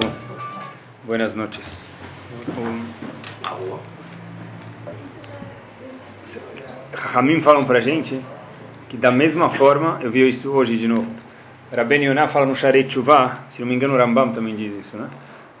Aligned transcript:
Bom, 0.00 0.12
buenas 1.04 1.34
noches. 1.34 1.88
Ramim 6.92 7.40
falam 7.40 7.64
pra 7.64 7.80
gente 7.80 8.20
que 8.88 8.96
da 8.96 9.10
mesma 9.10 9.50
forma, 9.50 10.00
eu 10.02 10.10
vi 10.10 10.28
isso 10.28 10.50
hoje 10.50 10.76
de 10.76 10.88
novo, 10.88 11.06
Rabben 11.72 12.04
Yonah 12.04 12.26
fala 12.26 12.46
no 12.46 12.56
Sharei 12.56 12.82
Tshuva, 12.84 13.44
se 13.48 13.60
não 13.60 13.68
me 13.68 13.76
engano 13.76 13.94
o 13.94 13.96
Rambam 13.96 14.32
também 14.32 14.56
diz 14.56 14.72
isso, 14.74 14.96
né? 14.96 15.08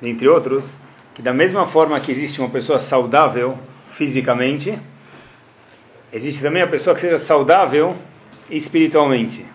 Entre 0.02 0.28
outros, 0.28 0.76
que 1.14 1.22
da 1.22 1.32
mesma 1.32 1.66
forma 1.66 2.00
que 2.00 2.10
existe 2.10 2.40
uma 2.40 2.50
pessoa 2.50 2.80
saudável 2.80 3.56
fisicamente, 3.92 4.76
existe 6.12 6.42
também 6.42 6.62
a 6.62 6.66
pessoa 6.66 6.94
que 6.94 7.00
seja 7.00 7.18
saudável 7.18 7.96
espiritualmente. 8.50 9.46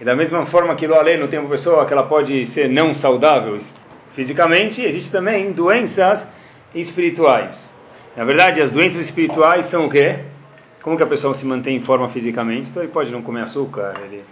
E 0.00 0.04
da 0.04 0.16
mesma 0.16 0.46
forma 0.46 0.74
que 0.74 0.86
além 0.86 1.26
tem 1.28 1.38
uma 1.38 1.50
pessoa 1.50 1.84
que 1.84 1.92
ela 1.92 2.04
pode 2.04 2.46
ser 2.46 2.70
não 2.70 2.94
saudável 2.94 3.58
fisicamente, 4.14 4.82
existe 4.82 5.12
também 5.12 5.52
doenças 5.52 6.26
espirituais. 6.74 7.74
Na 8.16 8.24
verdade, 8.24 8.62
as 8.62 8.70
doenças 8.70 9.02
espirituais 9.02 9.66
são 9.66 9.84
o 9.84 9.90
quê? 9.90 10.20
Como 10.80 10.96
que 10.96 11.02
a 11.02 11.06
pessoa 11.06 11.34
se 11.34 11.44
mantém 11.44 11.76
em 11.76 11.80
forma 11.80 12.08
fisicamente? 12.08 12.70
Então 12.70 12.82
ele 12.82 12.90
pode 12.90 13.12
não 13.12 13.20
comer 13.20 13.42
açúcar, 13.42 13.94
ele 14.06 14.24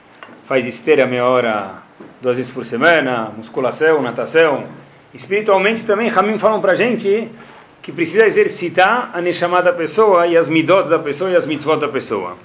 faz 0.46 0.64
esteira 0.64 1.04
meia 1.04 1.26
hora, 1.26 1.82
duas 2.22 2.38
vezes 2.38 2.50
por 2.50 2.64
semana, 2.64 3.30
musculação, 3.36 4.00
natação. 4.00 4.64
Espiritualmente 5.12 5.84
também, 5.84 6.08
Ramim 6.08 6.38
falam 6.38 6.62
pra 6.62 6.74
gente 6.74 7.28
que 7.82 7.92
precisa 7.92 8.26
exercitar 8.26 9.10
a 9.12 9.20
Neshama 9.20 9.60
da 9.60 9.72
pessoa 9.74 10.26
e 10.26 10.34
as 10.34 10.48
midot 10.48 10.88
da 10.88 10.98
pessoa 10.98 11.30
e 11.30 11.36
as 11.36 11.46
mitzvot 11.46 11.78
da 11.78 11.88
pessoa. 11.88 12.38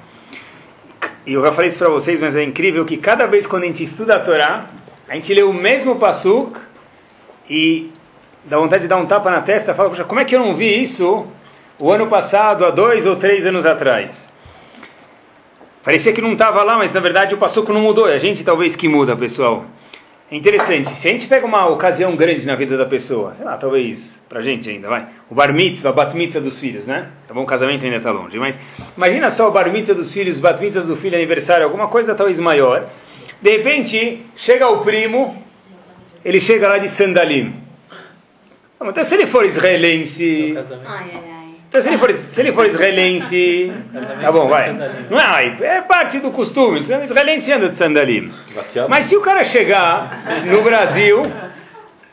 E 1.26 1.34
eu 1.34 1.42
já 1.42 1.52
falei 1.54 1.70
isso 1.70 1.80
para 1.80 1.90
vocês, 1.90 2.20
mas 2.20 2.36
é 2.36 2.44
incrível 2.44 2.84
que 2.86 2.98
cada 2.98 3.26
vez 3.26 3.48
quando 3.48 3.64
a 3.64 3.68
gente 3.68 3.84
estuda 3.84 4.16
a 4.16 4.20
Torá, 4.20 4.66
a 5.08 5.16
gente 5.16 5.34
lê 5.34 5.42
o 5.44 5.54
mesmo 5.54 5.96
pasuk 5.96 6.60
e 7.50 7.92
dá 8.44 8.58
vontade 8.58 8.84
de 8.84 8.88
dar 8.90 8.98
um 8.98 9.06
tapa 9.06 9.32
na 9.32 9.42
testa, 9.42 9.74
fala, 9.74 9.90
poxa, 9.90 10.04
como 10.04 10.20
é 10.20 10.26
que 10.26 10.36
eu 10.36 10.40
não 10.40 10.56
vi 10.56 10.82
isso 10.82 11.26
o 11.80 11.92
ano 11.92 12.08
passado, 12.08 12.66
há 12.66 12.70
dois 12.70 13.06
ou 13.06 13.16
três 13.16 13.46
anos 13.46 13.66
atrás? 13.66 14.30
Parecia 15.84 16.14
que 16.14 16.22
não 16.22 16.34
estava 16.34 16.64
lá, 16.64 16.78
mas 16.78 16.92
na 16.94 17.00
verdade 17.00 17.36
o 17.36 17.38
passuco 17.38 17.74
não 17.74 17.82
mudou. 17.82 18.08
É 18.10 18.14
a 18.14 18.18
gente 18.18 18.44
talvez 18.44 18.76
que 18.76 18.88
muda, 18.88 19.16
pessoal. 19.16 19.66
É 20.34 20.36
interessante. 20.36 20.90
Se 20.90 21.08
a 21.08 21.12
gente 21.12 21.28
pega 21.28 21.46
uma 21.46 21.68
ocasião 21.68 22.16
grande 22.16 22.44
na 22.48 22.56
vida 22.56 22.76
da 22.76 22.88
pessoa, 22.88 23.36
sei 23.36 23.46
lá, 23.46 23.56
talvez 23.56 24.20
pra 24.28 24.42
gente 24.42 24.68
ainda, 24.68 24.90
vai. 24.90 25.08
O 25.30 25.36
bar 25.36 25.54
mitzvah, 25.54 25.92
a 25.92 25.94
bat 25.94 26.18
mitzvah 26.18 26.40
dos 26.40 26.60
filhos, 26.60 26.88
né? 26.88 27.10
Tá 27.28 27.36
bom, 27.36 27.44
o 27.44 27.46
casamento 27.46 27.86
ainda 27.86 27.98
está 27.98 28.10
longe. 28.10 28.40
Mas 28.40 28.60
imagina 28.98 29.30
só 29.30 29.48
o 29.48 29.52
bar 29.52 29.72
mitzvah 29.72 29.94
dos 29.94 30.12
filhos, 30.12 30.40
bat 30.40 30.60
mitzvah 30.60 30.82
do 30.82 30.96
filho, 30.96 31.16
aniversário, 31.16 31.64
alguma 31.64 31.88
coisa 31.88 32.16
talvez 32.16 32.40
maior. 32.40 32.90
De 33.40 33.58
repente, 33.58 34.26
chega 34.36 34.68
o 34.68 34.80
primo, 34.80 35.40
ele 36.26 36.40
chega 36.40 36.68
lá 36.68 36.80
de 36.80 36.90
sandalim. 36.90 37.54
Então, 38.82 39.06
se 39.06 39.14
ele 39.14 39.28
for 39.28 39.46
israelense. 39.46 40.56
Ai, 40.84 41.12
ai, 41.14 41.22
ai. 41.28 41.33
Então, 41.74 41.82
se 41.82 41.88
ele 41.90 41.98
for, 41.98 42.14
se 42.14 42.40
ele 42.40 42.52
for 42.54 42.68
israelense. 42.68 43.74
Tá 44.22 44.32
bom, 44.32 44.48
vai. 44.48 44.72
Não 45.10 45.20
é, 45.20 45.78
é 45.78 45.82
parte 45.82 46.20
do 46.20 46.30
costume. 46.30 46.78
O 46.78 47.04
israelense 47.04 47.52
anda 47.52 47.70
de 47.70 47.76
sandalim. 47.76 48.32
Mas 48.88 49.08
se 49.08 49.16
o 49.18 49.22
cara 49.22 49.44
chegar 49.44 50.44
no 50.46 50.62
Brasil. 50.62 51.24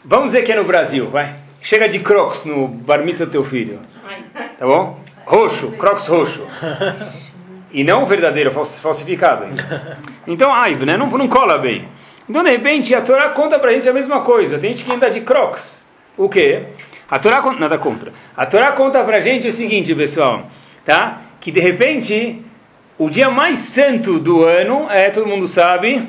Vamos 0.03 0.33
dizer 0.33 0.45
que 0.45 0.53
é 0.53 0.57
no 0.57 0.65
Brasil, 0.65 1.11
vai. 1.11 1.35
Chega 1.61 1.87
de 1.91 1.99
crocs 1.99 2.47
no 2.47 2.67
bar 2.69 3.03
do 3.05 3.27
teu 3.27 3.45
filho. 3.45 3.81
Tá 4.59 4.65
bom? 4.67 4.99
Roxo, 5.27 5.73
crocs 5.73 6.07
roxo. 6.07 6.43
E 7.71 7.85
não 7.85 8.07
verdadeiro, 8.07 8.51
fals- 8.53 8.81
falsificado. 8.81 9.45
Então, 10.27 10.55
ai, 10.55 10.75
né? 10.75 10.97
Não, 10.97 11.07
não 11.07 11.29
cola 11.29 11.59
bem. 11.59 11.87
Então, 12.27 12.43
de 12.43 12.49
repente, 12.51 12.95
a 12.95 13.03
Torá 13.03 13.29
conta 13.29 13.59
pra 13.59 13.73
gente 13.75 13.87
a 13.87 13.93
mesma 13.93 14.23
coisa. 14.23 14.59
Tem 14.59 14.73
gente 14.73 14.87
que 14.87 14.93
anda 14.95 15.11
de 15.11 15.21
crocs. 15.21 15.83
O 16.17 16.31
quê? 16.31 16.63
A 17.11 17.19
Torá 17.19 17.43
conta, 17.43 17.59
nada 17.59 17.77
contra. 17.77 18.13
A 18.37 18.47
Torá 18.47 18.73
conta 18.73 19.03
pra 19.03 19.21
gente 19.21 19.49
o 19.49 19.53
seguinte, 19.53 19.95
pessoal, 19.95 20.47
tá? 20.85 21.23
Que 21.41 21.51
de 21.51 21.61
repente, 21.61 22.41
o 22.97 23.11
dia 23.11 23.31
mais 23.31 23.59
santo 23.59 24.19
do 24.21 24.45
ano 24.45 24.87
é, 24.89 25.11
todo 25.11 25.27
mundo 25.27 25.49
sabe, 25.49 26.07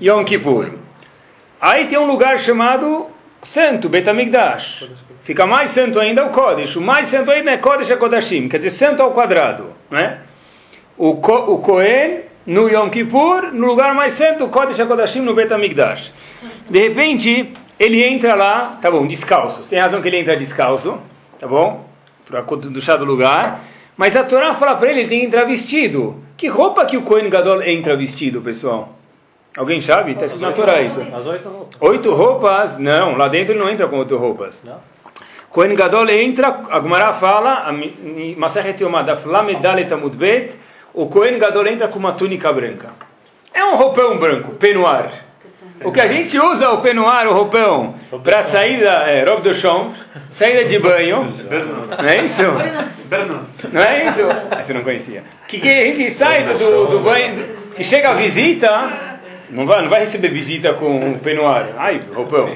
Yom 0.00 0.24
Kippur. 0.24 0.72
Aí 1.60 1.86
tem 1.86 1.96
um 1.96 2.06
lugar 2.06 2.38
chamado 2.38 3.06
santo, 3.42 3.88
Betamigdash. 3.88 4.88
Fica 5.22 5.46
mais 5.46 5.70
santo 5.70 6.00
ainda 6.00 6.24
o 6.26 6.30
Kodesh. 6.30 6.74
O 6.74 6.80
mais 6.80 7.06
santo 7.06 7.30
ainda 7.30 7.52
é 7.52 7.56
Kodesh 7.56 7.92
HaKodashim, 7.92 8.48
quer 8.48 8.56
dizer, 8.56 8.70
santo 8.70 9.00
ao 9.00 9.12
quadrado, 9.12 9.72
né? 9.88 10.18
O, 10.98 11.16
Ko, 11.16 11.34
o 11.52 11.58
Kohen 11.58 12.22
no 12.44 12.68
Yom 12.68 12.90
Kippur, 12.90 13.52
no 13.52 13.68
lugar 13.68 13.94
mais 13.94 14.14
santo, 14.14 14.48
Kodesh 14.48 14.80
HaKodashim 14.80 15.20
no 15.20 15.34
Betamigdash. 15.34 16.12
De 16.68 16.80
repente, 16.80 17.52
ele 17.78 18.02
entra 18.04 18.34
lá, 18.34 18.78
tá 18.80 18.90
bom, 18.90 19.06
descalço. 19.06 19.68
Tem 19.68 19.78
razão 19.78 20.00
que 20.00 20.08
ele 20.08 20.18
entra 20.18 20.36
descalço, 20.36 20.98
tá 21.38 21.46
bom? 21.46 21.86
Para 22.26 22.42
deixar 22.70 22.96
do 22.96 23.04
lugar. 23.04 23.60
Mas 23.96 24.16
a 24.16 24.24
Torá 24.24 24.54
fala 24.54 24.76
para 24.76 24.90
ele, 24.90 25.00
ele 25.00 25.08
tem 25.08 25.20
que 25.20 25.26
entrar 25.26 25.44
vestido. 25.44 26.16
Que 26.36 26.48
roupa 26.48 26.84
que 26.86 26.96
o 26.96 27.02
Kohen 27.02 27.28
Gadol 27.28 27.62
entra 27.62 27.96
vestido, 27.96 28.40
pessoal? 28.40 28.96
Alguém 29.56 29.80
sabe? 29.80 30.12
Está 30.12 30.24
escrito 30.24 30.42
na 30.42 30.52
Torá 30.52 30.80
isso. 30.80 31.00
As 31.00 31.26
oito 31.26 31.48
roupas. 31.48 31.76
Oito 31.80 32.14
roupas? 32.14 32.78
Não, 32.78 33.16
lá 33.16 33.28
dentro 33.28 33.52
ele 33.52 33.60
não 33.60 33.68
entra 33.68 33.86
com 33.86 33.98
oito 33.98 34.16
roupas. 34.16 34.62
Não? 34.64 34.78
Kohen 35.50 35.74
Gadol 35.74 36.08
entra, 36.08 36.62
a 36.70 36.80
Gemara 36.80 37.12
fala, 37.12 37.70
Flamedalet 39.22 39.88
o 40.94 41.06
Kohen 41.06 41.38
Gadol 41.38 41.66
entra 41.66 41.88
com 41.88 41.98
uma 41.98 42.12
túnica 42.12 42.50
branca. 42.52 42.90
É 43.52 43.62
um 43.62 43.76
roupão 43.76 44.16
branco, 44.16 44.52
penuar. 44.52 45.12
O 45.84 45.92
que 45.92 46.00
a 46.00 46.06
gente 46.08 46.38
usa 46.38 46.70
o 46.70 46.80
penuar, 46.80 47.26
o 47.26 47.32
roupão, 47.32 47.94
para 48.22 48.42
saída, 48.42 48.90
é, 49.06 49.24
robe 49.24 49.42
de 49.42 49.54
chambre, 49.54 49.94
saída 50.30 50.64
de 50.64 50.78
banho, 50.78 51.26
não 52.02 52.08
é 52.08 52.24
isso? 52.24 52.42
Não 53.72 53.82
é 53.82 54.04
isso? 54.06 54.20
Ah, 54.50 54.62
você 54.62 54.72
não 54.72 54.82
conhecia. 54.82 55.22
Que, 55.48 55.58
que 55.60 55.68
a 55.68 55.82
gente 55.82 56.10
sai 56.10 56.44
do, 56.44 56.86
do 56.86 57.00
banho, 57.00 57.44
se 57.72 57.84
chega 57.84 58.10
a 58.10 58.14
visita, 58.14 58.68
não 59.50 59.66
vai, 59.66 59.82
não 59.82 59.88
vai 59.88 60.00
receber 60.00 60.28
visita 60.28 60.72
com 60.74 61.12
o 61.12 61.18
penuar. 61.18 61.68
Ai, 61.76 62.00
roupão. 62.14 62.48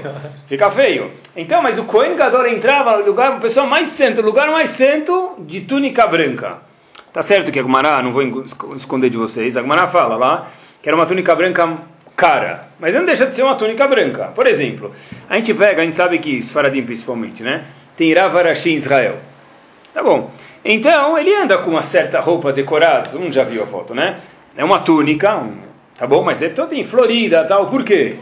Fica 0.47 0.71
feio. 0.71 1.11
Então, 1.37 1.63
mas 1.63 1.79
o 1.79 1.85
Cohen 1.85 2.17
Gadol 2.17 2.47
entrava 2.47 2.97
no 2.99 3.05
lugar, 3.07 3.33
a 3.33 3.37
pessoa 3.37 3.67
mais 3.67 3.89
santo, 3.89 4.21
o 4.21 4.25
lugar 4.25 4.51
mais 4.51 4.71
santo 4.71 5.35
de 5.41 5.61
túnica 5.63 6.07
branca. 6.07 6.59
Tá 7.13 7.23
certo 7.23 7.51
que 7.53 7.59
a 7.59 7.63
Gumará, 7.63 8.03
não 8.03 8.13
vou 8.13 8.23
esco- 8.45 8.75
esconder 8.75 9.11
de 9.11 9.17
vocês, 9.17 9.57
a 9.57 9.63
Gumará 9.63 9.87
fala 9.87 10.17
lá 10.17 10.49
que 10.83 10.89
era 10.89 10.97
uma 10.97 11.07
túnica 11.07 11.35
branca 11.35 11.79
cara, 12.17 12.69
mas 12.81 12.95
não 12.95 13.05
deixa 13.05 13.27
de 13.27 13.35
ser 13.35 13.43
uma 13.43 13.55
túnica 13.57 13.87
branca. 13.87 14.29
Por 14.35 14.47
exemplo, 14.47 14.93
a 15.29 15.37
gente 15.37 15.53
pega, 15.55 15.83
a 15.83 15.85
gente 15.85 15.97
sabe 15.97 16.19
que, 16.19 16.43
Faradim 16.43 16.83
principalmente, 16.83 17.43
né? 17.43 17.65
Tem 17.97 18.13
Ravarashi 18.13 18.71
em 18.71 18.75
Israel. 18.75 19.17
Tá 19.93 20.03
bom. 20.03 20.31
Então, 20.65 21.17
ele 21.19 21.35
anda 21.35 21.59
com 21.59 21.71
uma 21.71 21.83
certa 21.83 22.19
roupa 22.21 22.53
decorada, 22.53 23.11
todo 23.11 23.21
mundo 23.21 23.33
já 23.33 23.45
viu 23.45 23.63
a 23.63 23.67
foto, 23.67 23.95
né? 23.95 24.17
É 24.57 24.65
uma 24.65 24.81
túnica, 24.81 25.37
um- 25.37 25.59
tá 25.97 26.07
bom? 26.07 26.23
Mas 26.25 26.43
é 26.43 26.49
toda 26.49 26.75
em 26.75 26.85
florida 26.85 27.45
tal, 27.45 27.67
por 27.67 27.85
quê? 27.85 28.17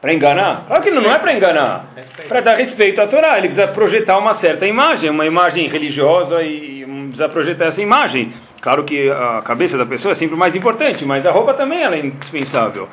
Para 0.00 0.14
enganar? 0.14 0.64
Claro 0.66 0.82
que 0.82 0.90
não 0.92 1.10
é 1.10 1.18
para 1.18 1.32
enganar. 1.34 1.92
Para 2.28 2.40
dar 2.40 2.54
respeito 2.54 3.00
à 3.00 3.06
Torá. 3.08 3.32
Ele 3.36 3.48
precisa 3.48 3.66
projetar 3.66 4.16
uma 4.16 4.32
certa 4.32 4.64
imagem, 4.64 5.10
uma 5.10 5.26
imagem 5.26 5.66
religiosa 5.68 6.40
e 6.42 6.84
hum, 6.84 7.06
precisa 7.08 7.28
projetar 7.28 7.66
essa 7.66 7.82
imagem. 7.82 8.32
Claro 8.60 8.84
que 8.84 9.08
a 9.10 9.40
cabeça 9.44 9.78
da 9.78 9.86
pessoa 9.86 10.12
é 10.12 10.14
sempre 10.14 10.36
mais 10.36 10.54
importante, 10.56 11.04
mas 11.04 11.24
a 11.24 11.30
roupa 11.30 11.54
também 11.54 11.82
é 11.84 11.98
indispensável. 11.98 12.88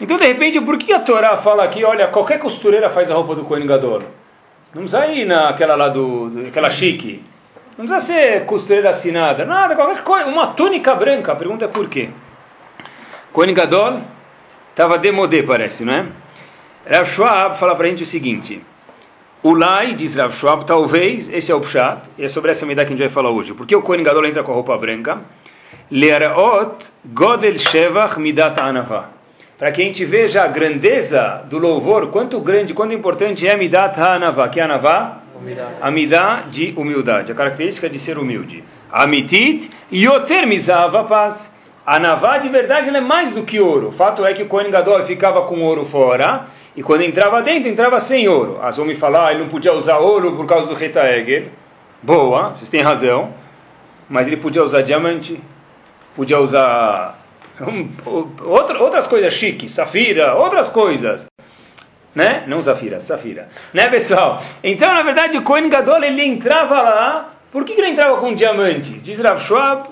Então, 0.00 0.16
de 0.16 0.26
repente, 0.26 0.60
por 0.60 0.76
que 0.78 0.92
a 0.92 1.00
Torá 1.00 1.36
fala 1.38 1.64
aqui, 1.64 1.82
olha, 1.84 2.06
qualquer 2.08 2.38
costureira 2.38 2.90
faz 2.90 3.10
a 3.10 3.14
roupa 3.14 3.34
do 3.34 3.44
Kohen 3.44 3.66
Gadol? 3.66 4.02
Não 4.74 4.82
precisa 4.82 5.06
ir 5.06 5.26
naquela 5.26 5.74
lá 5.74 5.88
do, 5.88 6.28
do- 6.28 6.48
aquela 6.48 6.70
chique. 6.70 7.24
Não 7.76 7.86
precisa 7.86 8.00
ser 8.12 8.44
costureira 8.44 8.90
assinada, 8.90 9.44
nada, 9.44 9.74
qualquer 9.74 10.02
coisa. 10.02 10.28
Uma 10.28 10.48
túnica 10.48 10.94
branca. 10.94 11.32
A 11.32 11.36
pergunta 11.36 11.64
é 11.64 11.68
por 11.68 11.88
quê? 11.88 12.10
Kohen 13.32 13.54
Gadol 13.54 14.00
estava 14.70 14.98
demodé, 14.98 15.42
parece, 15.42 15.84
não 15.84 15.94
é? 15.94 16.06
Rav 16.90 17.06
Schwab 17.08 17.58
fala 17.58 17.74
para 17.74 17.86
a 17.86 17.90
gente 17.90 18.02
o 18.04 18.06
seguinte. 18.06 18.62
Ulai, 19.42 19.94
diz 19.94 20.16
Rav 20.16 20.34
Schwab, 20.34 20.64
talvez, 20.64 21.28
esse 21.32 21.52
é 21.52 21.54
o 21.54 21.60
Pshat, 21.60 22.02
e 22.18 22.24
é 22.24 22.28
sobre 22.28 22.50
essa 22.50 22.66
medida 22.66 22.84
que 22.84 22.88
a 22.88 22.96
gente 22.96 23.04
vai 23.04 23.08
falar 23.08 23.30
hoje. 23.30 23.54
Por 23.54 23.68
que 23.68 23.76
o 23.76 23.80
Kohen 23.80 24.02
Gadol 24.02 24.26
entra 24.26 24.42
com 24.42 24.50
a 24.50 24.54
roupa 24.54 24.76
branca? 24.76 25.20
Learaot 25.88 26.84
Godel 27.04 27.56
Shevach 27.56 28.18
Midat 28.18 28.58
Anavah. 28.58 29.10
Para 29.56 29.70
que 29.70 29.80
a 29.80 29.84
gente 29.84 30.04
veja 30.04 30.42
a 30.42 30.48
grandeza 30.48 31.44
do 31.48 31.56
louvor, 31.56 32.08
quanto 32.08 32.40
grande, 32.40 32.74
quanto 32.74 32.92
importante 32.92 33.46
é 33.46 33.56
Midat 33.56 33.96
Anavah. 34.00 34.48
Que 34.48 34.58
é 34.58 34.64
Anavah? 34.64 35.18
A 35.80 36.42
de 36.50 36.74
humildade, 36.76 37.30
a 37.30 37.34
característica 37.34 37.88
de 37.88 38.00
ser 38.00 38.18
humilde. 38.18 38.64
Amitit 38.90 39.70
Yoter 39.92 40.48
Mizava 40.48 41.04
Paz. 41.04 41.48
A 41.86 42.00
Navá 42.00 42.38
de 42.38 42.48
verdade 42.48 42.90
é 42.90 43.00
mais 43.00 43.32
do 43.32 43.44
que 43.44 43.60
ouro. 43.60 43.88
O 43.88 43.92
fato 43.92 44.26
é 44.26 44.34
que 44.34 44.42
o 44.42 44.46
Kohen 44.46 44.68
Gadol 44.68 45.04
ficava 45.04 45.42
com 45.42 45.62
ouro 45.62 45.84
fora 45.84 46.46
e 46.78 46.82
quando 46.82 47.02
entrava 47.02 47.42
dentro, 47.42 47.68
entrava 47.68 47.98
sem 48.00 48.28
ouro. 48.28 48.60
As 48.62 48.76
vão 48.76 48.86
me 48.86 48.94
falar, 48.94 49.26
ah, 49.26 49.32
ele 49.32 49.40
não 49.42 49.48
podia 49.48 49.72
usar 49.74 49.98
ouro 49.98 50.36
por 50.36 50.46
causa 50.46 50.68
do 50.68 50.74
Retaeger. 50.74 51.48
Boa, 52.00 52.50
vocês 52.50 52.70
têm 52.70 52.80
razão. 52.82 53.34
Mas 54.08 54.28
ele 54.28 54.36
podia 54.36 54.62
usar 54.62 54.82
diamante, 54.82 55.40
podia 56.14 56.38
usar 56.38 57.18
hum, 57.60 57.88
outra- 58.44 58.78
outras 58.80 59.08
coisas 59.08 59.32
chiques, 59.34 59.72
safira, 59.72 60.34
outras 60.36 60.68
coisas. 60.68 61.26
né? 62.14 62.44
Não 62.46 62.60
Zafira, 62.62 63.00
Safira. 63.00 63.48
Né, 63.74 63.88
pessoal? 63.88 64.40
Então, 64.62 64.94
na 64.94 65.02
verdade, 65.02 65.36
o 65.36 65.42
Kohen 65.42 65.68
Gadol, 65.68 66.02
ele 66.04 66.24
entrava 66.24 66.80
lá, 66.80 67.30
por 67.50 67.64
que, 67.64 67.74
que 67.74 67.80
ele 67.80 67.90
entrava 67.90 68.18
com 68.18 68.34
diamantes? 68.34 69.02
Diz 69.02 69.18
Rav 69.18 69.40
Schwab, 69.40 69.88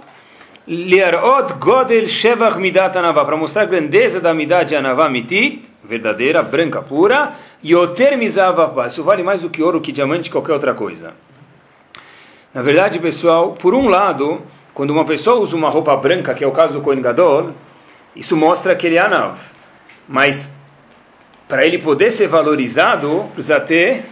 Liarot 0.68 1.54
Godel 1.58 2.06
Shevach 2.06 2.58
Midat 2.58 2.96
Anavá, 2.96 3.24
para 3.24 3.36
mostrar 3.36 3.62
a 3.62 3.66
grandeza 3.66 4.20
da 4.20 4.32
Midat 4.32 4.68
de 4.68 4.76
Anavá 4.76 5.08
Mitit, 5.08 5.62
verdadeira, 5.86 6.42
branca, 6.42 6.82
pura, 6.82 7.34
Yoter 7.64 8.18
Mizavavá, 8.18 8.86
isso 8.86 9.02
vale 9.02 9.22
mais 9.22 9.40
do 9.40 9.50
que 9.50 9.62
ouro, 9.62 9.80
que 9.80 9.92
diamante, 9.92 10.30
qualquer 10.30 10.52
outra 10.52 10.74
coisa. 10.74 11.14
Na 12.52 12.62
verdade, 12.62 12.98
pessoal, 12.98 13.52
por 13.52 13.74
um 13.74 13.88
lado, 13.88 14.42
quando 14.74 14.90
uma 14.90 15.04
pessoa 15.04 15.40
usa 15.40 15.54
uma 15.54 15.70
roupa 15.70 15.96
branca, 15.96 16.34
que 16.34 16.42
é 16.42 16.46
o 16.46 16.52
caso 16.52 16.74
do 16.74 16.80
Kohen 16.80 17.00
Gadol, 17.00 17.50
isso 18.14 18.36
mostra 18.36 18.74
que 18.74 18.86
ele 18.86 18.96
é 18.96 19.04
Anav. 19.04 19.38
Mas, 20.08 20.52
para 21.48 21.64
ele 21.64 21.78
poder 21.78 22.10
ser 22.10 22.28
valorizado, 22.28 23.26
precisa 23.34 23.60
ter 23.60 24.04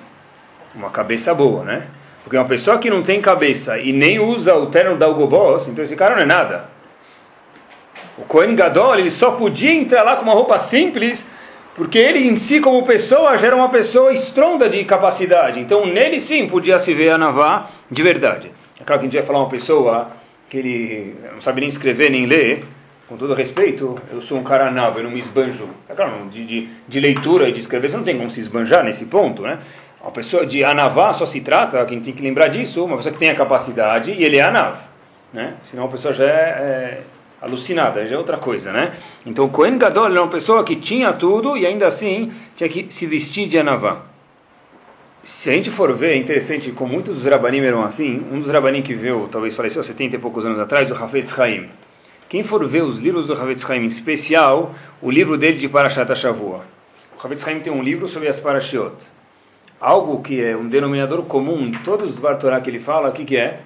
uma 0.74 0.90
cabeça 0.90 1.32
boa, 1.34 1.64
né? 1.64 1.86
Porque 2.22 2.36
uma 2.36 2.46
pessoa 2.46 2.78
que 2.78 2.90
não 2.90 3.02
tem 3.02 3.20
cabeça 3.20 3.78
e 3.78 3.92
nem 3.92 4.18
usa 4.18 4.54
o 4.56 4.66
terno 4.66 4.96
da 4.96 5.08
Hugo 5.08 5.26
Boss, 5.26 5.68
então 5.68 5.84
esse 5.84 5.94
cara 5.94 6.14
não 6.14 6.22
é 6.22 6.26
nada. 6.26 6.68
O 8.16 8.22
Kohen 8.22 8.54
Gadol, 8.54 8.96
ele 8.96 9.10
só 9.10 9.32
podia 9.32 9.72
entrar 9.72 10.02
lá 10.02 10.16
com 10.16 10.22
uma 10.22 10.32
roupa 10.32 10.58
simples, 10.58 11.24
porque 11.74 11.98
ele 11.98 12.28
em 12.28 12.36
si, 12.36 12.60
como 12.60 12.86
pessoa, 12.86 13.36
já 13.36 13.48
era 13.48 13.56
uma 13.56 13.68
pessoa 13.68 14.12
estronda 14.12 14.68
de 14.68 14.84
capacidade. 14.84 15.60
Então 15.60 15.86
nele 15.86 16.20
sim 16.20 16.46
podia 16.46 16.78
se 16.78 16.94
ver 16.94 17.10
a 17.10 17.18
Navá 17.18 17.68
de 17.90 18.02
verdade. 18.02 18.50
É 18.80 18.84
claro 18.84 19.00
que 19.00 19.06
a 19.06 19.10
gente 19.10 19.18
vai 19.18 19.26
falar 19.26 19.40
uma 19.40 19.50
pessoa 19.50 20.08
que 20.48 20.56
ele 20.56 21.16
não 21.32 21.40
sabe 21.40 21.60
nem 21.60 21.68
escrever 21.68 22.10
nem 22.10 22.26
ler, 22.26 22.64
com 23.08 23.16
todo 23.16 23.34
respeito, 23.34 23.98
eu 24.10 24.20
sou 24.22 24.38
um 24.38 24.42
cara 24.42 24.70
navo, 24.70 24.98
eu 24.98 25.04
não 25.04 25.10
me 25.10 25.18
esbanjo. 25.18 25.68
É 25.88 25.94
claro, 25.94 26.26
de, 26.30 26.44
de, 26.44 26.68
de 26.88 27.00
leitura 27.00 27.48
e 27.48 27.52
de 27.52 27.60
escrever, 27.60 27.88
você 27.90 27.96
não 27.96 28.04
tem 28.04 28.16
como 28.16 28.30
se 28.30 28.40
esbanjar 28.40 28.82
nesse 28.82 29.04
ponto, 29.06 29.42
né? 29.42 29.58
Uma 30.00 30.10
pessoa 30.10 30.46
de 30.46 30.64
anavá 30.64 31.12
só 31.12 31.26
se 31.26 31.40
trata, 31.40 31.84
quem 31.86 32.00
tem 32.00 32.12
que 32.12 32.22
lembrar 32.22 32.48
disso, 32.48 32.84
uma 32.84 32.96
pessoa 32.96 33.12
que 33.12 33.18
tem 33.18 33.30
a 33.30 33.34
capacidade 33.34 34.12
e 34.12 34.22
ele 34.22 34.38
é 34.38 34.42
anav. 34.42 34.76
Né? 35.32 35.54
Senão 35.62 35.84
a 35.84 35.88
pessoa 35.88 36.12
já 36.12 36.24
é, 36.24 36.28
é 36.28 37.00
alucinada, 37.44 38.06
já 38.06 38.16
é 38.16 38.18
outra 38.18 38.38
coisa, 38.38 38.72
né? 38.72 38.94
Então 39.24 39.48
Cohen 39.48 39.78
Gadol 39.78 40.06
era 40.06 40.22
uma 40.22 40.30
pessoa 40.30 40.64
que 40.64 40.76
tinha 40.76 41.12
tudo 41.12 41.56
e 41.56 41.66
ainda 41.66 41.86
assim 41.86 42.32
tinha 42.56 42.68
que 42.68 42.86
se 42.90 43.06
vestir 43.06 43.48
de 43.48 43.58
anavá. 43.58 44.02
Se 45.22 45.50
a 45.50 45.54
gente 45.54 45.70
for 45.70 45.92
ver, 45.94 46.12
é 46.12 46.16
interessante, 46.16 46.70
como 46.72 46.92
muitos 46.92 47.14
dos 47.14 47.24
rabanim 47.24 47.60
eram 47.60 47.82
assim, 47.82 48.22
um 48.30 48.40
dos 48.40 48.50
rabanim 48.50 48.82
que 48.82 48.94
veio, 48.94 49.28
talvez 49.30 49.54
faleceu 49.54 49.82
70 49.82 50.16
e 50.16 50.18
poucos 50.18 50.44
anos 50.44 50.58
atrás, 50.58 50.90
o 50.90 50.94
Hafetz 50.94 51.38
Haim. 51.38 51.68
Quem 52.28 52.42
for 52.42 52.66
ver 52.66 52.82
os 52.82 52.98
livros 52.98 53.26
do 53.26 53.32
Hafetz 53.32 53.68
Haim, 53.70 53.84
em 53.84 53.86
especial 53.86 54.74
o 55.00 55.10
livro 55.10 55.38
dele 55.38 55.56
de 55.56 55.68
Parashat 55.68 56.10
HaShavua. 56.10 56.64
O 57.16 57.26
Hafetz 57.26 57.46
Haim 57.46 57.60
tem 57.60 57.72
um 57.72 57.82
livro 57.82 58.08
sobre 58.08 58.28
as 58.28 58.38
Parashiot 58.38 59.14
algo 59.84 60.22
que 60.22 60.42
é 60.42 60.56
um 60.56 60.66
denominador 60.66 61.22
comum 61.24 61.66
em 61.66 61.72
todos 61.72 62.10
os 62.10 62.16
Dvar 62.16 62.38
Torah 62.38 62.60
que 62.62 62.70
ele 62.70 62.80
fala, 62.80 63.10
o 63.10 63.12
que, 63.12 63.22
que 63.22 63.36
é? 63.36 63.60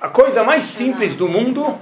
A 0.00 0.08
coisa 0.08 0.42
mais 0.42 0.64
simples 0.64 1.14
do 1.14 1.28
mundo, 1.28 1.78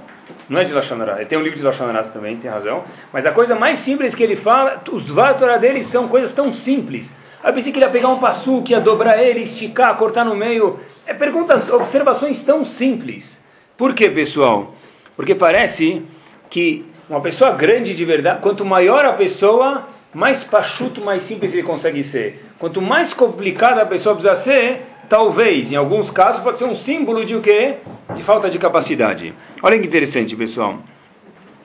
não 0.49 0.59
é 0.59 0.63
de 0.63 0.73
Lashonará, 0.73 1.17
ele 1.17 1.25
tem 1.25 1.37
um 1.37 1.41
livro 1.41 1.57
de 1.57 1.65
Lashonará 1.65 2.03
também, 2.03 2.37
tem 2.37 2.49
razão, 2.49 2.83
mas 3.11 3.25
a 3.25 3.31
coisa 3.31 3.55
mais 3.55 3.79
simples 3.79 4.13
que 4.13 4.23
ele 4.23 4.35
fala, 4.35 4.81
os 4.91 5.03
Dvar 5.03 5.33
dele 5.59 5.83
são 5.83 6.07
coisas 6.07 6.33
tão 6.33 6.51
simples. 6.51 7.11
Eu 7.43 7.53
pensei 7.53 7.71
que 7.71 7.77
ele 7.77 7.85
ia 7.85 7.91
pegar 7.91 8.09
um 8.09 8.17
passu, 8.17 8.63
que 8.63 8.73
ia 8.73 8.81
dobrar 8.81 9.21
ele, 9.21 9.41
esticar, 9.41 9.95
cortar 9.97 10.25
no 10.25 10.35
meio. 10.35 10.79
É 11.05 11.13
perguntas, 11.13 11.69
observações 11.69 12.43
tão 12.43 12.65
simples. 12.65 13.39
Por 13.77 13.93
quê, 13.93 14.09
pessoal? 14.09 14.73
Porque 15.15 15.35
parece 15.35 16.03
que 16.49 16.83
uma 17.07 17.21
pessoa 17.21 17.51
grande 17.51 17.93
de 17.93 18.03
verdade, 18.03 18.41
quanto 18.41 18.65
maior 18.65 19.05
a 19.05 19.13
pessoa, 19.13 19.87
mais 20.11 20.43
pachuto, 20.43 21.01
mais 21.01 21.21
simples 21.21 21.53
ele 21.53 21.61
consegue 21.61 22.01
ser. 22.01 22.43
Quanto 22.57 22.81
mais 22.81 23.13
complicada 23.13 23.81
a 23.81 23.85
pessoa 23.85 24.15
precisa 24.15 24.35
ser, 24.35 24.81
talvez, 25.09 25.71
em 25.71 25.75
alguns 25.75 26.09
casos, 26.09 26.41
pode 26.41 26.57
ser 26.57 26.65
um 26.65 26.75
símbolo 26.75 27.25
de 27.25 27.35
o 27.35 27.41
quê? 27.41 27.75
De 28.15 28.23
falta 28.23 28.49
de 28.49 28.57
capacidade. 28.57 29.33
Olha 29.61 29.79
que 29.79 29.87
interessante, 29.87 30.35
pessoal. 30.35 30.79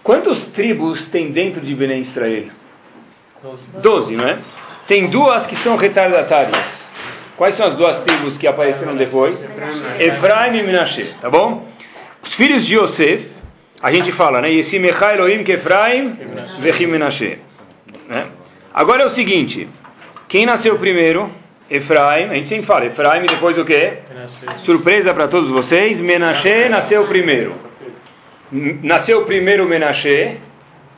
Quantas 0.02 0.48
tribos 0.48 1.08
tem 1.08 1.30
dentro 1.30 1.60
de 1.60 1.74
Bené 1.74 1.98
Israel? 1.98 2.44
Doze, 3.82 4.16
não 4.16 4.26
é? 4.26 4.40
Tem 4.86 5.08
duas 5.08 5.46
que 5.46 5.56
são 5.56 5.76
retardatárias. 5.76 6.56
Quais 7.36 7.54
são 7.54 7.66
as 7.66 7.74
duas 7.74 8.00
tribos 8.00 8.36
que 8.36 8.46
apareceram 8.46 8.96
depois? 8.96 9.42
Efraim 9.98 10.58
e 10.58 10.62
Menashe, 10.62 11.14
tá 11.20 11.30
bom? 11.30 11.66
Os 12.22 12.34
filhos 12.34 12.66
de 12.66 12.76
Yosef, 12.76 13.30
a 13.82 13.90
gente 13.90 14.12
fala, 14.12 14.42
né? 14.42 14.50
Yesimechai 14.52 15.14
Elohim 15.14 15.42
que 15.42 15.54
Efraim, 15.54 16.18
Vechim 16.60 16.86
Menashe. 16.86 17.38
Né? 18.08 18.26
Agora 18.74 19.04
é 19.04 19.06
o 19.06 19.10
seguinte: 19.10 19.68
quem 20.28 20.44
nasceu 20.44 20.78
primeiro? 20.78 21.30
Efraim, 21.70 22.30
a 22.30 22.34
gente 22.34 22.48
sempre 22.48 22.66
fala, 22.66 22.86
Efraim 22.86 23.26
depois 23.26 23.56
o 23.56 23.64
quê? 23.64 23.98
Surpresa 24.58 25.14
para 25.14 25.28
todos 25.28 25.48
vocês, 25.48 26.00
Menashe 26.00 26.68
nasceu 26.68 27.06
primeiro. 27.06 27.54
Nasceu 28.82 29.24
primeiro 29.24 29.64
Menashe 29.66 30.38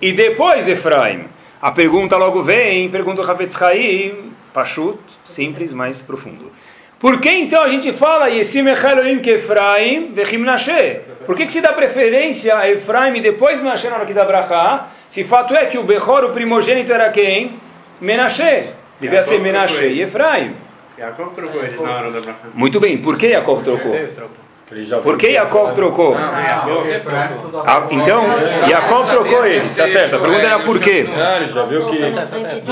e 0.00 0.12
depois 0.12 0.66
Efraim. 0.66 1.26
A 1.60 1.70
pergunta 1.70 2.16
logo 2.16 2.42
vem, 2.42 2.88
pergunta 2.88 3.20
o 3.20 3.30
Havetz 3.30 3.60
Haim, 3.60 4.32
Pashut, 4.54 4.98
simples, 5.26 5.74
mais 5.74 6.00
profundo. 6.00 6.50
Por 6.98 7.20
que 7.20 7.28
então 7.28 7.62
a 7.62 7.68
gente 7.68 7.92
fala 7.92 8.28
Yesim 8.30 8.64
Elohim 8.66 9.18
que 9.18 9.32
Efraim 9.32 10.12
vechim 10.14 10.38
Menashe? 10.38 11.00
Por 11.26 11.36
que, 11.36 11.44
que 11.44 11.52
se 11.52 11.60
dá 11.60 11.72
preferência 11.74 12.56
a 12.56 12.70
Efraim 12.70 13.18
e 13.18 13.22
depois 13.22 13.58
Menashe 13.58 13.88
na 13.88 13.96
hora 13.96 14.06
que 14.06 14.14
dá 14.14 14.24
Brachá? 14.24 14.88
Se 15.10 15.22
fato 15.22 15.54
é 15.54 15.66
que 15.66 15.76
o 15.76 15.82
Bechor, 15.82 16.24
o 16.24 16.30
primogênito, 16.30 16.92
era 16.92 17.10
quem? 17.10 17.60
Menashe. 18.00 18.80
Devia 19.02 19.22
ser 19.24 19.40
Menashe 19.40 19.84
e 19.84 20.00
Efraim. 20.02 20.54
Jacob 20.96 21.34
trocou 21.34 21.60
ele 21.64 21.76
na 21.82 21.90
hora 21.90 22.12
da 22.12 22.20
Brachá. 22.20 22.48
Muito 22.54 22.78
bem, 22.78 22.98
por 22.98 23.18
que 23.18 23.30
Jacob 23.30 23.64
trocou? 23.64 23.92
Por 25.02 25.18
que 25.18 25.32
Jacob 25.34 25.74
trocou? 25.74 26.14
Ah, 26.16 27.88
então, 27.90 28.24
Jacob 28.70 29.10
trocou 29.10 29.44
ele, 29.44 29.68
tá 29.70 29.88
certo. 29.88 30.16
A 30.16 30.18
pergunta 30.20 30.46
era 30.46 30.60
por 30.60 30.78
quê? 30.78 31.04
Já 31.52 31.64
viu 31.66 31.86
que 31.88 31.98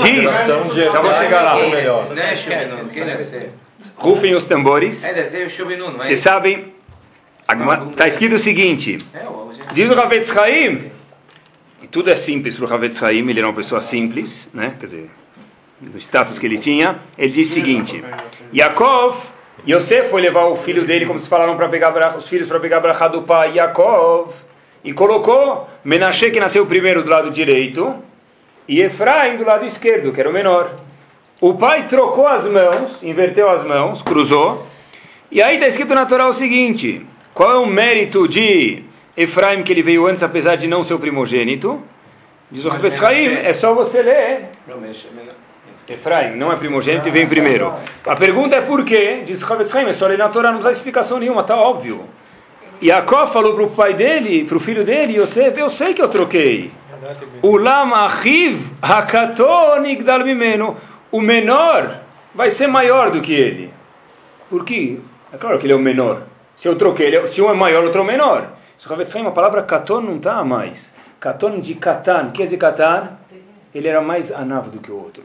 Diz, 0.01 0.31
já 0.73 1.01
vou 1.01 1.13
chegar 1.15 1.41
lá. 1.41 1.55
melhor. 1.57 2.07
Rufem 3.97 4.33
os 4.33 4.45
tambores. 4.45 5.05
Vocês 5.97 6.19
sabem, 6.19 6.73
está 7.91 8.07
escrito 8.07 8.35
o 8.35 8.39
seguinte: 8.39 8.97
diz 9.73 9.91
o 9.91 9.93
Ravetz 9.93 10.35
Haim, 10.37 10.91
e 11.83 11.87
tudo 11.87 12.09
é 12.09 12.15
simples 12.15 12.55
para 12.55 12.65
o 12.65 12.73
Havetz 12.73 13.03
Haim, 13.03 13.29
ele 13.29 13.39
era 13.39 13.47
uma 13.49 13.55
pessoa 13.55 13.81
simples, 13.81 14.49
né? 14.53 14.75
quer 14.79 14.85
dizer, 14.85 15.09
do 15.81 15.97
status 15.99 16.37
que 16.37 16.45
ele 16.45 16.57
tinha. 16.57 16.99
Ele 17.17 17.31
diz 17.31 17.49
o 17.49 17.53
seguinte: 17.53 18.03
Yaakov, 18.53 19.17
Yosef 19.67 20.09
foi 20.09 20.21
levar 20.21 20.45
o 20.45 20.55
filho 20.55 20.85
dele, 20.85 21.05
como 21.05 21.19
se 21.19 21.27
falaram, 21.27 21.55
para 21.55 21.67
pegar 21.67 22.15
os 22.15 22.27
filhos 22.27 22.47
para 22.47 22.59
pegar 22.59 22.77
a 22.77 23.07
do 23.07 23.23
pai, 23.23 23.57
Yaakov, 23.57 24.33
e 24.83 24.93
colocou 24.93 25.67
Menashe, 25.83 26.31
que 26.31 26.39
nasceu 26.39 26.65
primeiro 26.65 27.03
do 27.03 27.09
lado 27.09 27.31
direito, 27.31 27.95
e 28.67 28.81
Efraim 28.81 29.37
do 29.37 29.43
lado 29.43 29.65
esquerdo, 29.65 30.11
que 30.11 30.19
era 30.19 30.29
o 30.29 30.33
menor. 30.33 30.75
O 31.39 31.55
pai 31.55 31.87
trocou 31.87 32.27
as 32.27 32.45
mãos, 32.45 33.01
inverteu 33.01 33.49
as 33.49 33.63
mãos, 33.63 34.01
cruzou, 34.01 34.67
e 35.31 35.41
aí 35.41 35.55
está 35.55 35.67
escrito 35.67 35.93
na 35.93 36.05
Torá 36.05 36.27
o 36.27 36.33
seguinte: 36.33 37.05
qual 37.33 37.51
é 37.51 37.57
o 37.57 37.65
mérito 37.65 38.27
de 38.27 38.83
Efraim 39.17 39.63
que 39.63 39.71
ele 39.71 39.81
veio 39.81 40.07
antes, 40.07 40.21
apesar 40.21 40.55
de 40.55 40.67
não 40.67 40.83
ser 40.83 40.93
o 40.93 40.99
primogênito? 40.99 41.81
Diz 42.51 42.65
o 42.65 42.69
Haim, 43.05 43.35
é 43.35 43.53
só 43.53 43.73
você 43.73 44.01
ler. 44.01 44.49
Efraim 45.93 46.35
não 46.35 46.51
é 46.51 46.55
primogênito 46.55 47.07
e 47.07 47.11
vem 47.11 47.27
primeiro. 47.27 47.73
A 48.05 48.15
pergunta 48.15 48.55
é 48.55 48.61
por 48.61 48.83
quê? 48.85 49.23
Diz 49.25 49.41
o 49.41 49.53
Haim, 49.53 49.85
é 49.87 49.93
só 49.93 50.07
ler 50.07 50.17
na 50.17 50.29
Torá, 50.29 50.49
não 50.51 50.59
precisa 50.59 50.77
explicação 50.77 51.19
nenhuma, 51.19 51.41
está 51.41 51.55
óbvio. 51.55 52.05
Yaakov 52.81 53.31
falou 53.31 53.53
para 53.53 53.63
o 53.63 53.69
pai 53.69 53.93
dele, 53.93 54.45
para 54.45 54.57
o 54.57 54.59
filho 54.59 54.83
dele, 54.83 55.19
Yosef, 55.19 55.59
eu 55.59 55.69
sei 55.69 55.93
que 55.93 56.01
eu 56.01 56.09
troquei. 56.09 56.71
Ulam 57.43 57.93
achiv 57.93 58.71
hakaton 58.81 59.85
igdal 59.85 60.23
mimeno. 60.23 60.77
O 61.11 61.19
menor 61.19 61.97
vai 62.33 62.49
ser 62.49 62.67
maior 62.67 63.11
do 63.11 63.21
que 63.21 63.33
ele. 63.33 63.71
Por 64.49 64.63
quê? 64.65 64.99
É 65.33 65.37
claro 65.37 65.59
que 65.59 65.65
ele 65.65 65.73
é 65.73 65.75
o 65.75 65.79
menor. 65.79 66.23
Se 66.57 66.67
eu 66.67 66.75
troquei, 66.75 67.07
ele 67.07 67.17
é- 67.17 67.27
se 67.27 67.41
um 67.41 67.49
é 67.49 67.53
maior, 67.53 67.83
outro 67.83 68.01
é 68.01 68.05
menor. 68.05 68.49
Havetz 68.89 69.15
Haim, 69.15 69.27
a 69.27 69.31
palavra 69.31 69.61
katon 69.63 70.01
não 70.01 70.17
está 70.17 70.43
mais. 70.43 70.91
Katon 71.19 71.59
de 71.59 71.75
katan. 71.75 72.31
Quer 72.31 72.43
dizer 72.45 72.57
katan? 72.57 73.09
Ele 73.73 73.87
era 73.87 74.01
mais 74.01 74.31
anav 74.31 74.69
do 74.69 74.79
que 74.79 74.91
o 74.91 74.95
outro. 74.95 75.23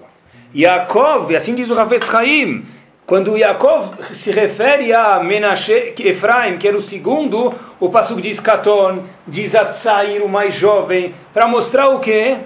Yaakov, 0.57 1.37
assim 1.37 1.55
diz 1.55 1.69
o 1.69 1.79
Havetz 1.79 2.13
Haim, 2.15 2.65
quando 3.05 3.37
Yaakov 3.37 4.15
se 4.15 4.33
refere 4.33 4.91
a 4.91 5.23
Menashe, 5.23 5.93
Efraim, 5.99 6.57
que 6.57 6.67
era 6.67 6.77
o 6.77 6.81
segundo, 6.81 7.53
o 7.79 7.91
Pasuk 7.91 8.23
diz 8.23 8.41
Katon, 8.41 9.05
diz 9.29 9.55
Atzair, 9.55 10.25
o 10.25 10.29
mais 10.31 10.55
jovem, 10.55 11.15
para 11.35 11.47
mostrar 11.47 11.89
o 11.91 12.01
quê? 12.01 12.39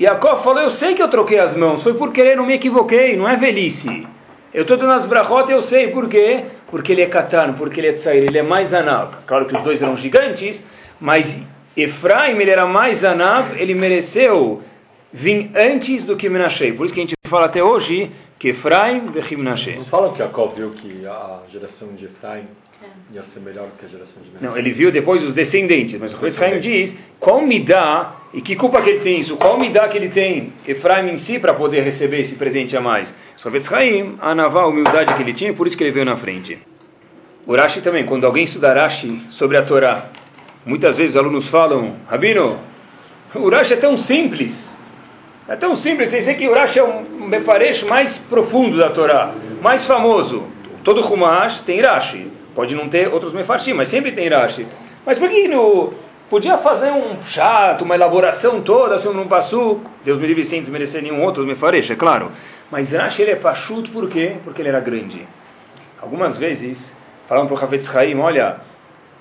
Yaakov 0.00 0.44
falou, 0.44 0.62
eu 0.62 0.70
sei 0.70 0.94
que 0.94 1.02
eu 1.02 1.08
troquei 1.08 1.40
as 1.40 1.56
mãos, 1.56 1.82
foi 1.82 1.94
por 1.94 2.12
querer, 2.12 2.36
não 2.36 2.46
me 2.46 2.54
equivoquei, 2.54 3.16
não 3.16 3.28
é 3.28 3.34
velhice. 3.34 4.06
Eu 4.54 4.62
estou 4.62 4.76
dando 4.76 4.92
as 4.92 5.04
brachot, 5.04 5.50
eu 5.50 5.62
sei 5.62 5.88
por 5.88 6.08
quê? 6.08 6.44
Porque 6.70 6.92
ele 6.92 7.02
é 7.02 7.06
Katan, 7.06 7.54
porque 7.54 7.80
ele 7.80 7.88
é 7.88 7.92
Tzair, 7.92 8.22
ele 8.22 8.38
é 8.38 8.42
mais 8.42 8.72
Anav. 8.72 9.14
Claro 9.26 9.46
que 9.46 9.56
os 9.56 9.62
dois 9.64 9.82
eram 9.82 9.96
gigantes, 9.96 10.64
mas 11.00 11.42
Efraim, 11.76 12.38
ele 12.38 12.52
era 12.52 12.66
mais 12.66 13.04
Anav, 13.04 13.60
ele 13.60 13.74
mereceu 13.74 14.62
vir 15.12 15.50
antes 15.56 16.04
do 16.04 16.16
que 16.16 16.28
Menashe. 16.28 16.72
Por 16.72 16.86
isso 16.86 16.94
que 16.94 17.00
a 17.00 17.02
gente 17.02 17.15
fala 17.26 17.46
até 17.46 17.62
hoje 17.62 18.10
que 18.38 18.48
Efraim 18.48 19.02
e 19.30 19.36
Menashe. 19.36 19.76
Não 19.76 19.84
falam 19.84 20.12
que 20.12 20.18
Jacob 20.18 20.54
viu 20.54 20.70
que 20.70 21.06
a 21.06 21.40
geração 21.50 21.88
de 21.94 22.04
Efraim 22.04 22.44
ia 23.12 23.22
ser 23.22 23.40
melhor 23.40 23.68
que 23.78 23.86
a 23.86 23.88
geração 23.88 24.22
de 24.22 24.28
Menashe? 24.28 24.44
Não, 24.44 24.56
ele 24.56 24.72
viu 24.72 24.92
depois 24.92 25.22
os 25.22 25.32
descendentes, 25.32 25.98
mas 25.98 26.12
o 26.12 26.30
Chaim 26.30 26.60
diz 26.60 26.96
qual 27.18 27.40
me 27.40 27.60
dá 27.60 28.16
e 28.34 28.40
que 28.40 28.54
culpa 28.54 28.82
que 28.82 28.90
ele 28.90 29.00
tem 29.00 29.18
isso, 29.18 29.36
qual 29.36 29.58
me 29.58 29.70
dá 29.70 29.88
que 29.88 29.96
ele 29.96 30.08
tem 30.08 30.52
Efraim 30.66 31.10
em 31.10 31.16
si 31.16 31.38
para 31.38 31.54
poder 31.54 31.82
receber 31.82 32.20
esse 32.20 32.34
presente 32.34 32.76
a 32.76 32.80
mais. 32.80 33.14
Só 33.36 33.50
Chaim, 33.60 34.16
a 34.20 34.34
naval 34.34 34.70
humildade 34.70 35.14
que 35.14 35.22
ele 35.22 35.32
tinha, 35.32 35.54
por 35.54 35.66
isso 35.66 35.76
que 35.76 35.84
ele 35.84 35.92
veio 35.92 36.04
na 36.04 36.16
frente. 36.16 36.58
O 37.46 37.54
Rashi 37.54 37.80
também, 37.80 38.04
quando 38.04 38.26
alguém 38.26 38.42
estuda 38.42 38.74
Rashi 38.74 39.20
sobre 39.30 39.56
a 39.56 39.62
Torá, 39.62 40.10
muitas 40.64 40.96
vezes 40.96 41.14
os 41.14 41.16
alunos 41.16 41.48
falam, 41.48 41.94
Rabino, 42.08 42.58
o 43.34 43.48
Rashi 43.48 43.74
é 43.74 43.76
tão 43.76 43.96
simples, 43.96 44.75
é 45.48 45.54
tão 45.54 45.76
simples, 45.76 46.10
tem 46.10 46.36
que 46.36 46.48
o 46.48 46.54
Rashi 46.54 46.80
é 46.80 46.84
um 46.84 47.02
mefaresh 47.28 47.84
mais 47.84 48.18
profundo 48.18 48.78
da 48.78 48.90
Torá, 48.90 49.32
mais 49.62 49.86
famoso. 49.86 50.44
Todo 50.82 51.00
Humash 51.00 51.60
tem 51.60 51.80
Rashi, 51.80 52.30
pode 52.54 52.74
não 52.74 52.88
ter 52.88 53.12
outros 53.12 53.32
mefarshim, 53.32 53.72
mas 53.72 53.88
sempre 53.88 54.10
tem 54.10 54.28
Rashi. 54.28 54.66
Mas 55.04 55.18
por 55.18 55.28
que 55.28 55.46
no, 55.46 55.94
podia 56.28 56.58
fazer 56.58 56.90
um 56.90 57.22
chato, 57.22 57.82
uma 57.82 57.94
elaboração 57.94 58.60
toda 58.60 58.98
sobre 58.98 59.20
um 59.20 59.28
passo? 59.28 59.80
Deus 60.04 60.18
me 60.18 60.26
livre 60.26 60.44
sem 60.44 60.60
desmerecer 60.60 61.00
nenhum 61.00 61.22
outro 61.22 61.46
mefaresh, 61.46 61.92
é 61.92 61.96
claro. 61.96 62.32
Mas 62.68 62.90
Rashi 62.90 63.22
ele 63.22 63.30
é 63.30 63.36
pachuto 63.36 63.90
por 63.92 64.08
quê? 64.08 64.36
Porque 64.42 64.60
ele 64.62 64.68
era 64.68 64.80
grande. 64.80 65.26
Algumas 66.02 66.36
vezes 66.36 66.92
falaram 67.28 67.46
para 67.46 67.56
o 67.56 67.62
Havetz 67.62 67.94
Haim, 67.94 68.18
olha, 68.18 68.56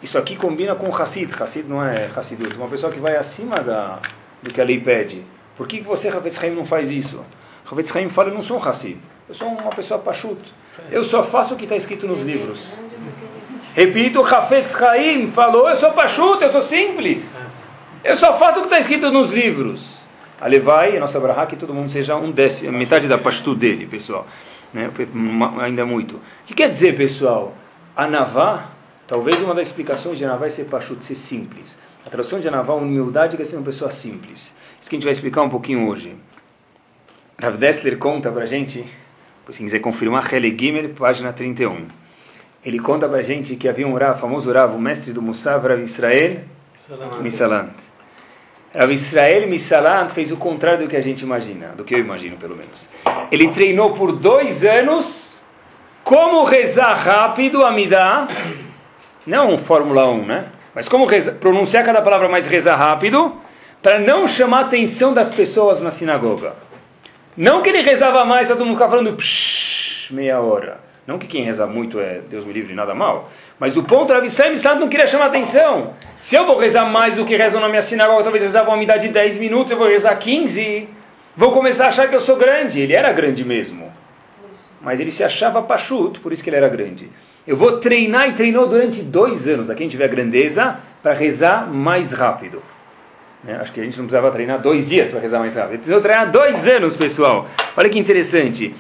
isso 0.02 0.18
aqui 0.18 0.36
combina 0.36 0.74
com 0.74 0.94
Hassid. 0.94 1.32
Hassid 1.40 1.68
não 1.68 1.84
é 1.84 2.10
Hassidut, 2.16 2.56
uma 2.56 2.68
pessoa 2.68 2.92
que 2.92 3.00
vai 3.00 3.16
acima 3.16 3.58
da, 3.58 4.00
do 4.42 4.52
que 4.52 4.60
a 4.60 4.64
lei 4.64 4.80
pede. 4.80 5.24
Por 5.56 5.68
que 5.68 5.82
você, 5.82 6.10
Havetz 6.10 6.44
Haim, 6.44 6.52
não 6.52 6.66
faz 6.66 6.92
isso? 6.92 7.24
Havetz 7.70 7.96
Haim 7.96 8.10
fala, 8.10 8.30
eu 8.30 8.36
não 8.36 8.42
sou 8.42 8.58
um 8.58 8.64
Hassid, 8.64 8.98
eu 9.28 9.36
sou 9.36 9.48
uma 9.48 9.72
pessoa 9.72 10.00
pachuto. 10.00 10.46
Eu 10.92 11.04
só 11.04 11.24
faço 11.24 11.54
o 11.54 11.58
que 11.58 11.64
está 11.64 11.76
escrito 11.76 12.08
nos 12.08 12.22
livros. 12.22 12.78
Repito, 13.74 14.22
Havetz 14.24 14.76
Haim 14.82 15.28
falou, 15.30 15.70
eu 15.70 15.76
sou 15.76 15.92
pachuto, 15.92 16.44
eu 16.44 16.50
sou 16.50 16.62
simples. 16.62 17.38
Eu 18.04 18.16
só 18.18 18.38
faço 18.38 18.60
o 18.60 18.62
que 18.62 18.68
está 18.68 18.80
escrito 18.80 19.10
nos 19.10 19.32
livros. 19.32 19.96
Alevai, 20.40 20.98
a 20.98 21.00
nossa 21.00 21.20
brahá, 21.20 21.46
que 21.46 21.56
todo 21.56 21.74
mundo 21.74 21.90
seja 21.92 22.16
um 22.16 22.30
décimo, 22.30 22.78
metade 22.78 23.08
da 23.08 23.18
pastu 23.18 23.56
dele, 23.56 23.88
pessoal. 23.88 24.28
Né? 24.74 24.92
Ainda 25.62 25.86
muito. 25.86 26.18
O 26.18 26.22
que 26.46 26.54
quer 26.54 26.70
dizer, 26.70 26.96
pessoal? 26.96 27.56
Anavá, 27.96 28.72
talvez 29.08 29.42
uma 29.42 29.56
das 29.56 29.68
explicações 29.68 30.18
de 30.18 30.26
Anavá 30.26 30.46
é 30.46 30.50
ser 30.50 30.66
Pachut, 30.66 31.04
ser 31.04 31.16
simples. 31.16 31.78
A 32.06 32.10
tradução 32.10 32.40
de 32.40 32.48
Anavá, 32.48 32.74
humildade, 32.76 33.42
é 33.42 33.46
ser 33.46 33.56
uma 33.56 33.66
pessoa 33.66 33.90
simples. 33.90 34.54
Isso 34.86 34.90
que 34.92 34.98
a 34.98 35.00
gente 35.00 35.06
vai 35.06 35.14
explicar 35.14 35.42
um 35.42 35.50
pouquinho 35.50 35.88
hoje. 35.88 36.16
Rav 37.42 37.58
Dessler 37.58 37.98
conta 37.98 38.32
pra 38.32 38.46
gente, 38.46 38.86
se 39.50 39.58
quiser 39.58 39.80
confirmar, 39.80 40.32
Hele 40.32 40.56
Gimel, 40.56 40.90
página 40.90 41.34
31. 41.34 41.88
Ele 42.64 42.78
conta 42.78 43.10
pra 43.10 43.24
gente 43.24 43.56
que 43.56 43.68
havia 43.68 43.88
um 43.88 43.98
Rav, 43.98 44.20
famoso 44.20 44.54
Rav, 44.54 44.76
o 44.76 44.80
mestre 44.80 45.12
do 45.12 45.24
Musaf, 45.24 45.68
Rav 45.68 45.82
Israel 45.82 46.42
Misalant. 47.20 47.74
Rav 48.76 48.92
Israel 48.94 49.50
Misalant 49.50 50.12
fez 50.12 50.32
o 50.32 50.38
contrário 50.38 50.86
do 50.86 50.88
que 50.88 50.96
a 50.96 51.02
gente 51.02 51.24
imagina, 51.24 51.70
do 51.70 51.84
que 51.84 51.96
eu 51.96 52.00
imagino 52.00 52.38
pelo 52.38 52.56
menos. 52.56 52.88
Ele 53.32 53.50
treinou 53.50 53.92
por 53.94 54.12
dois 54.12 54.64
anos 54.64 55.42
como 56.04 56.44
rezar 56.44 56.94
rápido 56.94 57.66
a 57.66 57.72
Midah, 57.72 58.28
não 59.26 59.58
Fórmula 59.58 60.08
1, 60.08 60.26
né? 60.28 60.46
Mas 60.76 60.88
como 60.88 61.08
rezar, 61.08 61.34
pronunciar 61.38 61.84
cada 61.84 62.04
palavra 62.04 62.30
mais 62.30 62.46
rezar 62.46 62.76
rápido, 62.76 63.44
para 63.86 64.00
não 64.00 64.28
chamar 64.28 64.58
a 64.58 64.62
atenção 64.62 65.14
das 65.14 65.32
pessoas 65.32 65.80
na 65.80 65.92
sinagoga. 65.92 66.54
Não 67.38 67.62
que 67.62 67.70
ele 67.70 67.84
rezava 67.84 68.26
mais 68.26 68.48
para 68.48 68.56
todo 68.56 68.66
mundo 68.66 68.78
ficar 68.78 68.90
falando 68.90 69.16
meia 70.10 70.40
hora. 70.40 70.80
Não 71.06 71.20
que 71.20 71.28
quem 71.28 71.44
reza 71.44 71.68
muito 71.68 72.00
é 72.00 72.20
Deus 72.28 72.44
me 72.46 72.52
livre 72.52 72.74
nada 72.74 72.96
mal. 72.96 73.30
Mas 73.60 73.78
o 73.78 73.84
ponto 73.84 74.12
era 74.12 74.26
Israel 74.26 74.58
Santo 74.58 74.80
não 74.80 74.90
queria 74.90 75.06
chamar 75.06 75.28
atenção. 75.28 75.94
Se 76.20 76.36
eu 76.36 76.48
vou 76.48 76.58
rezar 76.58 76.86
mais 76.86 77.14
do 77.14 77.26
que 77.26 77.36
rezam 77.36 77.62
na 77.62 77.70
minha 77.70 77.84
sinagoga, 77.84 78.24
talvez 78.24 78.42
rezava 78.42 78.72
uma 78.72 78.76
umidade 78.76 79.06
de 79.06 79.14
10 79.14 79.38
minutos, 79.38 79.70
eu 79.70 79.78
vou 79.78 79.88
rezar 79.88 80.16
15, 80.16 80.90
vou 81.38 81.52
começar 81.52 81.86
a 81.86 81.90
achar 81.90 82.10
que 82.10 82.16
eu 82.16 82.22
sou 82.22 82.38
grande. 82.38 82.82
Ele 82.82 82.96
era 82.96 83.14
grande 83.14 83.46
mesmo 83.46 83.94
mas 84.86 85.00
ele 85.00 85.12
se 85.12 85.24
achava 85.24 85.64
pachuto, 85.64 86.20
por 86.20 86.32
isso 86.32 86.44
que 86.44 86.50
ele 86.50 86.58
era 86.58 86.70
grande. 86.70 87.10
Eu 87.48 87.58
vou 87.58 87.80
treinar 87.80 88.30
e 88.30 88.34
treinou 88.34 88.68
durante 88.68 89.02
dois 89.02 89.48
anos, 89.48 89.68
a 89.68 89.74
quem 89.74 89.88
tiver 89.88 90.08
grandeza, 90.08 90.78
para 91.02 91.14
rezar 91.16 91.68
mais 91.68 92.12
rápido. 92.12 92.62
Né? 93.46 93.58
Acho 93.62 93.72
que 93.72 93.80
a 93.80 93.84
gente 93.84 93.98
não 93.98 94.06
precisava 94.06 94.32
treinar 94.32 94.60
dois 94.60 94.88
dias 94.88 95.10
para 95.10 95.20
rezar 95.20 95.40
mais 95.40 95.56
rápido. 95.56 95.78
Precisou 95.78 96.02
treinar 96.02 96.32
dois 96.32 96.68
anos, 96.68 96.98
pessoal. 96.98 97.48
Olha 97.78 97.90
que 97.90 98.00
interessante. 98.00 98.76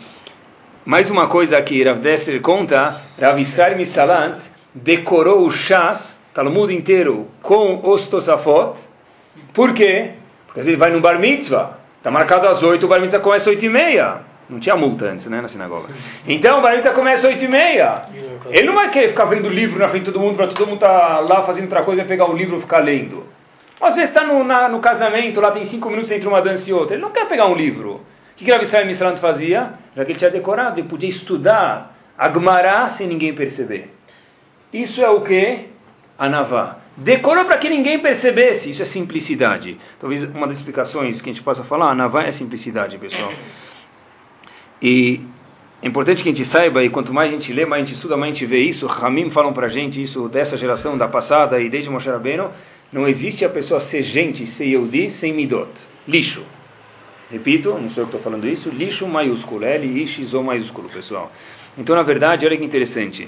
Mais 0.84 1.10
uma 1.10 1.28
coisa 1.28 1.58
aqui, 1.58 1.84
Rav 1.84 2.00
Desser 2.00 2.42
conta, 2.42 3.02
Rav 3.20 3.40
Israel 3.40 3.78
Misalant 3.78 4.40
decorou 4.74 5.46
o 5.46 5.52
Shas, 5.52 6.20
Talmud 6.34 6.74
inteiro, 6.74 7.28
com 7.42 7.80
os 7.84 8.08
Tosafot. 8.08 8.78
Por 9.54 9.74
quê? 9.74 10.12
Porque 10.46 10.60
ele 10.60 10.76
vai 10.76 10.92
no 10.92 11.00
Bar 11.00 11.20
Mitzvah. 11.20 11.78
Está 11.98 12.12
marcado 12.12 12.48
às 12.48 12.62
oito, 12.62 12.86
o 12.86 12.90
Bar 12.90 13.02
Mitzvah 13.02 13.20
começa 13.20 13.50
às 13.50 13.56
oito 13.56 13.66
e 13.66 13.70
meia. 13.70 14.22
Não 14.48 14.60
tinha 14.60 14.76
multa 14.76 15.06
antes, 15.06 15.26
né, 15.26 15.42
na 15.42 15.48
sinagoga. 15.48 15.92
Então, 16.28 16.60
o 16.60 16.62
Barista 16.62 16.92
começa 16.92 17.28
às 17.28 17.34
8 17.34 17.44
e 17.44 17.48
meia. 17.48 18.04
Ele 18.52 18.68
não 18.68 18.76
vai 18.76 18.92
querer 18.92 19.10
ficar 19.10 19.26
vendo 19.26 19.50
livro 19.50 19.80
na 19.80 19.88
frente 19.88 20.06
de 20.06 20.12
todo 20.12 20.22
mundo, 20.22 20.36
para 20.36 20.48
todo 20.48 20.68
mundo 20.68 20.76
estar 20.76 20.88
tá 20.88 21.20
lá 21.20 21.42
fazendo 21.42 21.64
outra 21.64 21.82
coisa 21.82 22.04
pegar 22.04 22.26
um 22.26 22.36
livro 22.36 22.58
e 22.58 22.62
ficar 22.62 22.78
lendo. 22.78 23.26
Às 23.82 23.96
vezes 23.96 24.10
está 24.10 24.26
no, 24.26 24.44
no, 24.44 24.80
casamento, 24.80 25.42
lá 25.42 25.52
tem 25.52 25.64
5 25.64 25.90
minutos 25.90 26.12
entre 26.12 26.28
uma 26.28 26.42
dança 26.42 26.70
e 26.70 26.74
outra. 26.74 26.96
Ele 26.96 27.04
não 27.04 27.12
quer 27.12 27.28
pegar 27.28 27.48
um 27.48 27.56
livro. 27.56 27.96
O 27.96 28.02
que, 28.36 28.46
que 28.46 28.52
Rav 28.52 28.64
Israel 28.64 28.86
Misrant 28.86 29.18
fazia? 29.18 29.74
Já 29.96 30.06
que 30.06 30.12
ele 30.12 30.20
tinha 30.20 30.32
decorado, 30.32 30.80
ele 30.80 30.88
podia 30.88 31.10
estudar 31.10 31.96
Agmará 32.18 32.90
sem 32.90 33.08
ninguém 33.08 33.34
perceber. 33.34 33.94
Isso 34.72 35.02
é 35.02 35.10
o 35.10 35.22
que? 35.22 35.66
Anavá. 36.18 36.78
Decorou 36.98 37.44
para 37.44 37.58
que 37.58 37.70
ninguém 37.70 38.00
percebesse. 38.00 38.70
Isso 38.70 38.82
é 38.82 38.86
simplicidade. 38.86 39.78
Talvez 40.00 40.24
uma 40.24 40.48
das 40.48 40.58
explicações 40.58 41.22
que 41.22 41.30
a 41.30 41.34
gente 41.34 41.44
possa 41.44 41.64
falar, 41.64 41.92
Anavá 41.92 42.24
é 42.24 42.32
simplicidade, 42.32 42.98
pessoal. 42.98 43.34
E 44.82 45.22
é 45.82 45.88
importante 45.88 46.24
que 46.24 46.30
a 46.30 46.32
gente 46.32 46.46
saiba, 46.46 46.84
e 46.84 46.90
quanto 46.90 47.14
mais 47.14 47.30
a 47.30 47.36
gente 47.36 47.52
lê, 47.52 47.66
mais 47.66 47.84
a 47.84 47.86
gente 47.86 47.96
estuda, 47.96 48.16
mais 48.16 48.32
a 48.32 48.34
gente 48.34 48.46
vê 48.46 48.60
isso. 48.60 48.88
Ramim 48.88 49.30
falam 49.30 49.52
para 49.52 49.68
a 49.68 49.70
gente 49.70 50.02
isso 50.02 50.30
dessa 50.30 50.58
geração, 50.58 50.98
da 50.98 51.08
passada 51.08 51.60
e 51.60 51.70
desde 51.70 51.90
Moshe 51.90 52.10
Rabbeinu. 52.10 52.50
Não 52.96 53.06
existe 53.06 53.44
a 53.44 53.50
pessoa 53.50 53.82
ser 53.82 54.02
gente, 54.02 54.48
ser 54.48 54.68
Yehudi, 54.68 55.12
sem 55.12 55.34
midot. 55.34 55.70
Lixo. 56.08 56.46
Repito, 57.30 57.74
não 57.74 57.90
sou 57.90 58.04
eu 58.04 58.08
que 58.08 58.16
estou 58.16 58.22
falando 58.22 58.48
isso, 58.48 58.70
lixo 58.70 59.06
maiúsculo, 59.06 59.66
L-I-X-O 59.66 60.42
maiúsculo, 60.42 60.88
pessoal. 60.88 61.30
Então, 61.78 61.94
na 61.94 62.04
verdade, 62.04 62.46
olha 62.46 62.56
que 62.56 62.64
interessante. 62.64 63.28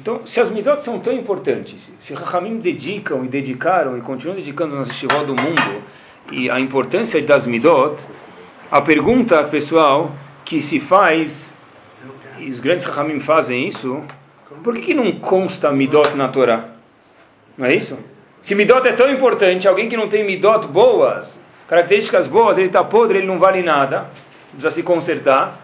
Então, 0.00 0.26
se 0.26 0.40
as 0.40 0.50
midot 0.50 0.82
são 0.82 0.98
tão 0.98 1.12
importantes, 1.12 1.92
se 2.00 2.14
Rahamim 2.14 2.58
dedicam 2.58 3.24
e 3.24 3.28
dedicaram 3.28 3.96
e 3.96 4.00
continuam 4.00 4.36
dedicando 4.36 4.74
nas 4.74 4.88
estivó 4.88 5.22
do 5.22 5.36
mundo, 5.36 5.84
e 6.32 6.50
a 6.50 6.58
importância 6.58 7.22
das 7.22 7.46
midot, 7.46 8.02
a 8.72 8.80
pergunta, 8.80 9.44
pessoal, 9.44 10.12
que 10.44 10.60
se 10.60 10.80
faz, 10.80 11.54
e 12.40 12.50
os 12.50 12.58
grandes 12.58 12.86
Rahamim 12.86 13.20
fazem 13.20 13.68
isso, 13.68 14.02
por 14.64 14.74
que, 14.74 14.80
que 14.80 14.94
não 14.94 15.12
consta 15.20 15.70
Midot 15.70 16.16
na 16.16 16.26
Torá? 16.26 16.70
Não 17.56 17.64
é 17.64 17.72
isso? 17.72 17.96
Se 18.42 18.54
Midot 18.54 18.86
é 18.86 18.92
tão 18.92 19.10
importante, 19.10 19.66
alguém 19.66 19.88
que 19.88 19.96
não 19.96 20.08
tem 20.08 20.24
Midot 20.24 20.66
boas, 20.68 21.40
características 21.66 22.26
boas, 22.26 22.56
ele 22.56 22.68
está 22.68 22.82
podre, 22.82 23.18
ele 23.18 23.26
não 23.26 23.38
vale 23.38 23.62
nada, 23.62 24.06
precisa 24.50 24.70
se 24.70 24.82
consertar. 24.82 25.60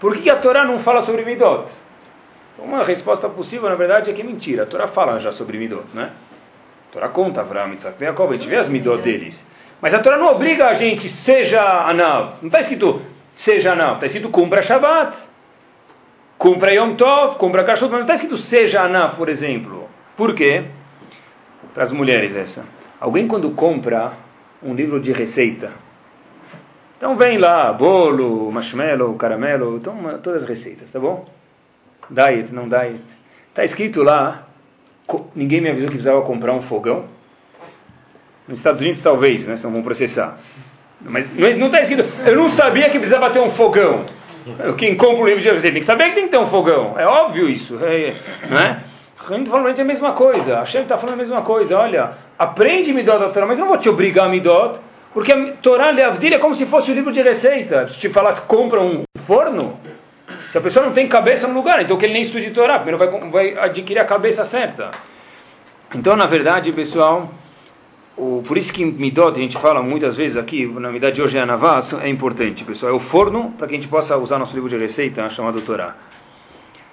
Por 0.00 0.16
que, 0.16 0.30
a 0.30 0.36
Torá 0.36 0.64
não 0.64 0.78
fala 0.78 1.02
sobre 1.02 1.24
Midot? 1.24 1.72
Então, 2.54 2.64
uma 2.64 2.84
resposta 2.84 3.28
possível, 3.28 3.68
na 3.68 3.74
verdade, 3.74 4.10
é 4.10 4.12
que 4.12 4.20
é 4.20 4.24
mentira. 4.24 4.62
A 4.62 4.66
Torá 4.66 4.86
fala 4.86 5.18
já 5.18 5.32
sobre 5.32 5.58
Midot, 5.58 5.84
né? 5.92 6.10
A 6.88 6.92
Torá 6.92 7.08
conta 7.08 7.40
Avraham, 7.40 7.72
Isaac, 7.74 7.98
Jacob, 7.98 8.30
a 8.30 8.36
gente 8.36 8.48
vê 8.48 8.56
as 8.56 8.68
Midot 8.68 9.02
deles. 9.02 9.44
Mas 9.80 9.94
a 9.94 9.98
Torá 9.98 10.16
não 10.16 10.26
obriga 10.26 10.68
a 10.68 10.74
gente, 10.74 11.08
seja 11.08 11.60
Anav. 11.62 12.34
Não 12.40 12.48
está 12.48 12.60
escrito 12.60 13.02
seja 13.34 13.72
Anav, 13.72 13.94
está 13.94 14.06
escrito 14.06 14.28
cumpra 14.30 14.62
Shabbat, 14.62 15.16
cumpra 16.36 16.72
Yom 16.74 16.94
Tov, 16.96 17.36
cumpra 17.36 17.62
Kashrut, 17.62 17.92
mas 17.92 18.00
não 18.00 18.06
está 18.06 18.14
escrito 18.14 18.36
seja 18.36 18.82
Anav, 18.82 19.16
por 19.16 19.28
exemplo. 19.28 19.88
Por 20.16 20.34
quê? 20.34 20.64
Para 21.74 21.82
as 21.84 21.92
mulheres 21.92 22.34
essa. 22.34 22.64
Alguém 23.00 23.28
quando 23.28 23.50
compra 23.50 24.12
um 24.62 24.74
livro 24.74 25.00
de 25.00 25.12
receita, 25.12 25.70
então 26.96 27.16
vem 27.16 27.38
lá, 27.38 27.72
bolo, 27.72 28.50
marshmallow, 28.50 29.14
caramelo, 29.14 29.76
então 29.76 29.96
todas 30.20 30.42
as 30.42 30.48
receitas, 30.48 30.90
tá 30.90 30.98
bom? 30.98 31.28
Diet, 32.10 32.52
não 32.52 32.68
diet. 32.68 33.00
Está 33.50 33.62
escrito 33.62 34.02
lá, 34.02 34.48
ninguém 35.34 35.60
me 35.60 35.70
avisou 35.70 35.88
que 35.88 35.94
precisava 35.94 36.22
comprar 36.22 36.52
um 36.52 36.60
fogão. 36.60 37.04
Nos 38.48 38.58
Estados 38.58 38.80
Unidos 38.80 39.00
talvez, 39.00 39.46
né? 39.46 39.56
Senão 39.56 39.74
vão 39.74 39.82
processar. 39.82 40.38
Mas 41.00 41.26
não 41.56 41.66
está 41.66 41.82
escrito, 41.82 42.02
eu 42.26 42.34
não 42.34 42.48
sabia 42.48 42.90
que 42.90 42.98
precisava 42.98 43.30
ter 43.30 43.38
um 43.38 43.50
fogão. 43.50 44.04
Quem 44.76 44.96
compra 44.96 45.22
o 45.22 45.26
livro 45.26 45.40
de 45.40 45.48
receita 45.48 45.72
tem 45.72 45.80
que 45.80 45.86
saber 45.86 46.08
que 46.08 46.14
tem 46.14 46.24
que 46.24 46.30
ter 46.30 46.38
um 46.38 46.46
fogão. 46.46 46.98
É 46.98 47.06
óbvio 47.06 47.48
isso. 47.48 47.78
É, 47.80 48.16
né? 48.48 48.82
A 49.34 49.36
gente 49.36 49.50
falando 49.50 49.78
a 49.78 49.84
mesma 49.84 50.12
coisa. 50.12 50.60
A 50.60 50.64
Shem 50.64 50.82
está 50.82 50.96
falando 50.96 51.14
a 51.14 51.18
mesma 51.18 51.42
coisa. 51.42 51.76
Olha, 51.76 52.12
aprende 52.38 52.92
Midot 52.92 53.18
da 53.18 53.28
Torá, 53.28 53.46
mas 53.46 53.58
não 53.58 53.68
vou 53.68 53.76
te 53.76 53.88
obrigar 53.88 54.26
a 54.26 54.28
Midot, 54.28 54.78
Porque 55.12 55.32
a 55.32 55.52
Torá 55.62 55.90
Leavdil 55.90 56.34
é 56.34 56.38
como 56.38 56.54
se 56.54 56.64
fosse 56.64 56.90
o 56.90 56.92
um 56.92 56.96
livro 56.96 57.12
de 57.12 57.20
receita. 57.20 57.88
Se 57.88 57.98
te 57.98 58.08
falar 58.08 58.34
que 58.34 58.42
compra 58.42 58.80
um 58.80 59.02
forno, 59.18 59.78
se 60.50 60.56
a 60.56 60.60
pessoa 60.60 60.86
não 60.86 60.92
tem 60.92 61.06
cabeça 61.06 61.46
no 61.46 61.54
lugar, 61.54 61.82
então 61.82 61.98
que 61.98 62.06
ele 62.06 62.14
nem 62.14 62.22
estude 62.22 62.50
Torá, 62.52 62.78
primeiro 62.78 62.98
vai, 62.98 63.30
vai 63.30 63.58
adquirir 63.58 64.00
a 64.00 64.04
cabeça 64.04 64.44
certa. 64.44 64.90
Então, 65.94 66.16
na 66.16 66.26
verdade, 66.26 66.72
pessoal, 66.72 67.30
o, 68.16 68.42
por 68.46 68.56
isso 68.56 68.72
que 68.72 68.84
Midot, 68.84 69.38
a 69.38 69.42
gente 69.42 69.58
fala 69.58 69.82
muitas 69.82 70.16
vezes 70.16 70.36
aqui, 70.36 70.66
na 70.66 70.90
verdade 70.90 71.16
de 71.16 71.22
hoje 71.22 71.36
é 71.36 71.42
a 71.42 71.46
Navá, 71.46 71.80
é 72.02 72.08
importante, 72.08 72.64
pessoal. 72.64 72.92
É 72.92 72.94
o 72.94 72.98
forno 72.98 73.54
para 73.58 73.66
que 73.66 73.74
a 73.74 73.78
gente 73.78 73.88
possa 73.88 74.16
usar 74.16 74.38
nosso 74.38 74.54
livro 74.54 74.68
de 74.70 74.76
receita 74.76 75.28
chamado 75.28 75.60
Torá. 75.60 75.96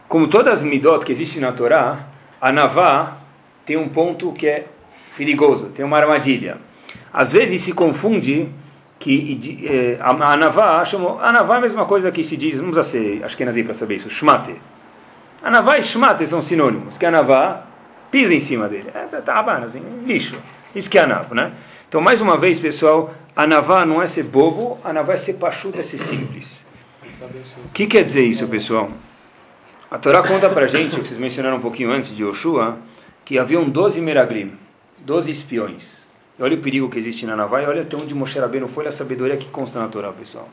Como 0.07 0.27
todas 0.27 0.59
as 0.59 0.63
Midot 0.63 1.03
que 1.03 1.11
existem 1.11 1.41
na 1.41 1.51
Torá, 1.51 2.14
a 2.39 2.51
Navá 2.51 3.17
tem 3.65 3.77
um 3.77 3.89
ponto 3.89 4.31
que 4.31 4.47
é 4.47 4.65
perigoso, 5.17 5.69
tem 5.69 5.83
uma 5.83 5.97
armadilha. 5.97 6.57
Às 7.11 7.33
vezes 7.33 7.61
se 7.61 7.73
confunde 7.73 8.49
que 8.99 9.65
eh, 9.65 9.97
a, 9.99 10.11
a 10.11 10.37
Navá, 10.37 10.83
a 11.21 11.31
Navá 11.31 11.55
é 11.55 11.57
a 11.57 11.61
mesma 11.61 11.85
coisa 11.85 12.11
que 12.11 12.23
se 12.23 12.37
diz, 12.37 12.55
não 12.55 12.71
precisa 12.71 12.83
ser 12.83 13.23
acho 13.23 13.35
que 13.35 13.43
é 13.43 13.63
para 13.63 13.73
saber 13.73 13.95
isso, 13.95 14.09
Shmate. 14.09 14.55
A 15.43 15.51
Navá 15.51 15.77
e 15.77 15.83
Shmate 15.83 16.25
são 16.27 16.41
sinônimos, 16.41 16.97
que 16.97 17.05
a 17.05 17.11
Navá 17.11 17.63
pisa 18.11 18.33
em 18.33 18.39
cima 18.39 18.67
dele, 18.67 18.89
é, 18.93 19.05
tá, 19.05 19.21
tá 19.21 19.57
assim, 19.57 19.81
lixo. 20.05 20.37
Isso 20.75 20.89
que 20.89 20.97
é 20.97 21.03
a 21.03 21.07
Navá, 21.07 21.35
né? 21.35 21.51
Então, 21.87 22.01
mais 22.01 22.19
uma 22.19 22.37
vez, 22.37 22.59
pessoal, 22.59 23.13
a 23.35 23.45
Navá 23.45 23.85
não 23.85 24.01
é 24.01 24.07
ser 24.07 24.23
bobo, 24.23 24.77
a 24.83 24.91
Navá 24.91 25.13
é 25.13 25.17
ser 25.17 25.33
pachuta, 25.33 25.79
é 25.79 25.83
ser 25.83 25.97
simples. 25.97 26.65
O 27.65 27.69
que 27.69 27.87
quer 27.87 28.03
dizer 28.03 28.25
isso, 28.25 28.47
pessoal? 28.47 28.89
A 29.95 29.97
Torá 29.97 30.21
conta 30.21 30.49
pra 30.49 30.67
gente, 30.67 30.99
vocês 30.99 31.17
mencionaram 31.17 31.55
um 31.55 31.61
pouquinho 31.61 31.89
antes 31.89 32.13
de 32.13 32.21
Yoshua, 32.21 32.79
que 33.23 33.39
haviam 33.39 33.69
12 33.69 34.01
Meraglim, 34.01 34.51
12 34.97 35.31
espiões. 35.31 35.89
E 36.37 36.43
olha 36.43 36.57
o 36.57 36.59
perigo 36.59 36.89
que 36.89 36.97
existe 36.97 37.25
na 37.25 37.33
Navá 37.33 37.61
e 37.61 37.65
olha 37.65 37.83
até 37.83 37.95
onde 37.95 38.13
Moshe 38.13 38.37
Rabbeinu 38.37 38.67
foi 38.67 38.85
a 38.85 38.91
sabedoria 38.91 39.37
que 39.37 39.47
consta 39.47 39.79
na 39.79 39.87
Torá, 39.87 40.11
pessoal. 40.11 40.49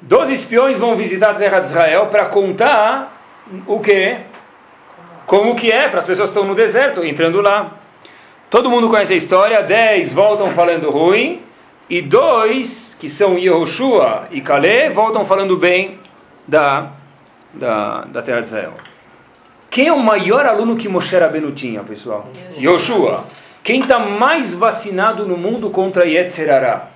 Doze 0.00 0.32
espiões 0.32 0.78
vão 0.78 0.94
visitar 0.94 1.32
a 1.32 1.34
terra 1.34 1.58
de 1.58 1.66
Israel 1.66 2.06
para 2.06 2.26
contar 2.26 3.20
o 3.66 3.80
que? 3.80 4.16
Como 5.26 5.56
que 5.56 5.72
é 5.72 5.88
para 5.88 5.98
as 5.98 6.06
pessoas 6.06 6.30
que 6.30 6.38
estão 6.38 6.48
no 6.48 6.54
deserto, 6.54 7.04
entrando 7.04 7.40
lá. 7.40 7.72
Todo 8.48 8.70
mundo 8.70 8.88
conhece 8.88 9.12
a 9.12 9.16
história, 9.16 9.60
dez 9.60 10.12
voltam 10.12 10.52
falando 10.52 10.88
ruim, 10.88 11.42
e 11.90 12.00
dois, 12.00 12.96
que 13.00 13.08
são 13.08 13.36
Yehoshua 13.36 14.28
e 14.30 14.40
Caleb, 14.40 14.94
voltam 14.94 15.24
falando 15.24 15.56
bem 15.56 15.98
da, 16.46 16.92
da, 17.58 18.04
da 18.04 18.22
terra 18.22 18.40
de 18.40 18.46
Israel. 18.46 18.74
Quem 19.70 19.88
é 19.88 19.92
o 19.92 20.02
maior 20.02 20.46
aluno 20.46 20.76
que 20.76 20.88
Moshe 20.88 21.16
Rabbeinu 21.16 21.52
tinha, 21.52 21.82
pessoal? 21.82 22.28
Yoshua. 22.58 23.24
Quem 23.62 23.82
está 23.82 23.98
mais 23.98 24.54
vacinado 24.54 25.26
no 25.26 25.36
mundo 25.36 25.70
contra 25.70 26.06
Yetzerará? 26.06 26.88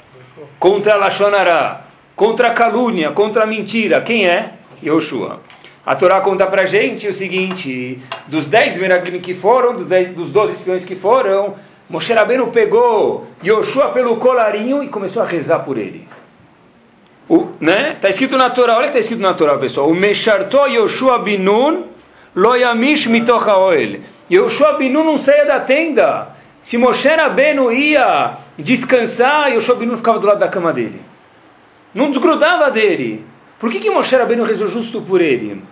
Contra 0.58 0.96
Lashonará? 0.96 1.82
Contra 2.14 2.48
a 2.48 2.54
calúnia? 2.54 3.10
Contra 3.12 3.44
a 3.44 3.46
mentira? 3.46 4.00
Quem 4.00 4.26
é? 4.26 4.54
Yoshua. 4.82 5.40
A 5.84 5.96
Torá 5.96 6.20
conta 6.20 6.46
pra 6.46 6.66
gente 6.66 7.08
o 7.08 7.14
seguinte: 7.14 8.00
dos 8.28 8.48
dez 8.48 8.76
Meraglim 8.78 9.20
que 9.20 9.34
foram, 9.34 9.74
dos, 9.74 9.86
dez, 9.86 10.10
dos 10.10 10.30
doze 10.30 10.52
espiões 10.52 10.84
que 10.84 10.94
foram, 10.94 11.56
Moshe 11.88 12.12
Rabbeinu 12.12 12.48
pegou 12.48 13.26
Yoshua 13.44 13.88
pelo 13.88 14.16
colarinho 14.16 14.82
e 14.82 14.88
começou 14.88 15.22
a 15.22 15.26
rezar 15.26 15.60
por 15.60 15.76
ele. 15.76 16.06
O, 17.30 17.46
né? 17.60 17.96
Tá 18.00 18.08
escrito 18.08 18.36
na 18.36 18.50
Torá, 18.50 18.76
olha 18.76 18.86
que 18.86 18.88
está 18.88 18.98
escrito 18.98 19.22
na 19.22 19.32
Torá, 19.32 19.56
pessoal. 19.56 19.88
O 19.88 19.94
Mesharto 19.94 20.66
Yoshua 20.66 21.20
Binun 21.20 21.84
Loyamish 22.34 23.06
Mitocha 23.06 23.56
Oel. 23.56 24.00
Yoshua 24.28 24.72
Binun 24.72 25.04
não 25.04 25.16
saia 25.16 25.46
da 25.46 25.60
tenda. 25.60 26.34
Se 26.60 26.76
Moshe 26.76 27.08
Rabbeinu 27.08 27.70
ia 27.70 28.36
descansar, 28.58 29.52
Yoshua 29.52 29.76
Binun 29.76 29.96
ficava 29.96 30.18
do 30.18 30.26
lado 30.26 30.40
da 30.40 30.48
cama 30.48 30.72
dele. 30.72 31.00
Não 31.94 32.10
desgrudava 32.10 32.68
dele. 32.68 33.24
Por 33.60 33.70
que, 33.70 33.78
que 33.78 33.90
Moshe 33.90 34.16
Rabbeinu 34.16 34.42
rezou 34.42 34.66
justo 34.66 35.00
por 35.00 35.20
ele? 35.20 35.62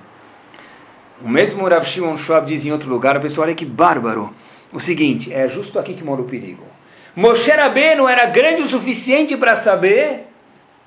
O 1.21 1.29
mesmo 1.29 1.67
Rav 1.67 1.85
Shimon 1.85 2.19
Schwab 2.19 2.47
diz 2.47 2.65
em 2.65 2.71
outro 2.71 2.89
lugar, 2.89 3.21
pessoal, 3.21 3.49
olha 3.49 3.57
que 3.57 3.65
bárbaro. 3.65 4.33
O 4.73 4.79
seguinte, 4.79 5.35
é 5.35 5.49
justo 5.49 5.77
aqui 5.77 5.95
que 5.95 6.05
mora 6.05 6.21
o 6.21 6.25
perigo. 6.25 6.63
Moshe 7.17 7.51
Rabbeinu 7.51 8.09
era 8.09 8.27
grande 8.27 8.63
o 8.63 8.69
suficiente 8.69 9.37
para 9.37 9.57
saber 9.57 10.28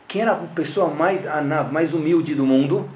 quem 0.07 0.21
era 0.21 0.31
a 0.31 0.35
pessoa 0.35 0.87
mais 0.87 1.27
anav, 1.27 1.71
mais 1.71 1.93
humilde 1.93 2.35
do 2.35 2.45
mundo. 2.45 2.89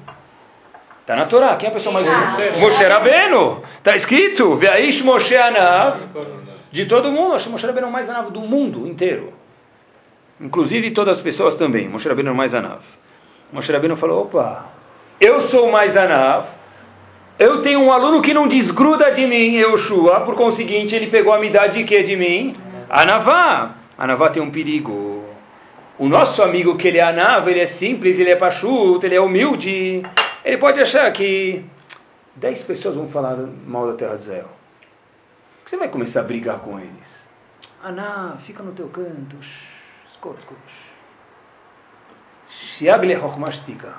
Está 1.00 1.16
na 1.16 1.26
Torá. 1.26 1.56
Quem 1.56 1.68
é 1.68 1.70
a 1.70 1.74
pessoa 1.74 1.92
mais 1.92 2.06
humilde? 2.06 2.60
Moshe 2.60 2.84
Rabbeinu. 2.84 3.62
Está 3.78 3.96
escrito, 3.96 4.56
Veaish 4.56 5.02
Moshe 5.02 5.36
Anav. 5.36 6.00
De 6.72 6.86
todo 6.86 7.10
mundo. 7.12 7.34
Acho 7.34 7.44
que 7.44 7.50
Moshe 7.50 7.66
Rabbeinu 7.66 7.86
é 7.86 7.90
o 7.90 7.92
mais 7.92 8.10
anav 8.10 8.30
do 8.30 8.40
mundo 8.40 8.86
inteiro. 8.86 9.32
Inclusive 10.40 10.90
todas 10.90 11.18
as 11.18 11.22
pessoas 11.22 11.54
também. 11.54 11.88
Moshe 11.88 12.08
Rabbeinu 12.08 12.30
é 12.30 12.32
o 12.32 12.36
mais 12.36 12.54
anav. 12.54 12.82
Moshe 13.52 13.72
Rabbeinu 13.72 13.96
falou, 13.96 14.22
opa, 14.22 14.66
eu 15.20 15.40
sou 15.42 15.68
o 15.68 15.72
mais 15.72 15.96
anav 15.96 16.46
eu 17.38 17.60
tenho 17.60 17.80
um 17.80 17.92
aluno 17.92 18.22
que 18.22 18.32
não 18.32 18.48
desgruda 18.48 19.10
de 19.10 19.26
mim, 19.26 19.56
Yoshua, 19.56 20.20
por 20.20 20.34
conseguinte, 20.34 20.94
ele 20.94 21.08
pegou 21.08 21.34
a 21.34 21.36
amidade 21.36 21.78
de 21.78 21.84
quê 21.84 22.02
de 22.02 22.16
mim? 22.16 22.54
Anavá. 22.88 23.74
Anavá 23.98 24.30
tem 24.30 24.42
um 24.42 24.50
perigo. 24.50 25.15
O 25.98 26.08
nosso 26.08 26.42
amigo 26.42 26.76
que 26.76 26.88
ele 26.88 26.98
é 26.98 27.02
Anav, 27.02 27.48
ele 27.48 27.60
é 27.60 27.66
simples, 27.66 28.18
ele 28.18 28.30
é 28.30 28.36
pachuto, 28.36 29.06
ele 29.06 29.14
é 29.14 29.20
humilde. 29.20 30.02
Ele 30.44 30.58
pode 30.58 30.78
achar 30.78 31.10
que 31.10 31.64
dez 32.34 32.62
pessoas 32.62 32.94
vão 32.94 33.08
falar 33.08 33.36
mal 33.66 33.86
da 33.86 33.94
terra 33.94 34.16
de 34.16 34.22
Israel. 34.22 34.50
Você 35.64 35.76
vai 35.78 35.88
começar 35.88 36.20
a 36.20 36.24
brigar 36.24 36.58
com 36.58 36.78
eles. 36.78 37.28
Anav, 37.82 38.38
fica 38.42 38.62
no 38.62 38.72
teu 38.72 38.88
canto. 38.88 39.36
Shiagle 42.48 43.16
Hochmashtika. 43.16 43.94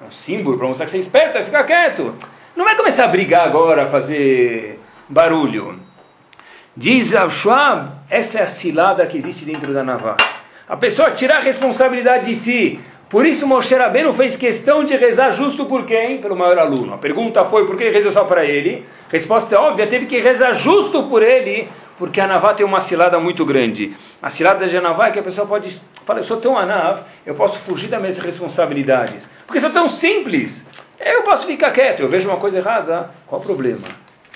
É 0.00 0.06
um 0.06 0.10
símbolo 0.10 0.56
para 0.56 0.68
mostrar 0.68 0.86
que 0.86 0.90
você 0.90 0.96
é 0.96 1.00
esperto, 1.00 1.34
vai 1.34 1.44
ficar 1.44 1.64
quieto. 1.64 2.14
Não 2.56 2.64
vai 2.64 2.76
começar 2.76 3.04
a 3.04 3.08
brigar 3.08 3.46
agora, 3.46 3.84
a 3.84 3.86
fazer 3.86 4.80
barulho. 5.08 5.78
Diz 6.74 7.14
a 7.14 7.28
Schwab, 7.28 7.92
essa 8.08 8.38
é 8.38 8.42
a 8.42 8.46
cilada 8.46 9.06
que 9.06 9.18
existe 9.18 9.44
dentro 9.44 9.74
da 9.74 9.84
navalha. 9.84 10.31
A 10.68 10.76
pessoa 10.76 11.10
tirar 11.10 11.38
a 11.38 11.40
responsabilidade 11.40 12.26
de 12.26 12.34
si. 12.34 12.80
Por 13.08 13.26
isso 13.26 13.46
Moshe 13.46 13.74
Rabbeinu 13.74 14.14
fez 14.14 14.36
questão 14.36 14.84
de 14.84 14.96
rezar 14.96 15.32
justo 15.32 15.66
por 15.66 15.84
quem? 15.84 16.18
Pelo 16.18 16.34
maior 16.34 16.58
aluno. 16.58 16.94
A 16.94 16.98
pergunta 16.98 17.44
foi 17.44 17.66
por 17.66 17.76
que 17.76 17.84
ele 17.84 17.94
rezou 17.94 18.10
só 18.10 18.24
para 18.24 18.44
ele? 18.44 18.86
Resposta 19.10 19.54
é 19.54 19.58
óbvia, 19.58 19.86
teve 19.86 20.06
que 20.06 20.18
rezar 20.18 20.54
justo 20.54 21.02
por 21.02 21.22
ele, 21.22 21.68
porque 21.98 22.18
a 22.18 22.26
Navá 22.26 22.54
tem 22.54 22.64
uma 22.64 22.80
cilada 22.80 23.20
muito 23.20 23.44
grande. 23.44 23.94
A 24.22 24.30
cilada 24.30 24.66
de 24.66 24.80
Navá 24.80 25.08
é 25.08 25.10
que 25.10 25.18
a 25.18 25.22
pessoa 25.22 25.46
pode 25.46 25.78
falar, 26.06 26.20
eu 26.20 26.24
sou 26.24 26.38
tão 26.38 26.56
Anav, 26.56 27.02
eu 27.26 27.34
posso 27.34 27.58
fugir 27.58 27.88
das 27.88 28.00
minhas 28.00 28.18
responsabilidades. 28.18 29.28
Porque 29.46 29.60
sou 29.60 29.70
tão 29.70 29.88
simples. 29.88 30.66
Eu 30.98 31.22
posso 31.22 31.46
ficar 31.46 31.70
quieto, 31.72 32.00
eu 32.00 32.08
vejo 32.08 32.30
uma 32.30 32.38
coisa 32.38 32.60
errada, 32.60 33.10
qual 33.26 33.42
o 33.42 33.44
problema? 33.44 33.88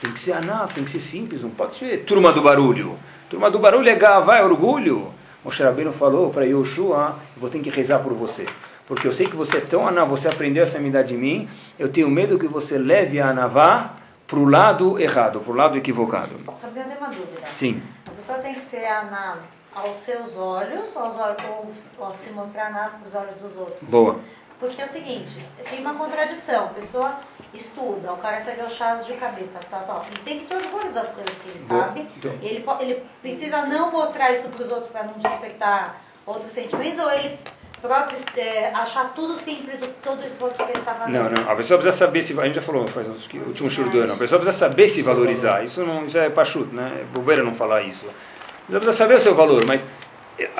Tem 0.03 0.13
que 0.13 0.21
ser 0.21 0.33
anaf, 0.33 0.75
tem 0.75 0.85
que 0.85 0.91
ser 0.91 1.01
simples, 1.01 1.43
não 1.43 1.49
pode 1.49 1.77
ser 1.77 2.05
turma 2.05 2.31
do 2.31 2.43
barulho. 2.43 2.99
Turma 3.31 3.51
do 3.51 3.59
barulho 3.59 3.89
é 3.89 3.95
gavá, 3.95 4.37
é 4.37 4.45
orgulho. 4.45 5.15
Moshe 5.47 5.63
Rabbeinu 5.63 5.93
falou 5.93 6.31
para 6.31 6.45
Yoshua, 6.45 7.15
vou 7.37 7.49
ter 7.49 7.61
que 7.61 7.71
rezar 7.71 8.01
por 8.01 8.13
você. 8.13 8.49
Porque 8.85 9.07
eu 9.07 9.13
sei 9.13 9.29
que 9.29 9.37
você 9.37 9.59
é 9.59 9.61
tão 9.61 9.87
anaf, 9.87 10.11
você 10.11 10.27
aprendeu 10.27 10.65
essa 10.65 10.79
amizade 10.79 11.11
de 11.11 11.17
mim, 11.17 11.49
eu 11.79 11.89
tenho 11.89 12.11
medo 12.11 12.37
que 12.37 12.49
você 12.49 12.77
leve 12.77 13.21
a 13.21 13.29
anavá 13.29 13.93
para 14.27 14.41
o 14.41 14.45
lado 14.45 14.99
errado, 14.99 15.39
para 15.39 15.53
o 15.53 15.55
lado 15.55 15.79
equivocado. 15.79 16.33
Sabia 16.61 16.83
de 16.83 16.99
uma 16.99 17.11
dúvida? 17.11 17.47
Sim. 17.53 17.81
A 18.09 18.11
pessoa 18.11 18.39
tem 18.39 18.55
que 18.55 18.61
ser 18.63 18.87
anav 18.87 19.39
aos 19.73 19.97
seus 19.99 20.37
olhos 20.37 20.89
ou 20.97 21.03
aos 21.03 21.17
olhos, 21.17 21.85
ou 21.97 22.13
se 22.13 22.31
mostrar 22.31 22.67
anav 22.67 22.95
para 22.99 23.09
os 23.09 23.15
olhos 23.15 23.37
dos 23.41 23.57
outros? 23.57 23.89
Boa. 23.89 24.17
Porque 24.59 24.83
é 24.83 24.85
o 24.85 24.89
seguinte, 24.89 25.45
tem 25.71 25.81
uma 25.81 25.95
contradição. 25.95 26.65
A 26.65 26.71
pessoa 26.71 27.21
estuda, 27.57 28.13
o 28.13 28.19
cara 28.19 28.37
recebe 28.37 28.63
o 28.63 28.71
chás 28.71 29.05
de 29.07 29.13
cabeça, 29.15 29.59
tá, 29.71 29.79
tá. 29.79 30.05
Ele 30.11 30.21
tem 30.25 30.41
que 30.41 30.47
ter 30.47 30.57
orgulho 30.57 30.93
das 30.93 31.09
coisas 31.11 31.35
que 31.39 31.49
ele 31.49 31.59
sabe. 31.67 32.07
Então. 32.17 32.33
Ele, 32.43 32.65
ele 32.81 33.03
precisa 33.23 33.67
não 33.67 33.91
mostrar 33.91 34.33
isso 34.33 34.49
para 34.49 34.65
os 34.65 34.71
outros 34.71 34.91
para 34.91 35.05
não 35.05 35.15
despertar 35.15 36.01
outros 36.27 36.53
sentimentos, 36.53 37.05
ou 37.05 37.11
ele 37.11 37.39
próprio 37.81 38.19
é, 38.37 38.71
achar 38.75 39.13
tudo 39.15 39.39
simples, 39.39 39.79
todo 40.03 40.21
o 40.21 40.27
esforço 40.27 40.57
que 40.57 40.71
ele 40.71 40.79
está 40.79 40.95
fazendo. 40.95 41.23
Não, 41.23 41.31
não. 41.31 41.51
A 41.51 41.57
pessoa 41.57 41.79
precisa 41.79 42.05
saber 42.05 42.23
se. 42.23 42.39
A 42.39 42.45
gente 42.45 42.55
já 42.55 42.63
falou 42.63 42.87
faz 42.89 43.09
uns 43.09 43.29
último 43.33 43.71
show 43.71 43.89
do 43.89 44.01
ano. 44.01 44.15
A 44.15 44.17
pessoa 44.17 44.41
precisa 44.41 44.67
saber 44.67 44.89
se 44.89 45.03
valorizar. 45.03 45.65
Isso, 45.65 45.85
não, 45.85 46.05
isso 46.05 46.19
é 46.19 46.29
pachuto, 46.31 46.75
né? 46.75 47.01
É 47.03 47.05
bobeira 47.05 47.43
não 47.43 47.55
falar 47.55 47.83
isso. 47.83 48.07
A 48.07 48.67
pessoa 48.67 48.81
precisa 48.81 48.93
saber 48.93 49.15
o 49.15 49.21
seu 49.21 49.35
valor, 49.35 49.65
mas 49.65 49.85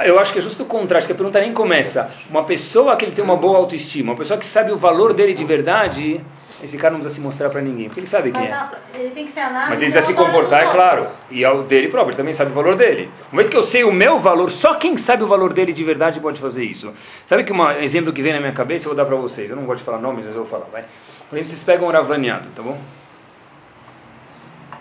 eu 0.05 0.19
acho 0.19 0.33
que 0.33 0.39
é 0.39 0.43
justo 0.43 0.63
o 0.63 0.67
contrário, 0.67 1.07
que 1.07 1.13
a 1.13 1.17
pergunta 1.17 1.41
nem 1.41 1.53
começa. 1.53 2.11
Uma 2.31 2.45
pessoa 2.45 2.97
que 2.97 3.05
ele 3.05 3.13
tem 3.13 3.25
uma 3.25 3.37
boa 3.37 3.59
autoestima, 3.59 4.13
uma 4.13 4.19
pessoa 4.19 4.39
que 4.39 4.47
sabe 4.47 4.73
o 4.73 4.77
valor 4.77 5.13
dele 5.13 5.35
de 5.35 5.45
verdade, 5.45 6.25
esse 6.63 6.79
cara 6.79 6.93
não 6.93 7.01
precisa 7.01 7.21
se 7.21 7.21
mostrar 7.21 7.51
para 7.51 7.61
ninguém, 7.61 7.87
porque 7.87 8.01
ele 8.01 8.07
sabe 8.07 8.33
quem 8.33 8.47
é. 8.47 8.69
Ele 8.95 9.11
tem 9.11 9.27
que 9.27 9.33
ser 9.33 9.41
análise, 9.41 9.71
Mas 9.71 9.83
ele 9.83 9.93
precisa 9.93 10.13
se 10.13 10.17
comportar, 10.17 10.63
é 10.63 10.73
claro. 10.73 11.07
E 11.31 11.45
ao 11.45 11.63
dele 11.65 11.89
próprio, 11.89 12.11
ele 12.13 12.17
também 12.17 12.33
sabe 12.33 12.51
o 12.51 12.55
valor 12.55 12.77
dele. 12.77 13.11
Uma 13.31 13.43
vez 13.43 13.51
que 13.51 13.57
eu 13.57 13.63
sei 13.63 13.85
o 13.85 13.93
meu 13.93 14.19
valor, 14.19 14.51
só 14.51 14.75
quem 14.75 14.97
sabe 14.97 15.23
o 15.23 15.27
valor 15.27 15.53
dele 15.53 15.73
de 15.73 15.85
verdade 15.85 16.19
pode 16.19 16.41
fazer 16.41 16.65
isso. 16.65 16.93
Sabe 17.27 17.45
que 17.45 17.53
um 17.53 17.71
exemplo 17.73 18.13
que 18.13 18.23
vem 18.23 18.33
na 18.33 18.41
minha 18.41 18.53
cabeça, 18.53 18.87
eu 18.87 18.91
vou 18.91 18.97
dar 18.97 19.05
para 19.05 19.17
vocês. 19.17 19.51
Eu 19.51 19.57
não 19.57 19.65
gosto 19.65 19.81
de 19.81 19.85
falar 19.85 19.99
nomes, 19.99 20.25
mas 20.25 20.35
eu 20.35 20.43
vou 20.43 20.51
falar, 20.51 20.67
vai. 20.73 20.85
Por 21.29 21.37
exemplo, 21.37 21.51
vocês 21.51 21.65
pegam 21.65 21.89
um 21.89 21.91
ravaniado, 21.91 22.49
tá 22.55 22.63
bom? 22.63 22.79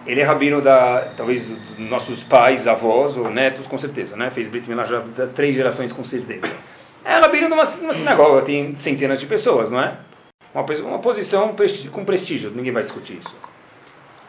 Ele 0.08 0.22
é 0.22 0.24
rabino 0.24 0.62
da, 0.62 1.10
talvez, 1.18 1.44
dos 1.44 1.80
nossos 1.80 2.24
pais, 2.24 2.68
avós 2.68 3.18
ou 3.18 3.30
netos, 3.30 3.66
com 3.68 3.78
certeza, 3.78 4.16
né? 4.16 4.30
Fez 4.30 4.48
Brit 4.48 4.70
Milá 4.70 4.86
já 4.86 5.04
três 5.34 5.56
gerações, 5.56 5.92
com 5.92 6.04
certeza. 6.04 6.48
É 7.04 7.14
rabino 7.18 7.48
de 7.48 7.54
uma, 7.54 7.64
uma 7.64 7.94
sinagoga, 7.94 8.44
tem 8.44 8.76
centenas 8.76 9.20
de 9.20 9.26
pessoas, 9.26 9.72
não 9.72 9.82
é? 9.82 9.98
Uma, 10.56 10.64
uma 10.88 11.00
posição 11.00 11.54
com 11.92 12.06
prestígio, 12.06 12.50
ninguém 12.50 12.72
vai 12.72 12.84
discutir 12.84 13.18
isso. 13.18 13.36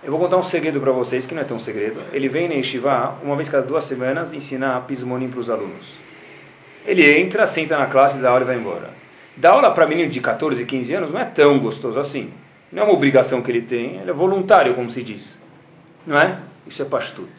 Eu 0.03 0.11
vou 0.11 0.19
contar 0.19 0.37
um 0.37 0.43
segredo 0.43 0.81
para 0.81 0.91
vocês, 0.91 1.25
que 1.25 1.33
não 1.33 1.43
é 1.43 1.45
tão 1.45 1.59
segredo. 1.59 2.01
Ele 2.13 2.29
vem 2.29 2.49
na 2.49 2.55
Yeshiva, 2.55 3.17
uma 3.23 3.37
vez 3.37 3.49
cada 3.49 3.65
duas 3.65 3.85
semanas, 3.85 4.33
ensinar 4.33 4.81
pismonim 4.87 5.29
para 5.29 5.39
os 5.39 5.49
alunos. 5.49 5.87
Ele 6.85 7.09
entra, 7.21 7.47
senta 7.47 7.79
na 7.79 7.87
classe, 7.87 8.19
dá 8.19 8.31
aula 8.31 8.43
e 8.43 8.45
vai 8.45 8.57
embora. 8.57 8.91
Dar 9.37 9.53
aula 9.53 9.71
para 9.71 9.87
menino 9.87 10.11
de 10.11 10.21
14, 10.21 10.65
15 10.65 10.95
anos 10.95 11.13
não 11.13 11.21
é 11.21 11.25
tão 11.25 11.61
gostoso 11.61 11.99
assim. 11.99 12.33
Não 12.73 12.83
é 12.83 12.87
uma 12.87 12.95
obrigação 12.95 13.41
que 13.41 13.51
ele 13.51 13.63
tem, 13.63 13.99
ele 13.99 14.11
é 14.11 14.13
voluntário, 14.13 14.75
como 14.75 14.91
se 14.91 15.03
diz. 15.03 15.39
Não 16.05 16.19
é? 16.19 16.39
Isso 16.67 16.83
é 16.83 16.85
pastut. 16.85 17.31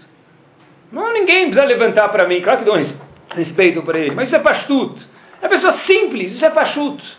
Não 0.91 1.11
ninguém 1.11 1.45
precisa 1.45 1.65
levantar 1.65 2.07
para 2.07 2.25
mim, 2.25 2.41
claro 2.41 2.59
que 2.59 2.65
dou 2.65 2.77
respeito 3.29 3.81
para 3.81 3.99
ele, 3.99 4.15
mas 4.15 4.29
isso 4.29 4.35
é 4.37 4.39
pastut. 4.39 5.05
É 5.41 5.47
pessoa 5.49 5.73
simples, 5.73 6.33
isso 6.33 6.45
é 6.45 6.49
pastut. 6.49 7.16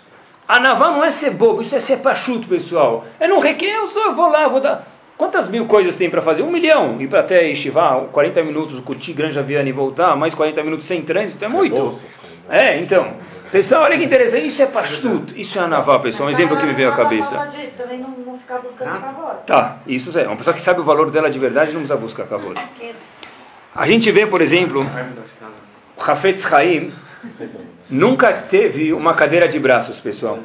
A 0.48 0.58
naval 0.58 0.92
não 0.92 1.04
é 1.04 1.10
ser 1.10 1.30
bobo, 1.32 1.60
isso 1.60 1.76
é 1.76 1.80
ser 1.80 1.98
pachut, 1.98 2.48
pessoal. 2.48 3.04
É 3.20 3.28
não 3.28 3.38
requer, 3.38 3.66
eu, 3.66 3.86
só, 3.88 4.12
vou 4.12 4.30
lá, 4.30 4.48
vou 4.48 4.62
dar. 4.62 4.82
Quantas 5.18 5.46
mil 5.46 5.66
coisas 5.66 5.94
tem 5.94 6.08
para 6.08 6.22
fazer? 6.22 6.42
Um 6.42 6.50
milhão. 6.50 6.98
Ir 7.02 7.06
para 7.06 7.20
até 7.20 7.46
estivar, 7.50 8.00
40 8.04 8.42
minutos, 8.44 8.78
o 8.78 8.82
Cuti 8.82 9.12
Granja 9.12 9.42
Viana 9.42 9.68
e 9.68 9.72
voltar, 9.72 10.16
mais 10.16 10.34
40 10.34 10.62
minutos 10.62 10.86
sem 10.86 11.02
trânsito, 11.02 11.44
é 11.44 11.48
muito. 11.48 11.98
É, 12.48 12.78
então. 12.78 13.12
Pessoal, 13.52 13.82
olha 13.82 13.98
que 13.98 14.04
interessante, 14.04 14.46
isso 14.46 14.62
é 14.62 14.66
pastuto, 14.66 15.36
isso 15.36 15.58
é 15.58 15.62
anaval, 15.62 16.00
pessoal, 16.00 16.28
um 16.28 16.30
exemplo 16.30 16.56
que 16.56 16.64
me 16.64 16.72
veio 16.72 16.90
à 16.90 16.96
cabeça. 16.96 17.36
Também 17.76 17.98
não, 17.98 18.10
não 18.10 18.38
ficar 18.38 18.58
buscando 18.58 19.00
cavalo. 19.00 19.38
Tá, 19.46 19.78
isso 19.86 20.18
é. 20.18 20.26
Uma 20.26 20.36
pessoa 20.36 20.54
que 20.54 20.62
sabe 20.62 20.80
o 20.80 20.84
valor 20.84 21.10
dela 21.10 21.30
de 21.30 21.38
verdade 21.38 21.72
não 21.72 21.80
precisa 21.80 21.96
buscar 21.98 22.26
cavalo. 22.26 22.54
A 23.74 23.86
gente 23.86 24.10
vê, 24.10 24.26
por 24.26 24.40
exemplo, 24.40 24.86
o 25.96 26.02
Hafetz 26.10 26.50
Haim 26.52 26.92
nunca 27.90 28.32
teve 28.32 28.92
uma 28.92 29.14
cadeira 29.14 29.48
de 29.48 29.58
braços, 29.58 30.00
pessoal. 30.00 30.38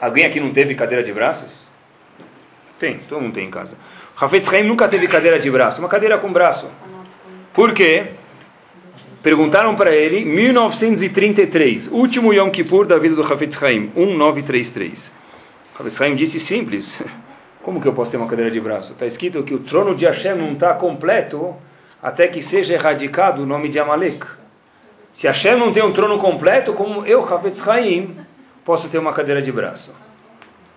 Alguém 0.00 0.24
aqui 0.24 0.40
não 0.40 0.52
teve 0.52 0.74
cadeira 0.74 1.04
de 1.04 1.12
braços? 1.12 1.50
Tem, 2.78 2.98
todo 3.08 3.20
mundo 3.20 3.34
tem 3.34 3.46
em 3.46 3.50
casa. 3.50 3.76
Hafetz 4.20 4.52
Haim 4.52 4.64
nunca 4.64 4.88
teve 4.88 5.06
cadeira 5.06 5.38
de 5.38 5.50
braço, 5.50 5.80
uma 5.80 5.88
cadeira 5.88 6.18
com 6.18 6.32
braço. 6.32 6.68
Por 7.54 7.72
quê? 7.72 8.06
Perguntaram 9.22 9.76
para 9.76 9.94
ele, 9.94 10.24
1933, 10.24 11.86
último 11.92 12.32
Yom 12.32 12.50
Kippur 12.50 12.86
da 12.86 12.98
vida 12.98 13.14
do 13.14 13.22
Hafetz 13.22 13.62
Haim, 13.62 13.92
1933. 13.94 15.12
Hafetz 15.78 16.00
Haim 16.00 16.16
disse 16.16 16.40
simples, 16.40 17.00
como 17.62 17.80
que 17.80 17.86
eu 17.86 17.92
posso 17.92 18.10
ter 18.10 18.16
uma 18.16 18.26
cadeira 18.26 18.50
de 18.50 18.60
braço? 18.60 18.92
Está 18.92 19.06
escrito 19.06 19.44
que 19.44 19.54
o 19.54 19.60
trono 19.60 19.94
de 19.94 20.04
Hashem 20.04 20.34
não 20.34 20.54
está 20.54 20.74
completo 20.74 21.54
até 22.02 22.26
que 22.26 22.42
seja 22.42 22.74
erradicado 22.74 23.42
o 23.42 23.46
nome 23.46 23.68
de 23.68 23.78
Amalek. 23.78 24.26
Se 25.14 25.26
Hashem 25.26 25.56
não 25.56 25.72
tem 25.72 25.82
um 25.82 25.92
trono 25.92 26.18
completo, 26.18 26.72
como 26.72 27.04
eu, 27.04 27.22
Hafetz 27.22 27.66
Haim, 27.66 28.16
posso 28.64 28.88
ter 28.88 28.98
uma 28.98 29.12
cadeira 29.12 29.42
de 29.42 29.52
braço. 29.52 29.94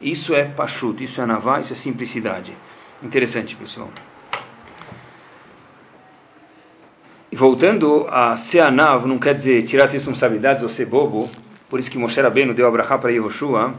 Isso 0.02 0.36
é 0.36 0.43
pachuto, 0.43 1.02
isso 1.02 1.21
é 1.21 1.26
navá, 1.26 1.60
isso 1.60 1.74
é 1.74 1.76
simplicidade. 1.76 2.56
Interessante, 3.02 3.56
pessoal. 3.56 3.89
E 7.32 7.36
voltando 7.36 8.08
a 8.10 8.36
ser 8.38 8.60
anav, 8.60 9.06
não 9.06 9.17
quer 9.17 9.34
dizer 9.34 9.63
tirar 9.63 9.86
as 9.86 9.93
responsabilidades 9.93 10.63
ou 10.63 10.69
ser 10.69 10.86
bobo. 10.86 11.30
Por 11.69 11.80
isso 11.80 11.89
que 11.89 11.98
Moshe 11.98 12.21
Rabbeinu 12.21 12.54
deu 12.54 12.67
abrahá 12.67 12.98
para 12.98 13.12
Yehoshua. 13.12 13.74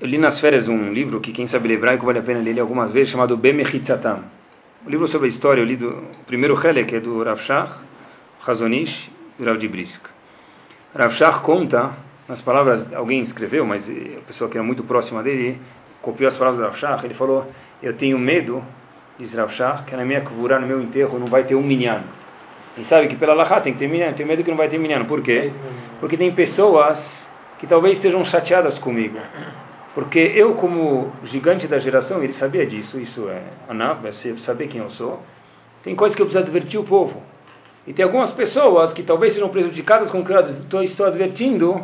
Eu 0.00 0.06
li 0.06 0.18
nas 0.18 0.40
férias 0.40 0.68
um 0.68 0.92
livro 0.92 1.20
que 1.20 1.32
quem 1.32 1.46
sabe 1.46 1.72
hebraico 1.72 2.04
vale 2.04 2.18
a 2.18 2.22
pena 2.22 2.40
ler 2.40 2.58
algumas 2.58 2.90
vezes, 2.90 3.10
chamado 3.10 3.36
Bemechitzatam. 3.36 4.24
Um 4.84 4.90
livro 4.90 5.06
sobre 5.06 5.26
a 5.26 5.28
história, 5.28 5.60
eu 5.60 5.64
li 5.64 5.76
do 5.76 6.02
primeiro 6.26 6.58
Helek, 6.60 6.96
é 6.96 7.00
do 7.00 7.22
Rav 7.22 7.40
Shach, 7.40 7.70
Hazonish 8.46 9.10
e 9.38 9.44
Rav 9.44 9.58
Dibrisk. 9.58 10.06
Rav 10.94 11.12
Shach 11.14 11.40
conta, 11.40 11.92
nas 12.28 12.40
palavras, 12.40 12.92
alguém 12.92 13.20
escreveu, 13.20 13.64
mas 13.64 13.88
a 13.88 14.20
pessoa 14.26 14.50
que 14.50 14.56
era 14.56 14.64
muito 14.64 14.82
próxima 14.84 15.22
dele, 15.22 15.60
copiou 16.00 16.28
as 16.28 16.36
palavras 16.36 16.60
do 16.60 16.64
Rav 16.64 16.76
Shach, 16.76 17.04
ele 17.04 17.14
falou, 17.14 17.50
eu 17.82 17.92
tenho 17.92 18.18
medo 18.18 18.62
diz 19.18 19.34
Rav 19.34 19.50
Shach, 19.50 19.84
que 19.84 19.96
na 19.96 20.04
minha 20.04 20.20
kavura, 20.20 20.58
no 20.58 20.66
meu 20.66 20.80
enterro, 20.80 21.18
não 21.18 21.26
vai 21.26 21.44
ter 21.44 21.54
um 21.54 21.62
minyan. 21.62 22.02
E 22.76 22.84
sabe 22.84 23.06
que 23.06 23.16
pela 23.16 23.34
Lahá 23.34 23.60
tem 23.60 23.72
que 23.72 23.78
ter 23.78 23.88
minyan, 23.88 24.12
tenho 24.12 24.28
medo 24.28 24.42
que 24.42 24.50
não 24.50 24.56
vai 24.56 24.68
ter 24.68 24.78
minyan. 24.78 25.04
Por 25.04 25.22
quê? 25.22 25.52
Porque 26.00 26.16
tem 26.16 26.32
pessoas 26.32 27.28
que 27.58 27.66
talvez 27.66 27.98
estejam 27.98 28.24
chateadas 28.24 28.78
comigo. 28.78 29.18
Porque 29.94 30.18
eu, 30.18 30.54
como 30.54 31.12
gigante 31.22 31.68
da 31.68 31.78
geração, 31.78 32.22
ele 32.22 32.32
sabia 32.32 32.66
disso, 32.66 32.98
isso 32.98 33.28
é 33.28 33.42
Anav, 33.68 34.06
é 34.06 34.10
saber 34.10 34.68
quem 34.68 34.80
eu 34.80 34.90
sou. 34.90 35.22
Tem 35.82 35.94
coisas 35.94 36.16
que 36.16 36.22
eu 36.22 36.26
preciso 36.26 36.44
advertir 36.44 36.80
o 36.80 36.84
povo. 36.84 37.22
E 37.86 37.92
tem 37.92 38.04
algumas 38.04 38.30
pessoas 38.30 38.92
que 38.92 39.02
talvez 39.02 39.32
sejam 39.32 39.48
prejudicadas 39.48 40.10
com 40.10 40.20
o 40.20 40.24
que 40.24 40.32
eu 40.32 40.82
estou 40.82 41.06
advertindo. 41.06 41.82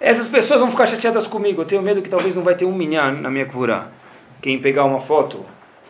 Essas 0.00 0.28
pessoas 0.28 0.60
vão 0.60 0.70
ficar 0.70 0.86
chateadas 0.86 1.26
comigo. 1.26 1.62
Eu 1.62 1.66
tenho 1.66 1.82
medo 1.82 2.00
que 2.00 2.08
talvez 2.08 2.34
não 2.34 2.42
vai 2.42 2.54
ter 2.54 2.64
um 2.64 2.74
minyan 2.74 3.12
na 3.12 3.30
minha 3.30 3.44
kavura. 3.44 3.88
Quem 4.40 4.58
pegar 4.60 4.84
uma 4.84 5.00
foto 5.00 5.44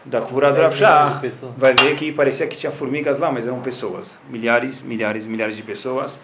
da 0.05 0.21
Kvura 0.23 0.53
do 0.53 0.61
Rav 0.61 1.23
vai 1.57 1.75
ver 1.75 1.95
que 1.97 2.11
parecia 2.11 2.47
que 2.47 2.57
tinha 2.57 2.73
formigas 2.73 3.19
lá, 3.19 3.31
mas 3.31 3.47
eram 3.47 3.61
pessoas. 3.61 4.11
Milhares, 4.29 4.81
milhares, 4.81 5.27
milhares 5.27 5.55
de 5.55 5.63
pessoas. 5.63 6.19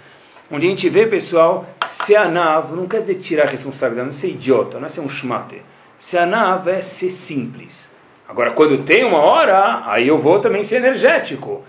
Onde 0.50 0.66
a 0.66 0.70
gente 0.70 0.88
vê, 0.88 1.06
pessoal, 1.06 1.66
ser 1.86 2.16
anav 2.16 2.74
não 2.74 2.86
quer 2.86 2.98
dizer 2.98 3.16
tirar 3.16 3.44
a 3.44 3.50
responsabilidade, 3.50 4.08
não 4.08 4.14
ser 4.14 4.28
idiota, 4.28 4.78
não 4.78 4.86
é 4.86 4.88
ser 4.88 5.00
um 5.00 5.08
schmate. 5.08 5.62
Ser 5.98 6.18
anav 6.18 6.68
é 6.68 6.80
ser 6.80 7.10
simples. 7.10 7.88
Agora, 8.28 8.52
quando 8.52 8.84
tem 8.84 9.04
uma 9.04 9.18
hora, 9.18 9.82
aí 9.86 10.08
eu 10.08 10.18
vou 10.18 10.40
também 10.40 10.62
ser 10.62 10.76
energético. 10.76 11.62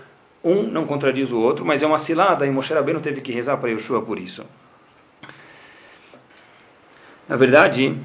Um 0.48 0.62
não 0.62 0.86
contradiz 0.86 1.32
o 1.32 1.38
outro, 1.38 1.64
mas 1.64 1.82
é 1.82 1.86
uma 1.86 1.98
cilada, 1.98 2.46
e 2.46 2.50
Moshe 2.50 2.72
Rabbeinu 2.72 3.00
teve 3.00 3.20
que 3.20 3.32
rezar 3.32 3.56
para 3.56 3.70
Yeshua 3.70 4.02
por 4.02 4.18
isso. 4.18 4.44
Na 7.28 7.36
verdade, 7.36 7.96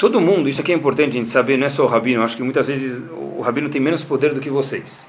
Todo 0.00 0.18
mundo, 0.18 0.48
isso 0.48 0.62
aqui 0.62 0.72
é 0.72 0.74
importante 0.74 1.10
a 1.10 1.12
gente 1.12 1.28
saber, 1.28 1.58
não 1.58 1.66
é 1.66 1.68
só 1.68 1.84
o 1.84 1.86
rabino, 1.86 2.22
acho 2.22 2.34
que 2.34 2.42
muitas 2.42 2.66
vezes 2.66 3.04
o 3.12 3.42
rabino 3.42 3.68
tem 3.68 3.78
menos 3.78 4.02
poder 4.02 4.32
do 4.32 4.40
que 4.40 4.48
vocês. 4.48 5.06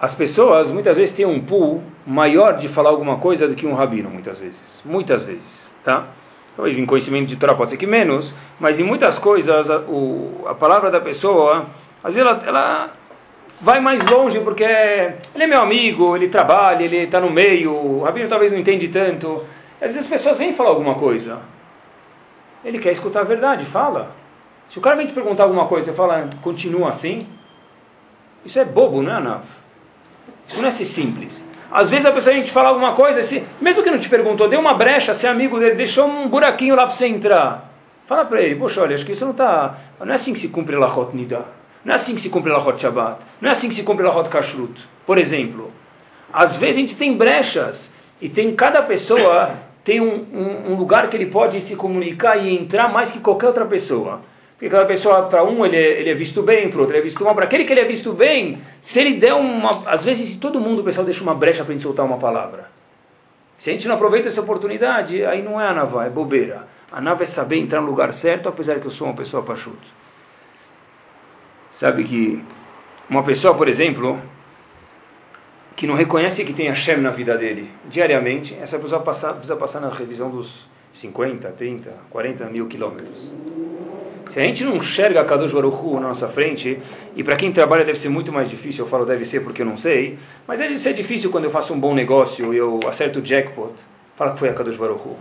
As 0.00 0.12
pessoas 0.12 0.72
muitas 0.72 0.96
vezes 0.96 1.14
têm 1.14 1.24
um 1.24 1.40
pool 1.40 1.80
maior 2.04 2.58
de 2.58 2.66
falar 2.66 2.90
alguma 2.90 3.18
coisa 3.18 3.46
do 3.46 3.54
que 3.54 3.64
um 3.64 3.74
rabino, 3.74 4.10
muitas 4.10 4.40
vezes. 4.40 4.82
Muitas 4.84 5.22
vezes, 5.22 5.70
tá? 5.84 6.08
Talvez 6.56 6.76
em 6.76 6.84
conhecimento 6.84 7.28
de 7.28 7.36
Torá 7.36 7.54
pode 7.54 7.70
ser 7.70 7.76
que 7.76 7.86
menos, 7.86 8.34
mas 8.58 8.80
em 8.80 8.82
muitas 8.82 9.20
coisas 9.20 9.70
a, 9.70 9.78
o, 9.78 10.46
a 10.48 10.54
palavra 10.56 10.90
da 10.90 11.00
pessoa, 11.00 11.66
às 12.02 12.16
vezes 12.16 12.28
ela, 12.28 12.42
ela 12.44 12.92
vai 13.60 13.80
mais 13.80 14.04
longe 14.06 14.40
porque 14.40 14.64
ele 14.64 15.44
é 15.44 15.46
meu 15.46 15.60
amigo, 15.60 16.16
ele 16.16 16.28
trabalha, 16.28 16.82
ele 16.84 16.98
está 16.98 17.20
no 17.20 17.30
meio, 17.30 17.72
o 17.74 18.02
rabino 18.02 18.28
talvez 18.28 18.50
não 18.52 18.58
entende 18.58 18.88
tanto. 18.88 19.44
Às 19.80 19.94
vezes 19.94 20.02
as 20.02 20.06
pessoas 20.06 20.38
vêm 20.38 20.52
falar 20.52 20.70
alguma 20.70 20.94
coisa. 20.94 21.40
Ele 22.64 22.78
quer 22.78 22.92
escutar 22.92 23.20
a 23.20 23.24
verdade, 23.24 23.64
fala. 23.64 24.12
Se 24.68 24.78
o 24.78 24.82
cara 24.82 24.96
vem 24.96 25.06
te 25.06 25.12
perguntar 25.12 25.44
alguma 25.44 25.66
coisa 25.66 25.90
e 25.90 25.94
fala, 25.94 26.30
continua 26.40 26.88
assim, 26.88 27.26
isso 28.44 28.58
é 28.58 28.64
bobo, 28.64 29.02
não 29.02 29.12
é, 29.12 29.16
Anav? 29.16 29.44
Isso 30.48 30.60
não 30.60 30.68
é 30.68 30.70
ser 30.70 30.84
simples. 30.84 31.44
Às 31.70 31.88
vezes 31.88 32.06
a 32.06 32.12
pessoa 32.12 32.34
a 32.34 32.38
gente 32.38 32.52
fala 32.52 32.68
alguma 32.68 32.94
coisa, 32.94 33.22
se, 33.22 33.42
mesmo 33.60 33.82
que 33.82 33.90
não 33.90 33.98
te 33.98 34.08
perguntou, 34.08 34.48
deu 34.48 34.60
uma 34.60 34.74
brecha, 34.74 35.14
se 35.14 35.26
é 35.26 35.30
amigo 35.30 35.58
dele, 35.58 35.74
deixou 35.74 36.06
um 36.06 36.28
buraquinho 36.28 36.74
lá 36.74 36.84
para 36.84 36.94
você 36.94 37.06
entrar. 37.06 37.70
Fala 38.06 38.24
para 38.24 38.42
ele, 38.42 38.56
poxa, 38.56 38.82
olha, 38.82 38.94
acho 38.94 39.06
que 39.06 39.12
isso 39.12 39.24
não 39.24 39.32
está. 39.32 39.78
Não 39.98 40.12
é 40.12 40.16
assim 40.16 40.32
que 40.32 40.38
se 40.38 40.48
cumpre 40.48 40.76
Lachot 40.76 41.16
Nida. 41.16 41.46
Não 41.84 41.92
é 41.92 41.96
assim 41.96 42.14
que 42.14 42.20
se 42.20 42.28
cumpre 42.28 42.52
Lachot 42.52 42.80
Shabbat. 42.80 43.20
Não 43.40 43.48
é 43.48 43.52
assim 43.52 43.68
que 43.68 43.74
se 43.74 43.82
cumpre 43.82 44.04
Lachot 44.04 44.28
Kashrut. 44.28 44.80
Por 45.06 45.18
exemplo, 45.18 45.70
às 46.32 46.56
vezes 46.56 46.76
a 46.76 46.80
gente 46.80 46.96
tem 46.96 47.16
brechas 47.16 47.90
e 48.20 48.28
tem 48.28 48.54
cada 48.54 48.82
pessoa 48.82 49.56
tem 49.84 50.00
um, 50.00 50.24
um, 50.32 50.72
um, 50.72 50.74
lugar 50.76 51.08
que 51.08 51.16
ele 51.16 51.26
pode 51.26 51.60
se 51.60 51.74
comunicar 51.74 52.36
e 52.36 52.56
entrar 52.56 52.88
mais 52.88 53.10
que 53.10 53.18
qualquer 53.18 53.46
outra 53.48 53.64
pessoa. 53.66 54.20
Porque 54.52 54.66
aquela 54.66 54.86
pessoa, 54.86 55.22
para 55.24 55.42
um, 55.42 55.66
ele 55.66 55.76
é, 55.76 56.00
ele 56.00 56.10
é 56.10 56.14
visto 56.14 56.40
bem, 56.40 56.70
para 56.70 56.78
outro, 56.78 56.94
ele 56.94 57.00
é 57.00 57.04
visto 57.04 57.24
mal. 57.24 57.34
Para 57.34 57.44
aquele 57.44 57.64
que 57.64 57.72
ele 57.72 57.80
é 57.80 57.84
visto 57.84 58.12
bem, 58.12 58.58
se 58.80 59.00
ele 59.00 59.14
der 59.14 59.34
uma. 59.34 59.90
Às 59.90 60.04
vezes, 60.04 60.28
se 60.28 60.38
todo 60.38 60.60
mundo, 60.60 60.82
o 60.82 60.84
pessoal 60.84 61.04
deixa 61.04 61.20
uma 61.22 61.34
brecha 61.34 61.64
para 61.64 61.72
a 61.72 61.74
gente 61.74 61.82
soltar 61.82 62.06
uma 62.06 62.18
palavra. 62.18 62.70
Se 63.58 63.70
a 63.70 63.72
gente 63.72 63.88
não 63.88 63.96
aproveita 63.96 64.28
essa 64.28 64.40
oportunidade, 64.40 65.24
aí 65.24 65.42
não 65.42 65.60
é 65.60 65.66
a 65.66 65.74
nava, 65.74 66.06
é 66.06 66.10
bobeira. 66.10 66.68
A 66.92 67.00
nava 67.00 67.24
é 67.24 67.26
saber 67.26 67.58
entrar 67.58 67.80
no 67.80 67.88
lugar 67.88 68.12
certo, 68.12 68.48
apesar 68.48 68.78
que 68.78 68.86
eu 68.86 68.90
sou 68.90 69.08
uma 69.08 69.16
pessoa 69.16 69.42
pachuta. 69.42 70.01
Sabe 71.82 72.04
que 72.04 72.40
uma 73.10 73.24
pessoa, 73.24 73.54
por 73.54 73.66
exemplo, 73.66 74.16
que 75.74 75.84
não 75.84 75.96
reconhece 75.96 76.44
que 76.44 76.52
tem 76.52 76.68
Hashem 76.68 76.98
na 76.98 77.10
vida 77.10 77.36
dele 77.36 77.68
diariamente, 77.90 78.56
essa 78.62 78.78
pessoa 78.78 79.02
passa, 79.02 79.32
precisa 79.32 79.56
passar 79.56 79.80
na 79.80 79.88
revisão 79.88 80.30
dos 80.30 80.64
50, 80.92 81.48
30, 81.48 81.90
40 82.08 82.46
mil 82.46 82.68
quilômetros. 82.68 83.34
Se 84.30 84.38
a 84.38 84.44
gente 84.44 84.62
não 84.62 84.76
enxerga 84.76 85.22
a 85.22 85.24
Kadosh 85.24 85.50
Baruch 85.50 85.76
Hu 85.84 85.94
na 85.94 86.06
nossa 86.06 86.28
frente, 86.28 86.78
e 87.16 87.24
para 87.24 87.34
quem 87.34 87.50
trabalha 87.50 87.84
deve 87.84 87.98
ser 87.98 88.10
muito 88.10 88.30
mais 88.30 88.48
difícil, 88.48 88.84
eu 88.84 88.88
falo 88.88 89.04
deve 89.04 89.24
ser 89.24 89.40
porque 89.40 89.62
eu 89.62 89.66
não 89.66 89.76
sei, 89.76 90.16
mas 90.46 90.60
deve 90.60 90.78
ser 90.78 90.94
difícil 90.94 91.32
quando 91.32 91.46
eu 91.46 91.50
faço 91.50 91.74
um 91.74 91.80
bom 91.80 91.92
negócio 91.92 92.54
e 92.54 92.58
eu 92.58 92.78
acerto 92.86 93.18
o 93.18 93.22
jackpot, 93.22 93.72
fala 94.14 94.34
que 94.34 94.38
foi 94.38 94.50
a 94.50 94.54
Kadosh 94.54 94.76
Baruch 94.76 95.02
Hu. 95.04 95.16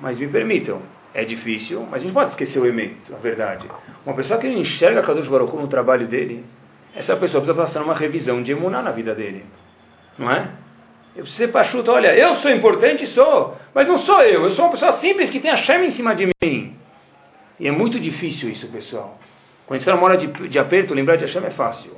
Mas 0.00 0.18
me 0.18 0.28
permitam, 0.28 0.80
é 1.20 1.24
difícil, 1.24 1.84
mas 1.90 2.00
a 2.00 2.04
gente 2.04 2.14
pode 2.14 2.30
esquecer 2.30 2.60
o 2.60 2.66
emento, 2.66 3.12
a 3.12 3.18
verdade. 3.18 3.68
Uma 4.06 4.14
pessoa 4.14 4.38
que 4.38 4.46
enxerga 4.46 5.02
Kadosh 5.02 5.26
Baruch 5.26 5.56
no 5.56 5.66
trabalho 5.66 6.06
dele, 6.06 6.44
essa 6.94 7.16
pessoa 7.16 7.42
precisa 7.42 7.54
passar 7.60 7.82
uma 7.82 7.94
revisão 7.94 8.40
de 8.40 8.52
emunar 8.52 8.84
na 8.84 8.92
vida 8.92 9.14
dele. 9.16 9.44
Não 10.16 10.30
é? 10.30 10.48
Eu 11.16 11.22
preciso 11.22 11.38
ser 11.38 11.48
pachuto, 11.48 11.90
olha, 11.90 12.14
eu 12.16 12.36
sou 12.36 12.52
importante, 12.52 13.04
sou, 13.04 13.56
mas 13.74 13.88
não 13.88 13.98
sou 13.98 14.22
eu, 14.22 14.44
eu 14.44 14.50
sou 14.50 14.66
uma 14.66 14.70
pessoa 14.70 14.92
simples 14.92 15.28
que 15.32 15.40
tem 15.40 15.50
a 15.50 15.56
chama 15.56 15.86
em 15.86 15.90
cima 15.90 16.14
de 16.14 16.30
mim. 16.40 16.76
E 17.58 17.66
é 17.66 17.72
muito 17.72 17.98
difícil 17.98 18.48
isso, 18.48 18.68
pessoal. 18.68 19.18
Quando 19.66 19.80
está 19.80 19.92
numa 19.92 20.04
hora 20.04 20.16
de, 20.16 20.28
de 20.28 20.58
aperto, 20.58 20.94
lembrar 20.94 21.16
de 21.16 21.22
Hashem 21.22 21.44
é 21.44 21.50
fácil. 21.50 21.90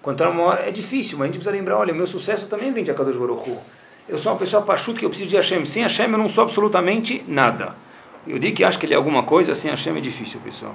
Quando 0.00 0.16
está 0.16 0.30
numa 0.30 0.42
hora, 0.44 0.66
é 0.66 0.70
difícil, 0.70 1.18
mas 1.18 1.24
a 1.24 1.26
gente 1.26 1.36
precisa 1.36 1.54
lembrar, 1.54 1.76
olha, 1.76 1.92
meu 1.92 2.06
sucesso 2.06 2.46
também 2.46 2.72
vem 2.72 2.82
de 2.82 2.90
Akadosh 2.90 3.16
Baruch 3.16 3.50
Hu. 3.50 3.58
Eu 4.08 4.16
sou 4.16 4.32
uma 4.32 4.38
pessoa 4.38 4.62
pachuto 4.62 4.98
que 4.98 5.04
eu 5.04 5.10
preciso 5.10 5.28
de 5.28 5.36
Hashem. 5.36 5.64
Sem 5.66 5.82
Hashem 5.82 6.10
eu 6.10 6.18
não 6.18 6.30
sou 6.30 6.44
absolutamente 6.44 7.22
nada. 7.28 7.83
Eu 8.26 8.38
digo 8.38 8.56
que 8.56 8.64
acho 8.64 8.78
que 8.78 8.86
ele 8.86 8.94
é 8.94 8.96
alguma 8.96 9.22
coisa, 9.22 9.54
sem 9.54 9.70
Hashem 9.70 9.96
é 9.96 10.00
difícil, 10.00 10.40
pessoal. 10.40 10.74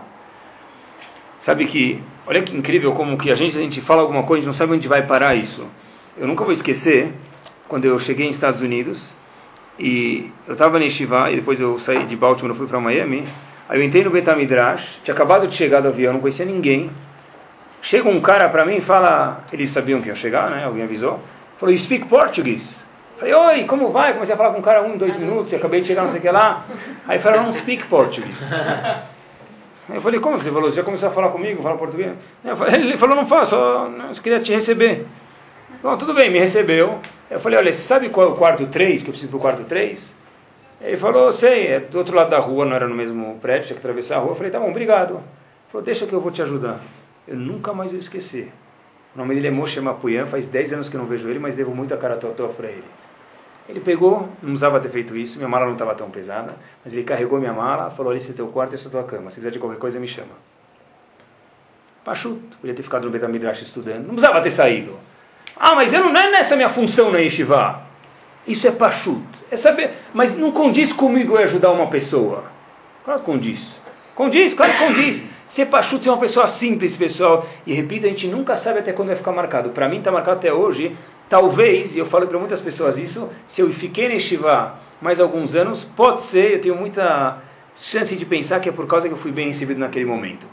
Sabe 1.40 1.66
que, 1.66 2.02
olha 2.28 2.42
que 2.42 2.56
incrível 2.56 2.92
como 2.94 3.18
que 3.18 3.32
a 3.32 3.36
gente, 3.36 3.58
a 3.58 3.62
gente 3.62 3.82
fala 3.82 4.02
alguma 4.02 4.24
coisa, 4.24 4.40
a 4.40 4.42
gente 4.42 4.48
não 4.48 4.54
sabe 4.54 4.74
onde 4.74 4.88
vai 4.88 5.06
parar 5.06 5.36
isso. 5.36 5.66
Eu 6.18 6.28
nunca 6.28 6.44
vou 6.44 6.54
esquecer, 6.54 7.12
quando 7.68 7.86
eu 7.86 7.98
cheguei 7.98 8.28
nos 8.28 8.36
Estados 8.36 8.62
Unidos, 8.62 9.14
e 9.80 10.30
eu 10.46 10.54
estava 10.54 10.84
em 10.84 10.90
Shiva, 10.90 11.32
e 11.32 11.38
depois 11.38 11.60
eu 11.60 11.80
saí 11.80 12.06
de 12.06 12.16
Baltimore, 12.16 12.56
fui 12.56 12.68
para 12.68 12.80
Miami, 12.80 13.24
aí 13.68 13.80
eu 13.80 13.84
entrei 13.84 14.04
no 14.04 14.12
Betamidrash, 14.12 15.00
tinha 15.04 15.16
acabado 15.16 15.48
de 15.48 15.56
chegar 15.56 15.80
do 15.80 15.88
avião, 15.88 16.14
não 16.14 16.20
conhecia 16.20 16.46
ninguém. 16.46 16.90
Chega 17.82 18.10
um 18.10 18.20
cara 18.20 18.50
para 18.50 18.66
mim 18.66 18.76
e 18.76 18.82
fala, 18.82 19.46
eles 19.54 19.72
sabiam 19.72 20.02
que 20.02 20.10
ia 20.10 20.16
chegar, 20.16 20.50
né? 20.52 20.66
Alguém 20.66 20.84
avisou. 20.84 21.20
Falou, 21.58 21.74
you 21.74 21.80
speak 21.80 22.08
Portuguese? 22.08 22.76
Falei, 23.20 23.34
oi, 23.34 23.64
como 23.66 23.92
vai? 23.92 24.14
Comecei 24.14 24.34
a 24.34 24.38
falar 24.38 24.54
com 24.54 24.60
o 24.60 24.64
cara 24.64 24.82
um, 24.82 24.98
dois 24.98 25.18
minutos, 25.18 25.54
acabei 25.54 25.82
de 25.82 25.88
chegar, 25.88 26.04
não 26.04 26.10
sei 26.10 26.20
o 26.20 26.22
que 26.22 26.30
lá. 26.30 26.64
Aí 27.06 27.20
falaram, 27.20 27.44
não 27.44 27.52
speak 27.52 27.86
Portuguese. 27.88 28.46
Eu 29.94 30.02
falei, 30.02 30.20
como 30.20 30.38
você 30.38 30.52
falou? 30.52 30.70
Você 30.70 30.78
já 30.78 30.84
começou 30.84 31.10
a 31.10 31.12
falar 31.12 31.30
comigo, 31.30 31.64
falar 31.64 31.76
português? 31.76 32.14
Falei, 32.56 32.76
ele 32.76 32.98
falou, 32.98 33.16
não 33.16 33.26
faço, 33.26 33.56
só 33.56 34.22
queria 34.22 34.40
te 34.40 34.54
receber. 34.54 35.06
Bom, 35.82 35.98
tudo 35.98 36.14
bem, 36.14 36.30
me 36.30 36.38
recebeu. 36.38 37.00
Eu 37.30 37.40
falei, 37.40 37.58
olha, 37.58 37.74
você 37.74 37.82
sabe 37.82 38.10
qual 38.10 38.28
é 38.28 38.32
o 38.32 38.36
quarto 38.36 38.68
3, 38.68 39.02
que 39.02 39.10
eu 39.10 39.12
preciso 39.12 39.32
para 39.32 39.38
o 39.38 39.42
quarto 39.42 39.64
3? 39.64 40.16
Ele 40.82 40.96
falou, 40.96 41.34
sei, 41.34 41.68
é 41.68 41.80
do 41.80 41.98
outro 41.98 42.16
lado 42.16 42.30
da 42.30 42.38
rua, 42.38 42.66
não 42.66 42.76
era 42.76 42.88
no 42.88 42.96
mesmo 42.96 43.40
prédio, 43.42 43.68
tinha 43.68 43.80
que 43.80 43.82
atravessar 43.82 44.18
a 44.18 44.20
rua. 44.20 44.32
Eu 44.32 44.36
falei, 44.36 44.52
tá 44.52 44.60
bom, 44.60 44.70
obrigado. 44.70 45.16
Ele 45.16 45.24
falou, 45.70 45.84
deixa 45.84 46.06
que 46.06 46.14
eu 46.14 46.22
vou 46.22 46.32
te 46.32 46.42
ajudar. 46.44 46.80
Eu 47.28 47.36
nunca 47.36 47.74
mais 47.74 47.92
vou 47.92 48.00
esquecer. 48.00 48.52
O 49.16 49.18
nome 49.18 49.34
dele 49.34 49.48
é 49.48 49.52
Moshe 49.52 49.82
Mapuyan, 49.82 50.28
faz 50.28 50.46
10 50.46 50.74
anos 50.74 50.90
que 50.90 50.96
eu 50.96 51.02
não 51.02 51.08
vejo 51.08 51.28
ele, 51.28 51.40
mas 51.40 51.56
devo 51.56 51.74
muito 51.74 51.94
a 51.94 51.98
cara 51.98 52.16
para 52.16 52.68
ele. 52.68 52.84
Ele 53.70 53.80
pegou, 53.80 54.22
não 54.42 54.50
precisava 54.50 54.80
ter 54.80 54.90
feito 54.90 55.16
isso, 55.16 55.38
minha 55.38 55.48
mala 55.48 55.66
não 55.68 55.74
estava 55.74 55.94
tão 55.94 56.10
pesada, 56.10 56.56
mas 56.84 56.92
ele 56.92 57.04
carregou 57.04 57.38
minha 57.40 57.54
mala, 57.54 57.92
falou: 57.92 58.16
esse 58.16 58.32
é 58.32 58.34
teu 58.34 58.48
quarto, 58.48 58.74
essa 58.74 58.88
é 58.88 58.92
tua 58.92 59.04
cama. 59.04 59.30
Se 59.30 59.38
quiser 59.38 59.52
de 59.52 59.60
qualquer 59.60 59.78
coisa, 59.78 60.00
me 60.00 60.08
chama. 60.08 60.32
Pachuto, 62.04 62.58
podia 62.58 62.74
ter 62.74 62.82
ficado 62.82 63.04
no 63.04 63.12
Betamidrash 63.12 63.62
estudando, 63.62 64.08
não 64.08 64.16
precisava 64.16 64.42
ter 64.42 64.50
saído. 64.50 64.98
Ah, 65.56 65.76
mas 65.76 65.94
eu 65.94 66.04
não, 66.04 66.12
não 66.12 66.20
é 66.20 66.32
nessa 66.32 66.56
minha 66.56 66.70
função 66.70 67.12
na 67.12 67.20
Yeshiva. 67.20 67.84
Isso 68.48 68.68
é 68.68 68.72
pachuto. 68.72 69.38
É 69.52 69.56
saber, 69.56 69.92
mas 70.16 70.36
não 70.36 70.52
condiz 70.52 70.92
comigo 70.92 71.36
eu 71.36 71.44
ajudar 71.44 71.72
uma 71.72 71.92
pessoa. 71.92 72.46
Claro 73.06 73.20
que 73.20 73.26
condiz. 73.28 73.80
Condiz, 74.16 74.56
claro 74.56 74.72
que 74.72 74.80
condiz. 74.80 75.24
Ser 75.48 75.68
pachuto 75.68 76.10
é 76.10 76.12
uma 76.12 76.20
pessoa 76.20 76.48
simples, 76.48 76.98
pessoal. 76.98 77.46
E 77.68 77.74
repito, 77.74 78.08
a 78.08 78.10
gente 78.10 78.28
nunca 78.28 78.56
sabe 78.56 78.80
até 78.80 78.94
quando 78.94 79.10
vai 79.10 79.18
ficar 79.18 79.32
marcado. 79.32 79.70
Para 79.70 79.88
mim 79.88 80.00
está 80.00 80.12
marcado 80.12 80.38
até 80.38 80.52
hoje 80.52 80.96
Talvez, 81.30 81.96
e 81.96 82.00
eu 82.00 82.08
falo 82.08 82.28
para 82.28 82.40
muitas 82.40 82.60
pessoas 82.60 82.98
isso, 82.98 83.30
se 83.46 83.62
eu 83.62 83.72
fiquei 83.72 84.10
neste 84.10 84.30
Shiva 84.30 84.80
mais 85.00 85.20
alguns 85.20 85.54
anos, 85.54 85.84
pode 85.84 86.24
ser, 86.24 86.54
eu 86.54 86.62
tenho 86.62 86.76
muita 86.76 87.38
chance 87.80 88.16
de 88.16 88.26
pensar 88.26 88.60
que 88.60 88.68
é 88.68 88.72
por 88.72 88.88
causa 88.88 89.08
que 89.08 89.14
eu 89.14 89.18
fui 89.18 89.32
bem 89.32 89.48
recebido 89.48 89.80
naquele 89.80 90.06
momento. 90.06 90.48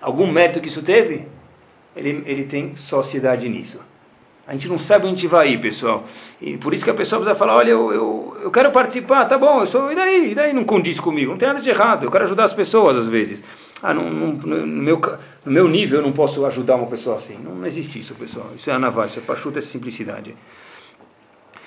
Algum 0.00 0.30
mérito 0.30 0.60
que 0.60 0.68
isso 0.68 0.82
teve? 0.82 1.26
Ele, 1.96 2.22
ele 2.26 2.44
tem 2.44 2.76
sociedade 2.76 3.48
nisso. 3.48 3.80
A 4.46 4.52
gente 4.52 4.68
não 4.68 4.78
sabe 4.78 5.06
onde 5.06 5.14
a 5.14 5.20
gente 5.20 5.28
vai 5.28 5.48
ir, 5.50 5.60
pessoal. 5.60 6.04
E 6.40 6.56
por 6.56 6.74
isso 6.74 6.84
que 6.84 6.90
a 6.90 6.94
pessoa 6.94 7.20
precisa 7.20 7.38
falar, 7.38 7.54
olha, 7.56 7.70
eu, 7.70 7.92
eu, 7.92 8.36
eu 8.42 8.50
quero 8.50 8.70
participar, 8.70 9.24
tá 9.24 9.38
bom, 9.38 9.60
eu 9.60 9.66
sou, 9.66 9.90
e 9.90 9.94
daí? 9.94 10.32
E 10.32 10.34
daí 10.34 10.52
não 10.52 10.64
condiz 10.64 11.00
comigo? 11.00 11.30
Não 11.30 11.38
tem 11.38 11.48
nada 11.48 11.60
de 11.60 11.70
errado, 11.70 12.04
eu 12.04 12.10
quero 12.10 12.24
ajudar 12.24 12.44
as 12.44 12.52
pessoas 12.52 12.96
às 12.96 13.06
vezes. 13.06 13.42
Ah, 13.82 13.92
no, 13.92 14.08
no, 14.08 14.32
no, 14.34 14.82
meu, 14.82 15.00
no 15.44 15.52
meu 15.52 15.66
nível 15.66 15.98
eu 15.98 16.06
não 16.06 16.12
posso 16.12 16.46
ajudar 16.46 16.76
uma 16.76 16.86
pessoa 16.86 17.16
assim. 17.16 17.36
Não, 17.36 17.56
não 17.56 17.66
existe 17.66 17.98
isso, 17.98 18.14
pessoal. 18.14 18.50
Isso 18.54 18.70
é 18.70 18.72
anavá, 18.72 19.06
isso 19.06 19.18
é 19.18 19.22
pachuta, 19.22 19.58
é 19.58 19.62
simplicidade. 19.62 20.36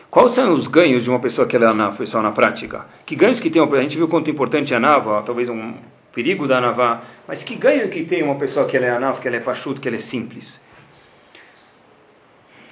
Quais 0.10 0.32
são 0.32 0.54
os 0.54 0.68
ganhos 0.68 1.04
de 1.04 1.10
uma 1.10 1.20
pessoa 1.20 1.46
que 1.46 1.58
ela 1.58 1.66
é 1.66 1.70
anava, 1.70 1.98
pessoal, 1.98 2.24
na 2.24 2.32
prática? 2.32 2.86
Que 3.06 3.18
ganhos 3.18 3.42
que 3.42 3.50
tem 3.50 3.62
A 3.62 3.82
gente 3.82 3.98
viu 3.98 4.08
quanto 4.08 4.32
importante 4.32 4.74
é 4.74 4.78
a 4.78 4.80
anava, 4.80 5.22
talvez 5.24 5.50
um 5.50 5.74
perigo 6.14 6.48
da 6.48 6.60
anavá, 6.60 7.02
mas 7.28 7.44
que 7.44 7.56
ganho 7.56 7.90
que 7.90 8.06
tem 8.06 8.24
uma 8.24 8.36
pessoa 8.36 8.66
que 8.66 8.78
ela 8.78 8.86
é 8.86 8.92
anava, 8.92 9.20
que 9.20 9.28
ela 9.28 9.36
é 9.36 9.42
pachuta, 9.42 9.82
que 9.82 9.90
ela 9.90 9.98
é 9.98 10.00
simples? 10.00 10.62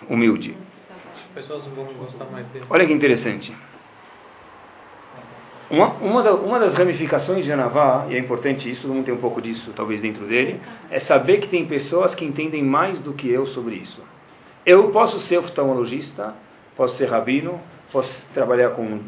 Humilde. 0.09 0.55
As 1.15 1.43
pessoas 1.43 1.65
vão 1.65 1.85
gostar 1.95 2.25
mais 2.31 2.47
dele. 2.47 2.63
Olha 2.69 2.85
que 2.87 2.93
interessante. 2.93 3.53
Uma, 5.69 5.87
uma, 5.93 6.21
da, 6.21 6.33
uma, 6.35 6.59
das 6.59 6.73
ramificações 6.73 7.45
de 7.45 7.51
Anavá, 7.51 8.05
e 8.09 8.15
é 8.15 8.19
importante 8.19 8.69
isso, 8.69 8.83
todo 8.83 8.93
mundo 8.93 9.05
tem 9.05 9.13
um 9.13 9.17
pouco 9.17 9.41
disso 9.41 9.71
talvez 9.75 10.01
dentro 10.01 10.25
dele, 10.25 10.59
é 10.91 10.99
saber 10.99 11.39
que 11.39 11.47
tem 11.47 11.65
pessoas 11.65 12.13
que 12.13 12.25
entendem 12.25 12.63
mais 12.63 13.01
do 13.01 13.13
que 13.13 13.29
eu 13.29 13.45
sobre 13.45 13.75
isso. 13.75 14.03
Eu 14.65 14.89
posso 14.89 15.19
ser 15.19 15.37
oftalmologista, 15.37 16.35
posso 16.75 16.95
ser 16.95 17.09
rabino, 17.09 17.59
posso 17.91 18.27
trabalhar 18.33 18.71
com 18.71 18.99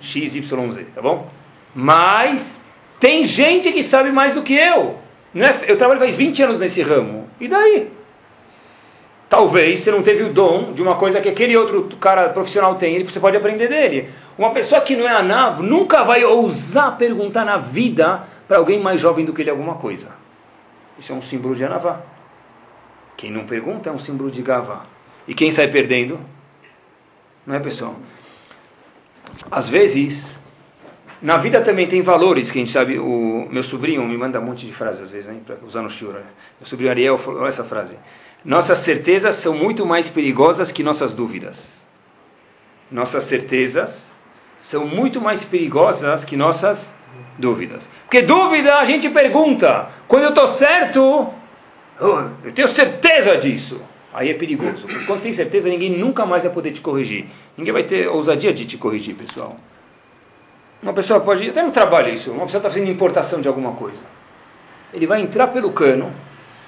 X, 0.00 0.34
Y, 0.34 0.72
Z, 0.72 0.86
tá 0.94 1.00
bom? 1.00 1.28
Mas 1.74 2.60
tem 2.98 3.24
gente 3.24 3.72
que 3.72 3.82
sabe 3.82 4.10
mais 4.10 4.34
do 4.34 4.42
que 4.42 4.54
eu. 4.54 4.98
Não 5.32 5.46
é, 5.46 5.60
eu 5.66 5.76
trabalho 5.76 6.00
faz 6.00 6.16
20 6.16 6.42
anos 6.42 6.58
nesse 6.58 6.82
ramo. 6.82 7.28
E 7.40 7.48
daí? 7.48 7.88
Talvez 9.28 9.80
você 9.80 9.92
não 9.92 10.02
teve 10.02 10.24
o 10.24 10.32
dom 10.32 10.72
de 10.72 10.82
uma 10.82 10.96
coisa 10.96 11.20
que 11.20 11.28
aquele 11.28 11.56
outro 11.56 11.96
cara 11.98 12.28
profissional 12.30 12.74
tem, 12.74 13.02
você 13.04 13.20
pode 13.20 13.36
aprender 13.36 13.68
dele. 13.68 14.10
Uma 14.40 14.52
pessoa 14.52 14.80
que 14.80 14.96
não 14.96 15.06
é 15.06 15.14
anavo 15.14 15.62
nunca 15.62 16.02
vai 16.02 16.24
ousar 16.24 16.96
perguntar 16.96 17.44
na 17.44 17.58
vida 17.58 18.26
para 18.48 18.56
alguém 18.56 18.80
mais 18.80 18.98
jovem 18.98 19.22
do 19.22 19.34
que 19.34 19.42
ele 19.42 19.50
alguma 19.50 19.74
coisa. 19.74 20.12
Isso 20.98 21.12
é 21.12 21.14
um 21.14 21.20
símbolo 21.20 21.54
de 21.54 21.62
anavá. 21.62 22.00
Quem 23.18 23.30
não 23.30 23.44
pergunta 23.44 23.90
é 23.90 23.92
um 23.92 23.98
símbolo 23.98 24.30
de 24.30 24.40
gavá. 24.40 24.86
E 25.28 25.34
quem 25.34 25.50
sai 25.50 25.68
perdendo? 25.68 26.18
Não 27.46 27.54
é, 27.54 27.60
pessoal? 27.60 27.96
Às 29.50 29.68
vezes, 29.68 30.42
na 31.20 31.36
vida 31.36 31.60
também 31.60 31.86
tem 31.86 32.00
valores 32.00 32.50
que 32.50 32.58
a 32.58 32.62
gente 32.62 32.72
sabe. 32.72 32.98
O 32.98 33.46
meu 33.50 33.62
sobrinho 33.62 34.02
me 34.08 34.16
manda 34.16 34.40
um 34.40 34.44
monte 34.46 34.66
de 34.66 34.72
frases 34.72 35.02
às 35.02 35.10
vezes, 35.10 35.28
né, 35.28 35.38
para 35.44 35.56
usar 35.66 35.82
no 35.82 35.90
shiur. 35.90 36.14
Meu 36.14 36.64
sobrinho 36.64 36.90
Ariel 36.90 37.18
falou 37.18 37.46
essa 37.46 37.62
frase. 37.62 37.94
Nossas 38.42 38.78
certezas 38.78 39.34
são 39.34 39.54
muito 39.54 39.84
mais 39.84 40.08
perigosas 40.08 40.72
que 40.72 40.82
nossas 40.82 41.12
dúvidas. 41.12 41.84
Nossas 42.90 43.24
certezas 43.24 44.18
são 44.60 44.86
muito 44.86 45.20
mais 45.20 45.42
perigosas 45.42 46.24
que 46.24 46.36
nossas 46.36 46.94
dúvidas. 47.38 47.88
Porque 48.04 48.22
dúvida 48.22 48.76
a 48.76 48.84
gente 48.84 49.08
pergunta. 49.08 49.88
Quando 50.06 50.24
eu 50.24 50.28
estou 50.28 50.46
certo, 50.46 51.28
oh, 52.00 52.22
eu 52.44 52.52
tenho 52.52 52.68
certeza 52.68 53.38
disso. 53.38 53.80
Aí 54.12 54.30
é 54.30 54.34
perigoso. 54.34 54.86
Porque 54.86 55.06
quando 55.06 55.18
você 55.18 55.24
tem 55.24 55.32
certeza, 55.32 55.68
ninguém 55.68 55.96
nunca 55.96 56.26
mais 56.26 56.42
vai 56.42 56.52
poder 56.52 56.72
te 56.72 56.80
corrigir. 56.80 57.26
Ninguém 57.56 57.72
vai 57.72 57.84
ter 57.84 58.08
ousadia 58.08 58.52
de 58.52 58.66
te 58.66 58.76
corrigir, 58.76 59.14
pessoal. 59.14 59.56
Uma 60.82 60.92
pessoa 60.92 61.20
pode, 61.20 61.48
até 61.48 61.62
no 61.62 61.70
trabalho 61.70 62.12
isso, 62.12 62.30
uma 62.30 62.44
pessoa 62.44 62.58
está 62.58 62.68
fazendo 62.70 62.90
importação 62.90 63.40
de 63.40 63.48
alguma 63.48 63.72
coisa. 63.72 64.00
Ele 64.92 65.06
vai 65.06 65.22
entrar 65.22 65.48
pelo 65.48 65.72
cano, 65.72 66.10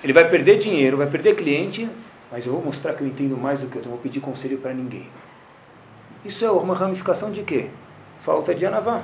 ele 0.02 0.12
vai 0.12 0.28
perder 0.28 0.58
dinheiro, 0.58 0.96
vai 0.96 1.06
perder 1.06 1.34
cliente, 1.34 1.88
mas 2.30 2.46
eu 2.46 2.52
vou 2.52 2.62
mostrar 2.62 2.94
que 2.94 3.02
eu 3.02 3.06
entendo 3.06 3.36
mais 3.36 3.60
do 3.60 3.66
que 3.66 3.76
eu, 3.76 3.82
não 3.82 3.90
vou 3.92 3.98
pedir 4.00 4.20
conselho 4.20 4.58
para 4.58 4.72
ninguém. 4.72 5.06
Isso 6.24 6.44
é 6.44 6.50
uma 6.50 6.74
ramificação 6.74 7.32
de 7.32 7.42
quê? 7.42 7.68
Falta 8.22 8.54
de 8.54 8.64
anavá. 8.66 9.02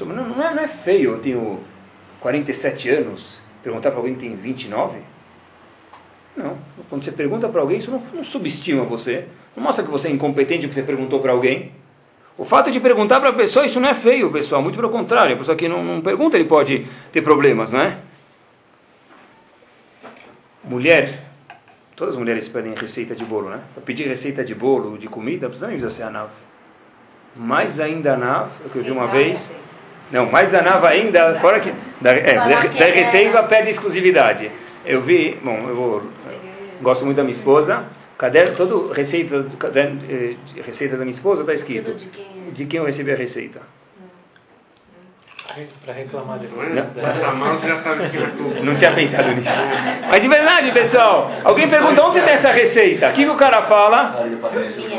Não, 0.00 0.06
não, 0.06 0.42
é, 0.42 0.54
não 0.54 0.62
é 0.62 0.68
feio, 0.68 1.12
eu 1.12 1.18
tenho 1.18 1.60
47 2.20 2.88
anos, 2.88 3.40
perguntar 3.62 3.90
para 3.90 4.00
alguém 4.00 4.14
que 4.14 4.20
tem 4.20 4.34
29? 4.34 4.98
Não. 6.36 6.56
Quando 6.88 7.04
você 7.04 7.12
pergunta 7.12 7.48
para 7.48 7.60
alguém, 7.60 7.78
isso 7.78 7.90
não, 7.90 8.02
não 8.12 8.24
subestima 8.24 8.82
você. 8.84 9.26
Não 9.54 9.62
mostra 9.62 9.84
que 9.84 9.90
você 9.90 10.08
é 10.08 10.10
incompetente 10.10 10.66
porque 10.66 10.74
você 10.74 10.82
perguntou 10.82 11.20
para 11.20 11.32
alguém. 11.32 11.72
O 12.36 12.44
fato 12.44 12.70
de 12.70 12.80
perguntar 12.80 13.20
para 13.20 13.30
a 13.30 13.32
pessoa, 13.32 13.64
isso 13.64 13.78
não 13.78 13.88
é 13.88 13.94
feio, 13.94 14.32
pessoal. 14.32 14.60
Muito 14.60 14.74
pelo 14.76 14.90
contrário. 14.90 15.34
A 15.34 15.38
pessoa 15.38 15.56
que 15.56 15.68
não, 15.68 15.84
não 15.84 16.00
pergunta, 16.00 16.36
ele 16.36 16.46
pode 16.46 16.86
ter 17.12 17.22
problemas, 17.22 17.70
não 17.70 17.80
é? 17.80 17.98
mulher, 20.64 21.24
todas 21.94 22.14
as 22.14 22.18
mulheres 22.18 22.48
pedem 22.48 22.74
receita 22.74 23.14
de 23.14 23.24
bolo, 23.24 23.50
né? 23.50 23.62
Para 23.74 23.82
pedir 23.82 24.08
receita 24.08 24.42
de 24.42 24.54
bolo, 24.54 24.98
de 24.98 25.06
comida, 25.06 25.46
precisa 25.48 25.68
nem 25.68 25.78
ser 25.78 26.02
a 26.02 26.10
NAV. 26.10 26.30
Mais 27.36 27.80
ainda 27.80 28.14
a 28.14 28.16
NAV, 28.16 28.50
é 28.62 28.66
o 28.66 28.70
que 28.70 28.78
eu 28.78 28.84
vi 28.84 28.90
uma 28.90 29.08
vez. 29.08 29.52
Não, 30.10 30.30
mais 30.30 30.54
a 30.54 30.62
NAV 30.62 30.84
ainda, 30.86 31.40
fora 31.40 31.60
que. 31.60 31.72
Da, 32.00 32.12
é, 32.12 32.34
da, 32.34 32.48
da 32.48 32.86
receita 32.86 33.42
pede 33.42 33.70
exclusividade. 33.70 34.50
Eu 34.84 35.00
vi, 35.00 35.38
bom, 35.42 35.66
eu 35.68 35.74
vou, 35.74 36.02
gosto 36.82 37.04
muito 37.04 37.16
da 37.16 37.22
minha 37.22 37.32
esposa. 37.32 37.84
Caderno, 38.16 38.54
todo 38.56 38.92
receita, 38.92 39.44
caderno, 39.58 40.00
eh, 40.08 40.36
receita 40.64 40.96
da 40.96 41.04
minha 41.04 41.14
esposa 41.14 41.40
está 41.40 41.52
escrito 41.52 41.96
quem, 42.12 42.52
de 42.52 42.64
quem 42.66 42.78
eu 42.78 42.86
recebi 42.86 43.10
a 43.10 43.16
receita. 43.16 43.60
Pra 45.84 45.92
reclamar 45.92 46.38
depois. 46.38 46.72
Que 46.72 46.78
é. 46.78 48.62
Não 48.62 48.74
tinha 48.76 48.92
pensado 48.92 49.28
nisso. 49.32 49.52
Mas 50.10 50.20
de 50.20 50.28
verdade, 50.28 50.72
pessoal, 50.72 51.30
alguém 51.44 51.68
pergunta 51.68 52.02
onde 52.02 52.20
tem 52.20 52.32
essa 52.32 52.50
receita? 52.50 53.10
O 53.10 53.12
que, 53.12 53.24
que 53.24 53.30
o 53.30 53.36
cara 53.36 53.62
fala? 53.62 54.26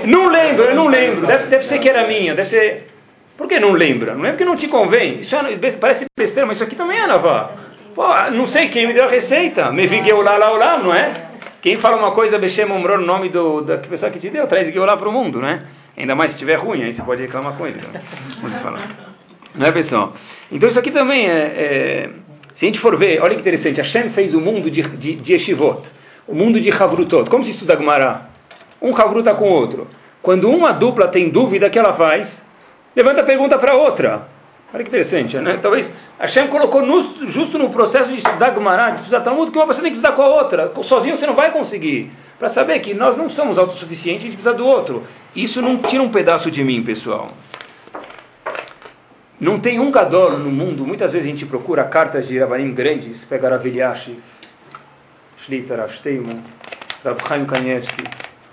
Não 0.06 0.28
lembro, 0.30 0.66
eu 0.66 0.76
não 0.76 0.88
lembro. 0.88 1.26
Deve, 1.26 1.48
deve 1.48 1.66
ser 1.66 1.80
que 1.80 1.90
era 1.90 2.08
minha, 2.08 2.36
deve 2.36 2.48
ser. 2.48 2.92
Por 3.36 3.48
que 3.48 3.60
não 3.60 3.72
lembra? 3.72 4.14
Não 4.14 4.26
é 4.26 4.30
porque 4.30 4.46
não 4.46 4.56
te 4.56 4.68
convém. 4.68 5.20
Isso 5.20 5.36
é, 5.36 5.58
parece 5.80 6.06
besteira, 6.18 6.48
mas 6.48 6.58
isso 6.58 6.64
aqui 6.64 6.76
também 6.76 7.00
é 7.00 7.08
navá. 7.08 7.52
Pô, 7.96 8.08
não 8.32 8.46
sei 8.46 8.70
quem 8.70 8.88
me 8.88 8.94
deu 8.94 9.06
a 9.06 9.10
receita. 9.10 9.72
Me 9.72 9.88
vi 9.88 10.00
lá, 10.12 10.38
lá, 10.38 10.50
lá, 10.50 10.78
não 10.78 10.94
é? 10.94 11.26
Quem 11.62 11.76
fala 11.78 11.98
uma 11.98 12.12
coisa, 12.12 12.38
Bechem 12.38 12.72
Omror, 12.72 13.00
o 13.00 13.06
nome 13.06 13.30
do, 13.30 13.62
da 13.62 13.80
pessoa 13.80 14.12
que 14.12 14.20
te 14.20 14.30
deu, 14.30 14.46
traz 14.46 14.74
lá 14.74 14.96
para 14.96 15.10
o 15.10 15.12
mundo, 15.12 15.42
né? 15.42 15.64
Ainda 15.98 16.16
mais 16.16 16.32
se 16.32 16.36
estiver 16.36 16.56
ruim, 16.56 16.84
aí 16.84 16.94
você 16.94 17.02
pode 17.02 17.24
reclamar 17.24 17.54
com 17.54 17.66
ele. 17.66 17.80
Então, 17.80 18.02
vamos 18.42 18.60
falar. 18.60 19.15
Não 19.58 19.66
é, 19.68 19.72
pessoal? 19.72 20.14
Então 20.52 20.68
isso 20.68 20.78
aqui 20.78 20.92
também 20.92 21.30
é, 21.30 21.34
é, 21.34 22.10
Se 22.54 22.66
a 22.66 22.68
gente 22.68 22.80
for 22.80 22.96
ver, 22.98 23.22
olha 23.22 23.36
que 23.36 23.42
interessante, 23.42 23.78
Hashem 23.78 24.10
fez 24.10 24.34
o 24.34 24.42
mundo 24.42 24.70
de, 24.70 24.82
de, 24.82 25.16
de 25.16 25.34
Yeshivot, 25.34 25.84
o 26.28 26.36
mundo 26.36 26.60
de 26.60 26.70
Havrutot. 26.72 27.30
Como 27.30 27.44
se 27.44 27.52
estuda 27.52 27.78
Gemara? 27.78 28.30
Um 28.82 28.96
Havruta 28.96 29.34
com 29.34 29.50
o 29.50 29.54
outro. 29.54 29.88
Quando 30.22 30.50
uma 30.50 30.72
dupla 30.72 31.08
tem 31.08 31.30
dúvida, 31.30 31.68
o 31.68 31.70
que 31.70 31.80
ela 31.80 31.94
faz? 31.94 32.44
Levanta 32.96 33.22
a 33.22 33.24
pergunta 33.24 33.58
para 33.58 33.76
outra. 33.76 34.28
Olha 34.74 34.84
que 34.84 34.90
interessante, 34.90 35.38
né? 35.38 35.58
Talvez 35.62 35.90
Hashem 36.20 36.48
colocou 36.48 36.86
no, 36.86 37.28
justo 37.28 37.58
no 37.58 37.70
processo 37.70 38.10
de 38.12 38.18
estudar 38.18 38.54
Gemara, 38.54 38.90
de 38.90 39.00
estudar 39.00 39.22
Talmud, 39.22 39.52
que 39.52 39.58
uma 39.58 39.68
pessoa 39.68 39.84
tem 39.84 39.92
que 39.92 39.98
estudar 39.98 40.16
com 40.16 40.22
a 40.22 40.28
outra. 40.28 40.72
Sozinho 40.84 41.16
você 41.16 41.26
não 41.26 41.36
vai 41.36 41.52
conseguir. 41.52 42.12
Para 42.38 42.50
saber 42.50 42.80
que 42.80 42.94
nós 42.94 43.16
não 43.16 43.30
somos 43.30 43.58
autossuficientes, 43.58 44.24
a 44.24 44.28
gente 44.28 44.36
precisa 44.36 44.54
do 44.54 44.66
outro. 44.66 45.04
Isso 45.34 45.62
não 45.62 45.78
tira 45.78 46.04
um 46.04 46.10
pedaço 46.10 46.52
de 46.52 46.64
mim, 46.64 46.84
pessoal. 46.84 47.32
Não 49.40 49.60
tem 49.60 49.82
um 49.82 49.92
gadol 49.92 50.40
no 50.40 50.50
mundo, 50.50 50.86
muitas 50.86 51.12
vezes 51.12 51.28
a 51.28 51.32
gente 51.32 51.46
procura 51.46 51.84
cartas 51.84 52.26
de 52.26 52.40
Ravanim 52.40 52.74
grandes, 52.74 53.26
pega 53.26 53.50
Rav 53.50 53.68
Eliashi, 53.68 54.18
Shlita, 55.38 55.76
Rav 55.76 55.92
Steiman, 55.94 56.42
Rav 57.04 57.20
Chaim 57.28 57.46
Kanievski. 57.46 58.04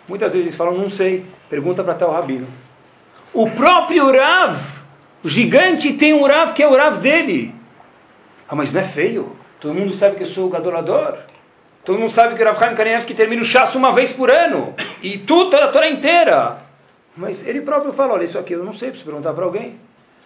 Muitas 0.09 0.33
vezes 0.33 0.47
eles 0.47 0.57
falam, 0.57 0.77
não 0.77 0.91
sei, 0.91 1.25
pergunta 1.49 1.85
para 1.85 1.95
tal 1.95 2.11
rabino. 2.11 2.49
O 3.33 3.49
próprio 3.49 4.11
Rav, 4.11 4.59
o 5.23 5.29
gigante, 5.29 5.93
tem 5.93 6.13
um 6.13 6.27
Rav 6.27 6.53
que 6.53 6.65
é 6.65 6.67
o 6.67 6.77
Rav 6.77 6.99
dele. 6.99 7.55
Ah, 8.49 8.57
mas 8.57 8.73
não 8.73 8.81
é 8.81 8.85
feio? 8.85 9.37
Todo 9.61 9.75
mundo 9.75 9.93
sabe 9.93 10.17
que 10.17 10.25
eu 10.25 10.27
sou 10.27 10.47
o 10.47 10.51
gadolador. 10.51 11.17
Todo 11.85 11.99
mundo 11.99 12.11
sabe 12.11 12.35
que 12.35 12.43
o 12.43 12.45
Rav 12.45 12.59
Chaim 12.59 12.75
Kanievski 12.75 13.15
termina 13.15 13.43
o 13.43 13.45
chasso 13.45 13.79
uma 13.79 13.93
vez 13.93 14.13
por 14.13 14.33
ano. 14.33 14.75
E 15.01 15.19
tudo, 15.19 15.51
toda 15.53 15.67
a 15.67 15.69
Torá 15.69 15.89
inteira. 15.89 16.59
Mas 17.17 17.47
ele 17.47 17.61
próprio 17.61 17.93
fala, 17.93 18.15
olha, 18.15 18.25
isso 18.25 18.39
aqui 18.39 18.55
eu 18.55 18.65
não 18.65 18.73
sei, 18.73 18.89
preciso 18.89 19.09
perguntar 19.09 19.33
para 19.33 19.45
alguém. 19.45 19.77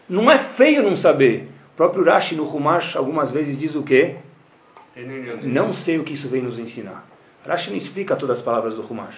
Não 0.09 0.31
é 0.31 0.39
feio 0.39 0.83
não 0.83 0.97
saber. 0.97 1.49
O 1.75 1.77
próprio 1.77 2.05
Rashi 2.05 2.35
no 2.35 2.45
Humash 2.45 2.97
algumas 2.97 3.31
vezes 3.31 3.59
diz 3.59 3.75
o 3.75 3.83
quê? 3.83 4.17
Não 5.43 5.73
sei 5.73 5.99
o 5.99 6.05
que 6.05 6.15
isso 6.15 6.29
vem 6.29 6.43
nos 6.43 6.59
ensinar. 6.59 7.07
Rashi 7.47 7.71
não 7.71 7.77
explica 7.77 8.17
todas 8.17 8.39
as 8.39 8.45
palavras 8.45 8.75
do 8.75 8.83
Humash. 8.83 9.17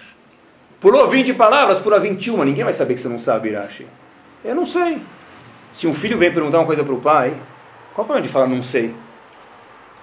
Pulou 0.79 1.07
20 1.07 1.33
palavras, 1.35 1.79
pula 1.79 1.99
21. 1.99 2.43
Ninguém 2.43 2.63
vai 2.63 2.73
saber 2.73 2.95
que 2.95 2.99
você 2.99 3.07
não 3.07 3.19
sabe, 3.19 3.51
Rashi. 3.51 3.87
Eu 4.43 4.55
não 4.55 4.65
sei. 4.65 4.99
Se 5.73 5.87
um 5.87 5.93
filho 5.93 6.17
vem 6.17 6.33
perguntar 6.33 6.57
uma 6.59 6.65
coisa 6.65 6.83
para 6.83 6.93
o 6.93 6.99
pai, 6.99 7.33
qual 7.93 8.03
o 8.03 8.07
problema 8.07 8.21
de 8.21 8.29
falar 8.29 8.47
não 8.47 8.63
sei? 8.63 8.93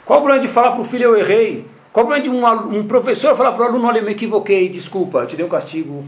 Qual 0.05 0.21
o 0.21 0.23
problema 0.23 0.47
de 0.47 0.53
falar 0.53 0.73
para 0.73 0.81
o 0.81 0.85
filho 0.85 1.05
eu 1.05 1.17
errei? 1.17 1.67
Qual 1.93 2.07
o 2.07 2.09
problema 2.09 2.23
de 2.23 2.31
um, 2.31 2.79
um 2.79 2.87
professor 2.87 3.37
falar 3.37 3.53
para 3.53 3.65
o 3.65 3.69
aluno, 3.69 3.89
olha, 3.89 3.99
eu 3.99 4.05
me 4.05 4.13
equivoquei, 4.13 4.69
desculpa, 4.69 5.27
te 5.27 5.35
dei 5.35 5.45
um 5.45 5.49
castigo 5.49 6.05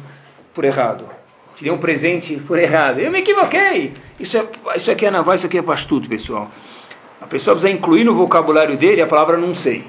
por 0.55 0.65
errado 0.65 1.18
te 1.59 1.65
dei 1.65 1.73
um 1.73 1.79
presente 1.79 2.37
por 2.37 2.57
errado. 2.57 3.01
Eu 3.01 3.11
me 3.11 3.19
equivoquei. 3.19 3.93
Isso, 4.19 4.39
é, 4.39 4.45
isso 4.77 4.91
aqui 4.93 5.05
é 5.05 5.11
naval, 5.11 5.35
isso 5.35 5.47
aqui 5.47 5.59
é 5.59 5.63
pastuto, 5.63 6.09
pessoal. 6.09 6.49
A 7.21 7.27
pessoa 7.27 7.57
precisa 7.57 7.77
incluir 7.77 8.05
no 8.05 8.15
vocabulário 8.15 8.77
dele 8.77 9.03
a 9.03 9.07
palavra 9.09 9.37
não 9.37 9.53
sei. 9.57 9.85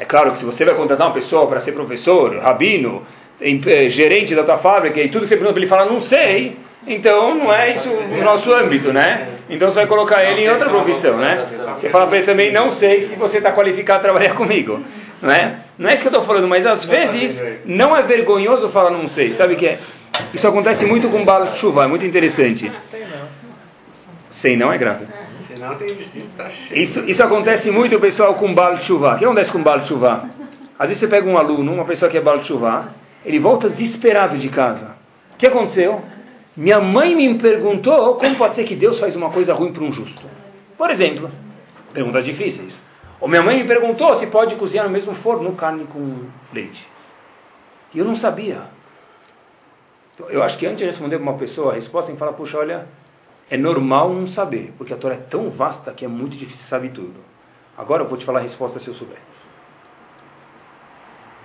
É 0.00 0.04
claro 0.06 0.32
que 0.32 0.38
se 0.38 0.46
você 0.46 0.64
vai 0.64 0.74
contratar 0.74 1.06
uma 1.06 1.12
pessoa 1.12 1.46
para 1.46 1.60
ser 1.60 1.72
professor, 1.72 2.38
rabino, 2.38 3.02
eh, 3.38 3.86
gerente 3.88 4.34
da 4.34 4.42
tua 4.44 4.56
fábrica 4.56 4.98
e 4.98 5.10
tudo 5.10 5.22
que 5.22 5.28
você 5.28 5.36
pergunta 5.36 5.52
para 5.52 5.60
ele 5.60 5.68
falar 5.68 5.84
não 5.84 6.00
sei, 6.00 6.56
então 6.86 7.34
não 7.34 7.52
é 7.52 7.70
isso 7.70 7.90
o 7.90 8.24
nosso 8.24 8.52
âmbito, 8.52 8.90
né? 8.90 9.28
Então 9.48 9.68
você 9.68 9.76
vai 9.76 9.86
colocar 9.86 10.24
ele 10.24 10.42
em 10.42 10.48
outra 10.48 10.70
profissão, 10.70 11.18
né? 11.18 11.46
Você 11.76 11.90
fala 11.90 12.06
para 12.06 12.16
ele 12.16 12.26
também 12.26 12.50
não 12.50 12.70
sei 12.70 13.02
se 13.02 13.16
você 13.16 13.38
está 13.38 13.52
qualificado 13.52 14.00
a 14.00 14.02
trabalhar 14.02 14.32
comigo, 14.34 14.80
não 15.20 15.30
é? 15.30 15.58
Não 15.78 15.90
é 15.90 15.94
isso 15.94 16.02
que 16.02 16.08
eu 16.08 16.12
estou 16.12 16.24
falando, 16.24 16.48
mas 16.48 16.66
às 16.66 16.84
vezes 16.84 17.44
não 17.66 17.94
é 17.94 18.02
vergonhoso 18.02 18.70
falar 18.70 18.90
não 18.90 19.06
sei. 19.06 19.34
Sabe 19.34 19.52
o 19.52 19.56
que 19.56 19.66
é? 19.66 19.80
Isso 20.32 20.46
acontece 20.46 20.86
muito 20.86 21.08
com 21.08 21.24
Baal 21.24 21.52
Tshuva, 21.52 21.84
é 21.84 21.86
muito 21.86 22.04
interessante. 22.04 22.70
Sei 24.30 24.56
não 24.56 24.72
é 24.72 24.78
grave. 24.78 25.06
Isso, 26.72 27.08
isso 27.08 27.22
acontece 27.22 27.70
muito, 27.70 27.98
pessoal, 28.00 28.34
com 28.34 28.52
Baal 28.52 28.78
Tshuva. 28.78 29.14
O 29.14 29.18
que 29.18 29.24
acontece 29.24 29.52
com 29.52 29.62
Baal 29.62 29.80
Tshuva? 29.82 30.28
Às 30.78 30.88
vezes 30.88 31.00
você 31.00 31.08
pega 31.08 31.28
um 31.28 31.38
aluno, 31.38 31.72
uma 31.72 31.84
pessoa 31.84 32.10
que 32.10 32.18
é 32.18 32.20
Baal 32.20 32.40
Tshuva, 32.40 32.88
ele 33.24 33.38
volta 33.38 33.68
desesperado 33.68 34.36
de 34.36 34.48
casa. 34.48 34.96
O 35.34 35.36
que 35.36 35.46
aconteceu? 35.46 36.02
Minha 36.56 36.80
mãe 36.80 37.14
me 37.14 37.38
perguntou 37.38 38.14
como 38.16 38.36
pode 38.36 38.56
ser 38.56 38.64
que 38.64 38.76
Deus 38.76 38.98
faz 38.98 39.16
uma 39.16 39.30
coisa 39.30 39.54
ruim 39.54 39.72
para 39.72 39.84
um 39.84 39.90
justo. 39.90 40.22
Por 40.76 40.90
exemplo, 40.90 41.30
perguntas 41.92 42.24
difíceis. 42.24 42.80
Ou 43.20 43.28
minha 43.28 43.42
mãe 43.42 43.56
me 43.56 43.66
perguntou 43.66 44.14
se 44.14 44.26
pode 44.26 44.54
cozinhar 44.56 44.84
no 44.84 44.92
mesmo 44.92 45.14
forno 45.14 45.52
carne 45.52 45.84
com 45.84 46.24
leite. 46.52 46.86
E 47.94 47.98
eu 47.98 48.04
não 48.04 48.14
sabia. 48.14 48.73
Eu 50.28 50.42
acho 50.42 50.58
que 50.58 50.66
antes 50.66 50.78
de 50.78 50.84
responder 50.84 51.18
para 51.18 51.30
uma 51.30 51.38
pessoa, 51.38 51.72
a 51.72 51.74
resposta 51.74 52.06
tem 52.06 52.14
que 52.14 52.18
falar, 52.18 52.32
puxa, 52.32 52.58
olha, 52.58 52.86
é 53.50 53.56
normal 53.56 54.12
não 54.12 54.26
saber, 54.26 54.72
porque 54.78 54.92
a 54.92 54.96
Torá 54.96 55.14
é 55.14 55.18
tão 55.18 55.50
vasta 55.50 55.92
que 55.92 56.04
é 56.04 56.08
muito 56.08 56.36
difícil 56.36 56.66
saber 56.66 56.90
tudo. 56.90 57.14
Agora 57.76 58.04
eu 58.04 58.08
vou 58.08 58.16
te 58.16 58.24
falar 58.24 58.38
a 58.38 58.42
resposta 58.42 58.78
se 58.78 58.88
eu 58.88 58.94
souber. 58.94 59.18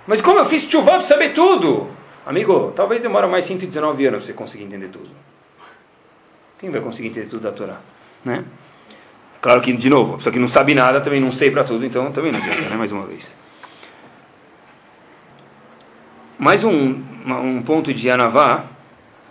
Mas 0.06 0.20
como 0.20 0.38
eu 0.38 0.46
fiz 0.46 0.62
chuva 0.62 0.92
para 0.92 1.02
saber 1.02 1.32
tudo? 1.32 1.88
Amigo, 2.24 2.72
talvez 2.74 3.02
demore 3.02 3.26
mais 3.26 3.44
119 3.44 4.06
anos 4.06 4.18
para 4.18 4.26
você 4.26 4.32
conseguir 4.32 4.64
entender 4.64 4.88
tudo. 4.88 5.10
Quem 6.58 6.70
vai 6.70 6.80
conseguir 6.80 7.08
entender 7.08 7.28
tudo 7.28 7.42
da 7.42 7.52
Torá? 7.52 7.80
Né? 8.24 8.44
Claro 9.40 9.60
que, 9.62 9.72
de 9.72 9.88
novo, 9.88 10.14
a 10.14 10.16
pessoa 10.18 10.32
que 10.32 10.38
não 10.38 10.48
sabe 10.48 10.74
nada 10.74 11.00
também 11.00 11.20
não 11.20 11.32
sei 11.32 11.50
para 11.50 11.64
tudo, 11.64 11.84
então 11.84 12.12
também 12.12 12.30
não 12.30 12.38
adianta, 12.38 12.68
né? 12.68 12.76
Mais 12.76 12.92
uma 12.92 13.06
vez. 13.06 13.34
Mais 16.40 16.64
um, 16.64 17.02
um 17.26 17.60
ponto 17.60 17.92
de 17.92 18.10
Anavá, 18.10 18.64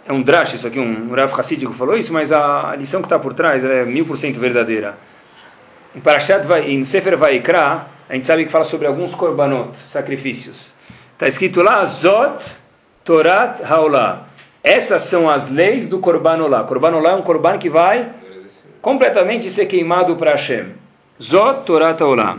é 0.07 0.13
um 0.13 0.21
drash, 0.21 0.57
isso 0.57 0.67
aqui, 0.67 0.79
um 0.79 1.11
Rav 1.11 1.33
Hassidico 1.39 1.73
falou 1.73 1.97
isso, 1.97 2.13
mas 2.13 2.31
a 2.31 2.75
lição 2.77 3.01
que 3.01 3.07
está 3.07 3.17
por 3.17 3.33
trás 3.33 3.65
é 3.65 3.83
mil 3.83 4.05
por 4.05 4.15
cento 4.15 4.39
verdadeira. 4.39 4.95
Em 5.95 5.99
Parashat, 5.99 6.45
em 6.67 6.85
Sefer 6.85 7.17
Vaikra, 7.17 7.87
a 8.07 8.13
gente 8.13 8.27
sabe 8.27 8.45
que 8.45 8.51
fala 8.51 8.63
sobre 8.63 8.85
alguns 8.85 9.15
korbanot, 9.15 9.75
sacrifícios. 9.87 10.75
Está 11.13 11.27
escrito 11.27 11.63
lá, 11.63 11.83
Zot 11.83 12.45
Torat 13.03 13.59
Haolá. 13.63 14.27
Essas 14.63 15.01
são 15.01 15.27
as 15.27 15.49
leis 15.49 15.89
do 15.89 15.97
Korbanolá. 15.97 16.63
Korbanolá 16.65 17.13
é 17.13 17.15
um 17.15 17.23
korban 17.23 17.57
que 17.57 17.71
vai 17.71 18.07
completamente 18.83 19.49
ser 19.49 19.65
queimado 19.65 20.15
para 20.15 20.33
Hashem. 20.33 20.73
Zot 21.19 21.65
Torat 21.65 21.99
Haolá. 21.99 22.37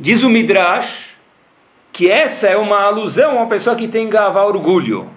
Diz 0.00 0.22
o 0.22 0.30
Midrash, 0.30 1.13
que 1.94 2.10
essa 2.10 2.48
é 2.48 2.56
uma 2.56 2.82
alusão 2.82 3.30
a 3.30 3.34
uma 3.34 3.46
pessoa 3.46 3.76
que 3.76 3.86
tem 3.86 4.10
gavá 4.10 4.44
orgulho. 4.44 5.08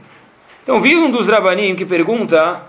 Então, 0.62 0.80
vi 0.80 0.96
um 0.96 1.10
dos 1.10 1.28
rabanim 1.28 1.76
que 1.76 1.84
pergunta, 1.86 2.62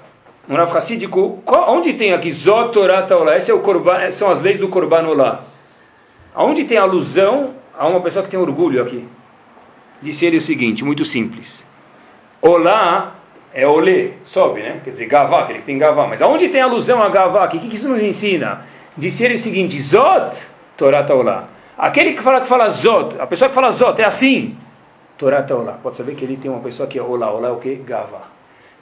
um 0.49 0.55
Rav 0.55 0.75
Hassidico, 0.75 1.42
onde 1.47 1.92
tem 1.92 2.14
aqui 2.14 2.33
Zotorat 2.33 3.11
Olá? 3.12 3.37
Esse 3.37 3.53
é 3.53 4.11
são 4.11 4.31
as 4.31 4.40
leis 4.40 4.59
do 4.59 4.68
Korban 4.68 5.07
Olá. 5.07 5.44
Aonde 6.35 6.64
tem 6.64 6.79
alusão 6.79 7.55
a 7.77 7.87
uma 7.87 8.01
pessoa 8.01 8.25
que 8.25 8.31
tem 8.31 8.40
orgulho 8.40 8.81
aqui? 8.81 9.07
Disse 10.01 10.25
ele 10.25 10.38
o 10.38 10.40
seguinte, 10.40 10.83
muito 10.83 11.05
simples. 11.05 11.66
Olá 12.40 13.14
é 13.53 13.66
olê, 13.66 14.12
sobe, 14.25 14.62
né? 14.62 14.81
Quer 14.83 14.90
dizer, 14.90 15.07
gavá, 15.07 15.40
aquele 15.40 15.59
que 15.59 15.66
tem 15.66 15.77
gavá. 15.77 16.07
Mas 16.07 16.23
aonde 16.23 16.49
tem 16.49 16.62
alusão 16.62 17.03
a 17.03 17.11
gavá? 17.11 17.44
O 17.44 17.49
que, 17.49 17.59
que 17.59 17.75
isso 17.75 17.90
nos 17.90 18.03
ensina? 18.03 18.64
Disse 18.97 19.23
ele 19.23 19.35
o 19.35 19.38
seguinte, 19.38 19.79
Zot 19.83 20.35
Torat 20.79 21.11
Olá. 21.11 21.58
Aquele 21.79 22.14
que 22.14 22.23
fala 22.23 22.41
que 22.41 22.49
fala 22.49 22.69
Zot, 22.71 23.21
a 23.21 23.27
pessoa 23.27 23.49
que 23.49 23.55
fala 23.55 23.71
Zot 23.71 24.01
é 24.03 24.05
assim. 24.05 24.57
Torá 25.17 25.47
Olá. 25.51 25.79
Pode 25.81 25.97
saber 25.97 26.16
que 26.16 26.24
ele 26.24 26.37
tem 26.37 26.51
uma 26.51 26.61
pessoa 26.61 26.89
que 26.89 26.99
é 26.99 27.03
Olá. 27.03 27.31
Olá 27.31 27.49
é 27.49 27.53
o 27.53 27.57
que? 27.59 27.76
Gava. 27.76 28.22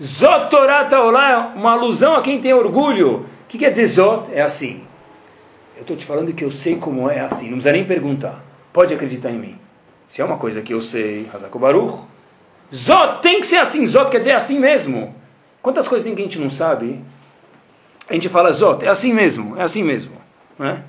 Zot 0.02 0.48
Torá 0.48 0.88
Olá 1.02 1.30
é 1.30 1.36
uma 1.58 1.72
alusão 1.72 2.14
a 2.14 2.22
quem 2.22 2.40
tem 2.40 2.54
orgulho. 2.54 3.26
O 3.44 3.48
que 3.48 3.58
quer 3.58 3.70
dizer 3.70 3.86
Zot? 3.86 4.32
É 4.32 4.40
assim. 4.40 4.82
Eu 5.76 5.82
estou 5.82 5.94
te 5.94 6.06
falando 6.06 6.32
que 6.32 6.42
eu 6.42 6.50
sei 6.50 6.76
como 6.76 7.10
é 7.10 7.20
assim. 7.20 7.44
Não 7.44 7.52
precisa 7.52 7.72
nem 7.72 7.84
perguntar. 7.84 8.42
Pode 8.72 8.94
acreditar 8.94 9.30
em 9.30 9.38
mim. 9.38 9.58
Se 10.08 10.22
é 10.22 10.24
uma 10.24 10.38
coisa 10.38 10.62
que 10.62 10.72
eu 10.72 10.80
sei, 10.80 11.28
Hazako 11.34 11.58
Baruch. 11.58 11.98
Zot 12.74 13.20
tem 13.20 13.40
que 13.40 13.46
ser 13.46 13.56
assim. 13.56 13.84
Zot 13.84 14.10
quer 14.10 14.18
dizer 14.18 14.34
assim 14.34 14.58
mesmo. 14.58 15.14
Quantas 15.60 15.86
coisas 15.86 16.06
tem 16.06 16.14
que 16.14 16.22
a 16.22 16.24
gente 16.24 16.38
não 16.38 16.48
sabe? 16.48 17.04
A 18.08 18.14
gente 18.14 18.28
fala 18.28 18.52
Zot, 18.52 18.84
é 18.84 18.88
assim 18.88 19.12
mesmo, 19.12 19.58
é 19.58 19.64
assim 19.64 19.82
mesmo. 19.82 20.12
Né? 20.58 20.82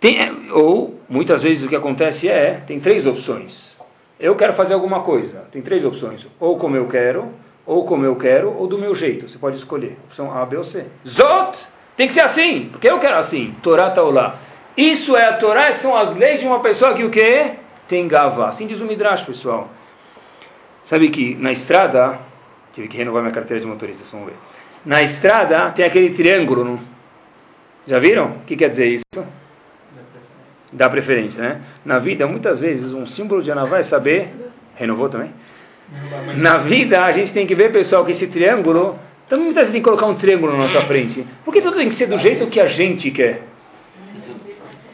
Tem, 0.00 0.31
ou, 0.52 1.00
muitas 1.08 1.42
vezes 1.42 1.64
o 1.64 1.68
que 1.68 1.76
acontece 1.76 2.28
é, 2.28 2.62
tem 2.66 2.78
três 2.78 3.06
opções. 3.06 3.76
Eu 4.18 4.36
quero 4.36 4.52
fazer 4.52 4.74
alguma 4.74 5.00
coisa, 5.00 5.46
tem 5.50 5.60
três 5.62 5.84
opções. 5.84 6.26
Ou 6.38 6.56
como 6.56 6.76
eu 6.76 6.86
quero, 6.86 7.30
ou 7.66 7.84
como 7.84 8.04
eu 8.04 8.14
quero, 8.16 8.54
ou 8.56 8.66
do 8.66 8.78
meu 8.78 8.94
jeito. 8.94 9.28
Você 9.28 9.38
pode 9.38 9.56
escolher. 9.56 9.96
Opção 10.04 10.32
A, 10.36 10.44
B 10.46 10.56
ou 10.56 10.64
C. 10.64 10.86
Zot 11.06 11.58
Tem 11.96 12.06
que 12.06 12.12
ser 12.12 12.20
assim, 12.20 12.68
porque 12.70 12.88
eu 12.88 12.98
quero 12.98 13.16
assim. 13.16 13.54
Torá 13.62 13.90
Taolá. 13.90 14.38
Isso 14.76 15.16
é 15.16 15.26
a 15.26 15.36
Torá, 15.36 15.72
são 15.72 15.96
as 15.96 16.14
leis 16.16 16.40
de 16.40 16.46
uma 16.46 16.60
pessoa 16.60 16.94
que 16.94 17.04
o 17.04 17.10
quê? 17.10 17.52
Tem 17.88 18.08
gava. 18.08 18.46
Assim 18.46 18.66
diz 18.66 18.80
o 18.80 18.84
Midrash, 18.84 19.24
pessoal. 19.24 19.68
Sabe 20.84 21.10
que 21.10 21.34
na 21.34 21.50
estrada, 21.50 22.18
tive 22.72 22.88
que 22.88 22.96
renovar 22.96 23.22
minha 23.22 23.34
carteira 23.34 23.60
de 23.60 23.66
motorista, 23.66 24.04
vamos 24.10 24.28
ver. 24.28 24.36
Na 24.84 25.02
estrada 25.02 25.70
tem 25.72 25.84
aquele 25.84 26.10
triângulo, 26.10 26.64
não? 26.64 26.80
Já 27.86 27.98
viram? 27.98 28.36
O 28.36 28.44
que 28.44 28.56
quer 28.56 28.68
dizer 28.68 28.86
isso? 28.86 29.41
Dá 30.72 30.88
preferência, 30.88 31.42
né? 31.42 31.60
Na 31.84 31.98
vida, 31.98 32.26
muitas 32.26 32.58
vezes, 32.58 32.94
um 32.94 33.04
símbolo 33.04 33.42
de 33.42 33.52
Anavá 33.52 33.78
é 33.78 33.82
saber. 33.82 34.30
Renovou 34.74 35.08
também? 35.08 35.30
Na 36.36 36.58
vida, 36.58 37.04
a 37.04 37.12
gente 37.12 37.32
tem 37.32 37.46
que 37.46 37.54
ver, 37.54 37.70
pessoal, 37.70 38.04
que 38.04 38.12
esse 38.12 38.26
triângulo. 38.26 38.98
Também 39.28 39.44
muitas 39.44 39.62
vezes 39.62 39.72
tem 39.72 39.82
que 39.82 39.88
colocar 39.88 40.06
um 40.06 40.14
triângulo 40.14 40.52
na 40.52 40.58
nossa 40.58 40.82
frente. 40.82 41.26
Porque 41.44 41.60
tudo 41.60 41.76
tem 41.76 41.88
que 41.88 41.94
ser 41.94 42.06
do 42.06 42.18
jeito 42.18 42.46
que 42.46 42.58
a 42.58 42.66
gente 42.66 43.10
quer. 43.10 43.42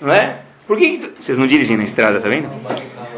Não 0.00 0.12
é? 0.12 0.40
Por 0.66 0.76
que, 0.76 0.98
que 0.98 1.22
vocês 1.22 1.38
não 1.38 1.46
dirigem 1.46 1.76
na 1.76 1.84
estrada, 1.84 2.20
tá 2.20 2.28
vendo? 2.28 2.48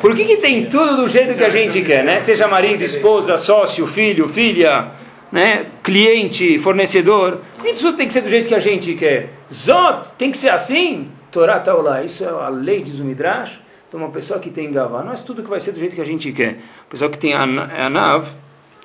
Por 0.00 0.14
que, 0.14 0.24
que 0.24 0.36
tem 0.36 0.66
tudo 0.66 0.96
do 0.96 1.08
jeito 1.08 1.34
que 1.34 1.44
a 1.44 1.50
gente 1.50 1.82
quer, 1.82 2.04
né? 2.04 2.20
Seja 2.20 2.46
marido, 2.46 2.84
esposa, 2.84 3.36
sócio, 3.36 3.86
filho, 3.86 4.28
filha, 4.28 4.92
né? 5.32 5.66
Cliente, 5.82 6.58
fornecedor. 6.58 7.40
Nem 7.62 7.74
tudo 7.74 7.96
tem 7.96 8.06
que 8.06 8.12
ser 8.12 8.22
do 8.22 8.30
jeito 8.30 8.48
que 8.48 8.54
a 8.54 8.60
gente 8.60 8.94
quer. 8.94 9.30
Zot 9.52 10.10
tem 10.16 10.30
que 10.30 10.38
ser 10.38 10.50
assim. 10.50 11.08
Torá 11.30 11.62
lá. 11.74 12.02
Isso 12.02 12.24
é 12.24 12.28
a 12.28 12.48
lei 12.48 12.82
de 12.82 12.92
Zumidrash. 12.92 13.60
Então, 13.88 13.98
uma 13.98 14.10
pessoa 14.10 14.38
que 14.38 14.50
tem 14.50 14.70
Gavá, 14.70 15.02
não 15.02 15.12
é 15.12 15.16
tudo 15.16 15.42
que 15.42 15.50
vai 15.50 15.58
ser 15.58 15.72
do 15.72 15.80
jeito 15.80 15.96
que 15.96 16.00
a 16.00 16.04
gente 16.04 16.30
quer. 16.32 16.58
A 16.86 16.90
pessoa 16.90 17.10
que 17.10 17.18
tem 17.18 17.32
Anav, 17.34 18.28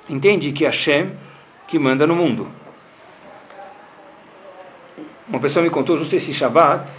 entende 0.08 0.50
que 0.50 0.64
é 0.64 0.68
Hashem 0.68 1.12
que 1.68 1.78
manda 1.78 2.06
no 2.06 2.16
mundo. 2.16 2.48
Uma 5.28 5.38
pessoa 5.38 5.62
me 5.62 5.70
contou 5.70 5.96
justo 5.96 6.14
esse 6.16 6.32
Shabbat, 6.32 6.90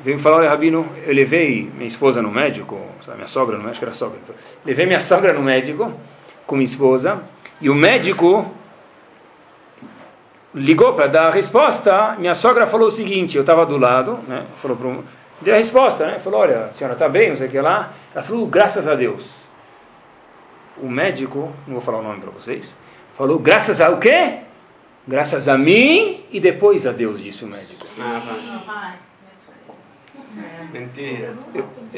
veio 0.00 0.16
me 0.16 0.22
falar, 0.22 0.36
olha, 0.36 0.50
Rabino, 0.50 0.86
eu 1.06 1.14
levei 1.14 1.70
minha 1.74 1.86
esposa 1.86 2.22
no 2.22 2.30
médico, 2.30 2.78
minha 3.14 3.28
sogra 3.28 3.58
no 3.58 3.64
médico, 3.64 3.84
era 3.84 3.94
sogra. 3.94 4.18
Então, 4.22 4.34
levei 4.64 4.86
minha 4.86 5.00
sogra 5.00 5.32
no 5.32 5.42
médico 5.42 5.92
com 6.46 6.56
minha 6.56 6.64
esposa, 6.64 7.22
e 7.60 7.68
o 7.68 7.74
médico 7.74 8.50
ligou 10.54 10.92
para 10.94 11.08
dar 11.08 11.26
a 11.26 11.30
resposta, 11.30 12.14
minha 12.18 12.34
sogra 12.34 12.66
falou 12.66 12.88
o 12.88 12.90
seguinte, 12.90 13.36
eu 13.36 13.40
estava 13.40 13.66
do 13.66 13.76
lado, 13.76 14.20
né, 14.28 14.46
falou 14.62 14.76
para 14.76 15.02
deu 15.42 15.52
a 15.52 15.58
resposta, 15.58 16.06
né, 16.06 16.18
falou, 16.20 16.40
olha, 16.40 16.66
a 16.66 16.72
senhora 16.74 16.94
está 16.94 17.08
bem, 17.08 17.30
não 17.30 17.36
sei 17.36 17.48
o 17.48 17.50
que 17.50 17.60
lá, 17.60 17.92
ela 18.14 18.24
falou, 18.24 18.46
graças 18.46 18.86
a 18.86 18.94
Deus. 18.94 19.42
O 20.80 20.88
médico, 20.88 21.52
não 21.66 21.74
vou 21.74 21.80
falar 21.80 21.98
o 21.98 22.02
nome 22.02 22.20
para 22.20 22.30
vocês, 22.30 22.74
falou, 23.16 23.38
graças 23.38 23.80
a 23.80 23.90
o 23.90 23.98
quê? 23.98 24.38
Graças 25.06 25.48
a 25.48 25.58
mim 25.58 26.24
e 26.30 26.40
depois 26.40 26.86
a 26.86 26.92
Deus, 26.92 27.22
disse 27.22 27.44
o 27.44 27.48
médico. 27.48 27.86
Ah, 28.00 28.94
Mentira. 30.72 31.34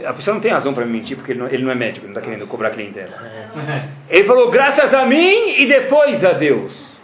a 0.05 0.13
pessoa 0.13 0.35
não 0.35 0.41
tem 0.41 0.51
razão 0.51 0.75
para 0.75 0.85
me 0.85 0.93
mentir, 0.93 1.17
porque 1.17 1.33
ele 1.33 1.41
não, 1.41 1.49
ele 1.49 1.63
não 1.63 1.71
é 1.71 1.75
médico, 1.75 2.05
ele 2.05 2.13
não 2.13 2.21
está 2.21 2.21
querendo 2.21 2.47
cobrar 2.47 2.71
clientela. 2.71 3.17
Ele 4.09 4.25
falou, 4.25 4.51
graças 4.51 4.93
a 4.93 5.07
mim 5.07 5.55
e 5.57 5.67
depois 5.67 6.25
a 6.25 6.33
Deus. 6.33 6.96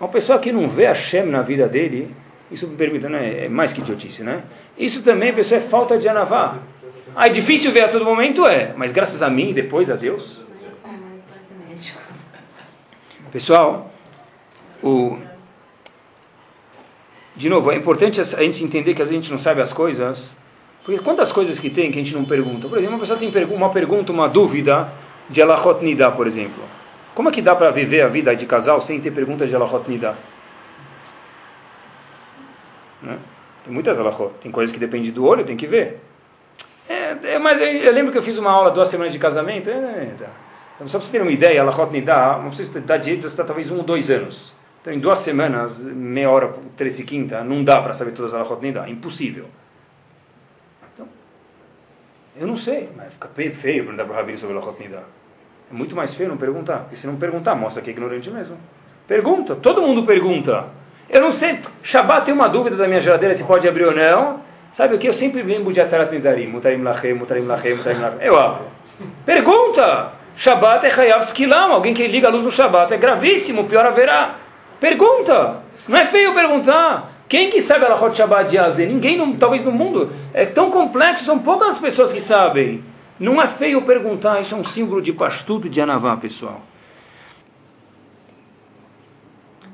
Uma 0.00 0.08
pessoa 0.08 0.38
que 0.38 0.50
não 0.50 0.66
vê 0.66 0.86
a 0.86 0.94
Shem 0.94 1.26
na 1.26 1.42
vida 1.42 1.68
dele, 1.68 2.10
isso 2.50 2.66
me 2.66 2.74
permite, 2.74 3.06
né? 3.06 3.44
é 3.44 3.48
mais 3.50 3.70
que 3.70 3.82
idiotice, 3.82 4.22
né? 4.22 4.44
Isso 4.78 5.02
também, 5.02 5.34
pessoa, 5.34 5.60
é 5.60 5.62
falta 5.62 5.98
de 5.98 6.08
anavá. 6.08 6.58
Ah, 7.14 7.26
é 7.26 7.28
difícil 7.28 7.70
ver 7.70 7.84
a 7.84 7.88
todo 7.88 8.02
momento? 8.02 8.46
É, 8.46 8.72
mas 8.76 8.92
graças 8.92 9.22
a 9.22 9.28
mim 9.28 9.50
e 9.50 9.52
depois 9.52 9.90
a 9.90 9.96
Deus. 9.96 10.40
Pessoal, 13.30 13.92
o... 14.82 15.18
de 17.36 17.48
novo, 17.48 17.70
é 17.70 17.76
importante 17.76 18.20
a 18.20 18.24
gente 18.24 18.64
entender 18.64 18.94
que 18.94 19.02
a 19.02 19.06
gente 19.06 19.30
não 19.30 19.38
sabe 19.38 19.60
as 19.60 19.72
coisas, 19.72 20.34
porque 20.82 21.00
quantas 21.00 21.30
coisas 21.30 21.58
que 21.58 21.68
tem 21.68 21.92
que 21.92 21.98
a 21.98 22.02
gente 22.02 22.14
não 22.14 22.24
pergunta? 22.24 22.68
Por 22.68 22.78
exemplo, 22.78 22.96
uma 22.96 23.00
pessoa 23.00 23.18
tem 23.18 23.30
uma 23.54 23.70
pergunta, 23.70 24.10
uma 24.10 24.28
dúvida 24.28 24.88
de 25.28 25.42
Alachot 25.42 25.84
Nida, 25.84 26.10
por 26.10 26.26
exemplo. 26.26 26.64
Como 27.20 27.28
é 27.28 27.32
que 27.32 27.42
dá 27.42 27.54
para 27.54 27.70
viver 27.70 28.00
a 28.00 28.08
vida 28.08 28.34
de 28.34 28.46
casal 28.46 28.80
sem 28.80 28.98
ter 28.98 29.10
perguntas 29.10 29.46
de 29.46 29.54
Alachot 29.54 29.84
Nida? 29.86 30.16
Né? 33.02 33.18
Tem 33.62 33.70
muitas 33.70 33.98
Alachot. 33.98 34.32
Tem 34.40 34.50
coisas 34.50 34.72
que 34.72 34.80
dependem 34.80 35.10
do 35.10 35.26
olho, 35.26 35.44
tem 35.44 35.54
que 35.54 35.66
ver. 35.66 36.00
É, 36.88 37.34
é, 37.34 37.38
mas 37.38 37.60
eu, 37.60 37.66
eu, 37.66 37.92
lembro 37.92 38.10
que 38.10 38.16
eu 38.16 38.22
fiz 38.22 38.38
uma 38.38 38.50
aula 38.50 38.70
duas 38.70 38.88
semanas 38.88 39.12
de 39.12 39.18
casamento. 39.18 39.68
É, 39.68 40.14
tá. 40.18 40.30
Então, 40.76 40.88
só 40.88 40.96
para 40.96 41.06
você 41.06 41.12
ter 41.12 41.20
uma 41.20 41.30
ideia, 41.30 41.60
Alachot 41.60 41.92
Nida, 41.92 42.38
não 42.38 42.46
precisa 42.46 42.80
dar 42.80 42.96
direito, 42.96 43.20
você 43.20 43.34
está 43.34 43.44
talvez 43.44 43.70
um 43.70 43.76
ou 43.76 43.82
dois 43.82 44.10
anos. 44.10 44.54
Então, 44.80 44.90
em 44.90 44.98
duas 44.98 45.18
semanas, 45.18 45.84
meia 45.84 46.30
hora, 46.30 46.54
três 46.74 46.98
e 47.00 47.04
quinta, 47.04 47.44
não 47.44 47.62
dá 47.62 47.82
para 47.82 47.92
saber 47.92 48.12
todas 48.12 48.32
as 48.32 48.40
Alachot 48.40 48.62
Nida. 48.62 48.88
Impossível. 48.88 49.44
Então, 50.94 51.06
eu 52.34 52.46
não 52.46 52.56
sei, 52.56 52.88
mas 52.96 53.12
fica 53.12 53.28
feio 53.28 53.52
perguntar 53.84 54.06
para 54.06 54.14
o 54.14 54.16
Rabino 54.16 54.38
sobre 54.38 54.56
Alachot 54.56 54.82
Nida. 54.82 55.19
É 55.70 55.74
muito 55.74 55.94
mais 55.94 56.14
feio 56.14 56.28
não 56.28 56.36
perguntar. 56.36 56.78
Porque 56.78 56.96
se 56.96 57.06
não 57.06 57.16
perguntar, 57.16 57.54
mostra 57.54 57.80
que 57.82 57.90
é 57.90 57.92
ignorante 57.92 58.30
mesmo. 58.30 58.56
Pergunta, 59.06 59.54
todo 59.54 59.82
mundo 59.82 60.04
pergunta. 60.04 60.66
Eu 61.08 61.20
não 61.22 61.32
sei, 61.32 61.58
Shabbat 61.82 62.24
tem 62.24 62.34
uma 62.34 62.48
dúvida 62.48 62.76
da 62.76 62.86
minha 62.86 63.00
geladeira 63.00 63.34
se 63.34 63.44
pode 63.44 63.68
abrir 63.68 63.84
ou 63.84 63.94
não. 63.94 64.40
Sabe 64.72 64.94
o 64.94 64.98
que? 64.98 65.08
Eu 65.08 65.12
sempre 65.12 65.42
lembro 65.42 65.72
de 65.72 65.80
Atarat 65.80 66.12
Nidarim, 66.12 66.46
Mutarim 66.46 66.82
Lachem, 66.82 67.14
Mutarim 67.14 67.46
Lachem, 67.46 67.74
Mutarim 67.74 67.98
Lachem. 67.98 68.18
Eu 68.20 68.38
abro. 68.38 68.64
Pergunta! 69.26 70.12
Shabbat 70.36 70.86
é 70.86 70.92
Hayav 70.92 71.22
Skilam, 71.24 71.72
alguém 71.72 71.92
que 71.92 72.06
liga 72.06 72.28
a 72.28 72.30
luz 72.30 72.44
no 72.44 72.50
Shabbat. 72.50 72.94
É 72.94 72.96
gravíssimo, 72.96 73.64
pior 73.64 73.84
haverá. 73.86 74.36
Pergunta! 74.78 75.56
Não 75.88 75.98
é 75.98 76.06
feio 76.06 76.32
perguntar. 76.34 77.10
Quem 77.28 77.50
que 77.50 77.60
sabe 77.60 77.84
a 77.84 77.88
Lachot 77.88 78.16
Shabbat 78.16 78.50
de 78.50 78.58
Azé? 78.58 78.86
Ninguém, 78.86 79.36
talvez 79.36 79.64
no 79.64 79.72
mundo. 79.72 80.12
É 80.32 80.46
tão 80.46 80.70
complexo, 80.70 81.24
são 81.24 81.38
poucas 81.38 81.78
pessoas 81.78 82.12
que 82.12 82.20
sabem. 82.20 82.82
Não 83.20 83.40
é 83.40 83.46
feio 83.46 83.82
perguntar, 83.82 84.40
isso 84.40 84.54
é 84.54 84.56
um 84.56 84.64
símbolo 84.64 85.02
de 85.02 85.12
pastudo 85.12 85.68
de 85.68 85.78
Anavá, 85.78 86.16
pessoal. 86.16 86.62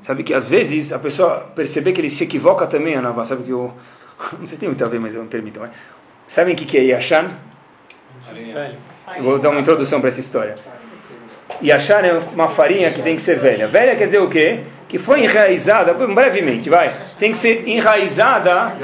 Sabe 0.03 0.25
que 0.25 0.35
às 0.35 0.49
vezes 0.49 0.93
a 0.93 0.99
pessoa 0.99 1.53
perceber 1.55 1.93
que 1.93 2.01
ele 2.01 2.11
se 2.11 2.25
equivoca 2.25 2.67
também, 2.67 2.97
Anavá, 2.97 3.25
sabe 3.25 3.45
que 3.45 3.51
eu. 3.51 3.73
Não 4.39 4.47
sei 4.47 4.57
se 4.57 4.59
tem 4.59 4.69
muito 4.69 4.85
a 4.85 4.89
ver, 4.89 4.99
mas 4.99 5.15
eu 5.15 5.21
não 5.21 5.29
permito. 5.29 5.61
Mas... 5.61 5.71
Sabem 6.27 6.55
o 6.55 6.57
que, 6.57 6.65
que 6.65 6.77
é 6.77 6.83
Yashan? 6.83 7.31
Eu 9.17 9.23
vou 9.23 9.39
dar 9.39 9.51
uma 9.51 9.61
introdução 9.61 10.01
para 10.01 10.09
essa 10.09 10.21
história. 10.21 10.57
Yashan 11.63 12.01
é 12.01 12.19
uma 12.35 12.49
farinha 12.49 12.91
que 12.91 13.03
tem 13.03 13.15
que 13.15 13.23
ser 13.23 13.39
velha. 13.39 13.69
Velha 13.69 13.95
quer 13.95 14.07
dizer 14.07 14.21
o 14.21 14.29
quê? 14.29 14.61
Que 14.89 14.99
foi 14.99 15.23
enraizada, 15.23 15.93
brevemente, 15.95 16.69
vai. 16.69 16.97
Tem 17.19 17.31
que 17.31 17.37
ser 17.37 17.69
enraizada 17.69 18.77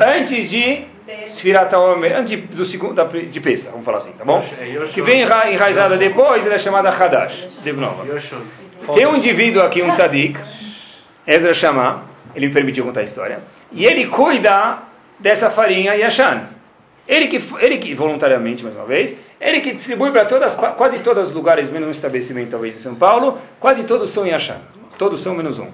antes 0.00 0.48
de 0.48 0.86
Sfirat 1.26 1.72
Omer, 1.74 2.16
antes 2.16 2.40
do 2.50 2.64
segundo, 2.64 3.02
de 3.04 3.40
Pesa, 3.40 3.70
vamos 3.70 3.84
falar 3.84 3.98
assim, 3.98 4.12
tá 4.12 4.24
bom? 4.24 4.44
Que 4.92 5.02
vem 5.02 5.22
enraizada 5.22 5.96
depois, 5.96 6.44
ela 6.44 6.56
é 6.56 6.58
chamada 6.58 6.90
Hadash, 6.90 7.48
de 7.62 7.72
novo. 7.72 8.04
Tem 8.94 9.06
um 9.06 9.16
indivíduo 9.16 9.62
aqui, 9.62 9.82
um 9.82 9.90
tzadik, 9.92 10.38
Ezra 11.26 11.54
Shama, 11.54 12.04
ele 12.34 12.48
me 12.48 12.52
permitiu 12.52 12.84
contar 12.84 13.00
a 13.00 13.04
história, 13.04 13.40
e 13.70 13.84
ele 13.84 14.06
cuida 14.08 14.78
dessa 15.18 15.50
farinha 15.50 15.94
Yashan. 15.94 16.48
Ele 17.08 17.28
que, 17.28 17.40
ele 17.60 17.78
que, 17.78 17.94
voluntariamente, 17.94 18.64
mais 18.64 18.74
uma 18.74 18.84
vez, 18.84 19.16
ele 19.40 19.60
que 19.60 19.72
distribui 19.72 20.10
para 20.10 20.24
todas, 20.24 20.54
quase 20.54 20.98
todos 20.98 21.28
os 21.28 21.34
lugares, 21.34 21.70
menos 21.70 21.88
um 21.88 21.92
estabelecimento, 21.92 22.50
talvez, 22.50 22.74
em 22.74 22.78
São 22.78 22.96
Paulo, 22.96 23.38
quase 23.60 23.84
todos 23.84 24.10
são 24.10 24.26
Yashan. 24.26 24.58
Todos 24.98 25.20
são 25.20 25.34
menos 25.34 25.58
um. 25.58 25.68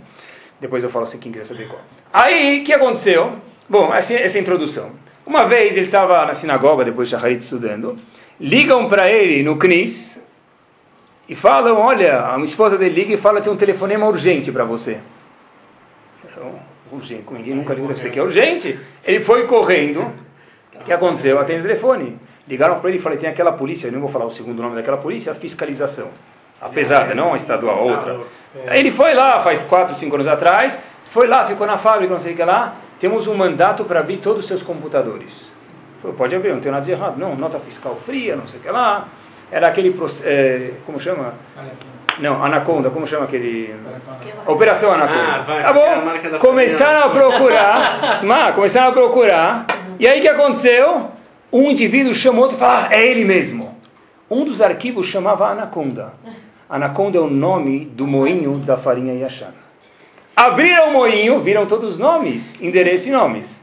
Depois 0.61 0.85
eu 0.85 0.91
falo 0.91 1.07
se 1.07 1.17
quem 1.17 1.33
quiser 1.33 1.45
saber 1.45 1.69
qual. 1.69 1.81
Aí, 2.13 2.61
o 2.61 2.65
que 2.65 2.73
aconteceu? 2.73 3.39
Bom, 3.69 3.95
essa, 3.95 4.15
essa 4.15 4.39
introdução. 4.39 4.91
Uma 5.25 5.47
vez 5.47 5.77
ele 5.77 5.87
estava 5.87 6.25
na 6.27 6.35
sinagoga, 6.35 6.85
depois 6.85 7.09
de 7.09 7.15
Shacharit 7.15 7.43
estudando, 7.43 7.97
ligam 8.41 8.89
para 8.89 9.09
ele 9.09 9.43
no 9.43 9.57
CNIS 9.57 10.21
e 11.29 11.35
falam, 11.35 11.79
olha, 11.79 12.35
a 12.35 12.39
esposa 12.41 12.77
dele 12.77 12.95
liga 12.95 13.15
e 13.15 13.17
fala, 13.17 13.41
tem 13.41 13.53
um 13.53 13.57
telefonema 13.57 14.07
urgente 14.07 14.51
para 14.51 14.65
você. 14.65 14.99
Então, 16.25 16.55
urgente, 16.91 17.25
ninguém 17.31 17.55
nunca 17.55 17.73
liga, 17.73 17.87
você 17.87 18.11
que 18.11 18.19
é 18.19 18.23
urgente. 18.23 18.79
Ele 19.05 19.21
foi 19.21 19.47
correndo, 19.47 20.13
o 20.75 20.85
que 20.85 20.93
aconteceu? 20.93 21.39
Atende 21.39 21.61
o 21.61 21.63
telefone. 21.63 22.19
Ligaram 22.49 22.81
para 22.81 22.91
ele 22.91 22.99
e 22.99 23.01
falaram, 23.01 23.21
tem 23.21 23.31
aquela 23.31 23.53
polícia, 23.53 23.87
eu 23.87 23.93
não 23.93 24.01
vou 24.01 24.09
falar 24.09 24.25
o 24.25 24.31
segundo 24.31 24.61
nome 24.61 24.75
daquela 24.75 24.97
polícia, 24.97 25.31
a 25.31 25.35
fiscalização. 25.35 26.09
A 26.61 26.69
pesada, 26.69 27.15
não 27.15 27.33
a 27.33 27.37
estadual, 27.37 27.79
a 27.79 27.83
outra. 27.83 28.21
Aí 28.67 28.81
ele 28.81 28.91
foi 28.91 29.15
lá, 29.15 29.41
faz 29.41 29.63
4, 29.63 29.95
5 29.95 30.15
anos 30.15 30.27
atrás, 30.27 30.79
foi 31.11 31.29
lá, 31.29 31.45
ficou 31.45 31.67
na 31.67 31.79
fábrica, 31.79 32.13
não 32.13 32.19
sei 32.19 32.33
o 32.33 32.37
que 32.37 32.45
lá, 32.45 32.75
temos 33.03 33.27
um 33.27 33.35
mandato 33.35 33.85
para 33.85 33.99
abrir 33.99 34.19
todos 34.19 34.43
os 34.43 34.47
seus 34.47 34.63
computadores. 34.63 35.51
Falei, 36.01 36.17
pode 36.17 36.37
abrir, 36.37 36.53
não 36.53 36.61
tem 36.61 36.71
nada 36.71 36.85
de 36.85 36.93
errado. 36.93 37.19
Não, 37.19 37.35
nota 37.35 37.59
fiscal 37.59 37.97
fria, 37.97 38.37
não 38.37 38.47
sei 38.47 38.61
o 38.61 38.63
que 38.63 38.71
lá. 38.71 39.09
Era 39.51 39.67
aquele, 39.67 39.93
é, 40.23 40.75
como 40.87 41.01
chama? 41.01 41.35
Não, 42.21 42.41
Anaconda, 42.45 42.91
como 42.91 43.05
chama 43.05 43.25
aquele? 43.25 43.75
Operação 44.47 44.93
Anaconda. 44.93 45.35
Ah, 45.35 45.39
vai, 45.41 45.63
tá 45.65 45.73
bom? 45.73 46.39
Começaram 46.39 47.07
a 47.07 47.11
procurar, 47.11 48.21
começaram 48.55 48.91
a 48.91 48.93
procurar, 48.93 49.67
e 49.99 50.07
aí 50.07 50.21
o 50.21 50.23
que 50.23 50.29
aconteceu? 50.29 51.09
Um 51.53 51.73
indivíduo 51.73 52.15
chamou 52.15 52.43
outro 52.43 52.57
e 52.57 52.61
falou, 52.61 52.85
ah, 52.85 52.89
é 52.93 53.05
ele 53.05 53.25
mesmo. 53.25 53.77
Um 54.31 54.45
dos 54.45 54.63
arquivos 54.63 55.07
chamava 55.09 55.49
Anaconda. 55.49 56.13
Anaconda 56.71 57.19
é 57.19 57.21
o 57.21 57.29
nome 57.29 57.85
do 57.85 58.07
moinho 58.07 58.59
da 58.59 58.77
farinha 58.77 59.13
Yashan. 59.13 59.53
Abriram 60.35 60.89
o 60.89 60.93
moinho, 60.93 61.41
viram 61.41 61.67
todos 61.67 61.93
os 61.93 61.99
nomes, 61.99 62.61
endereço 62.61 63.09
e 63.09 63.13
nomes. 63.13 63.61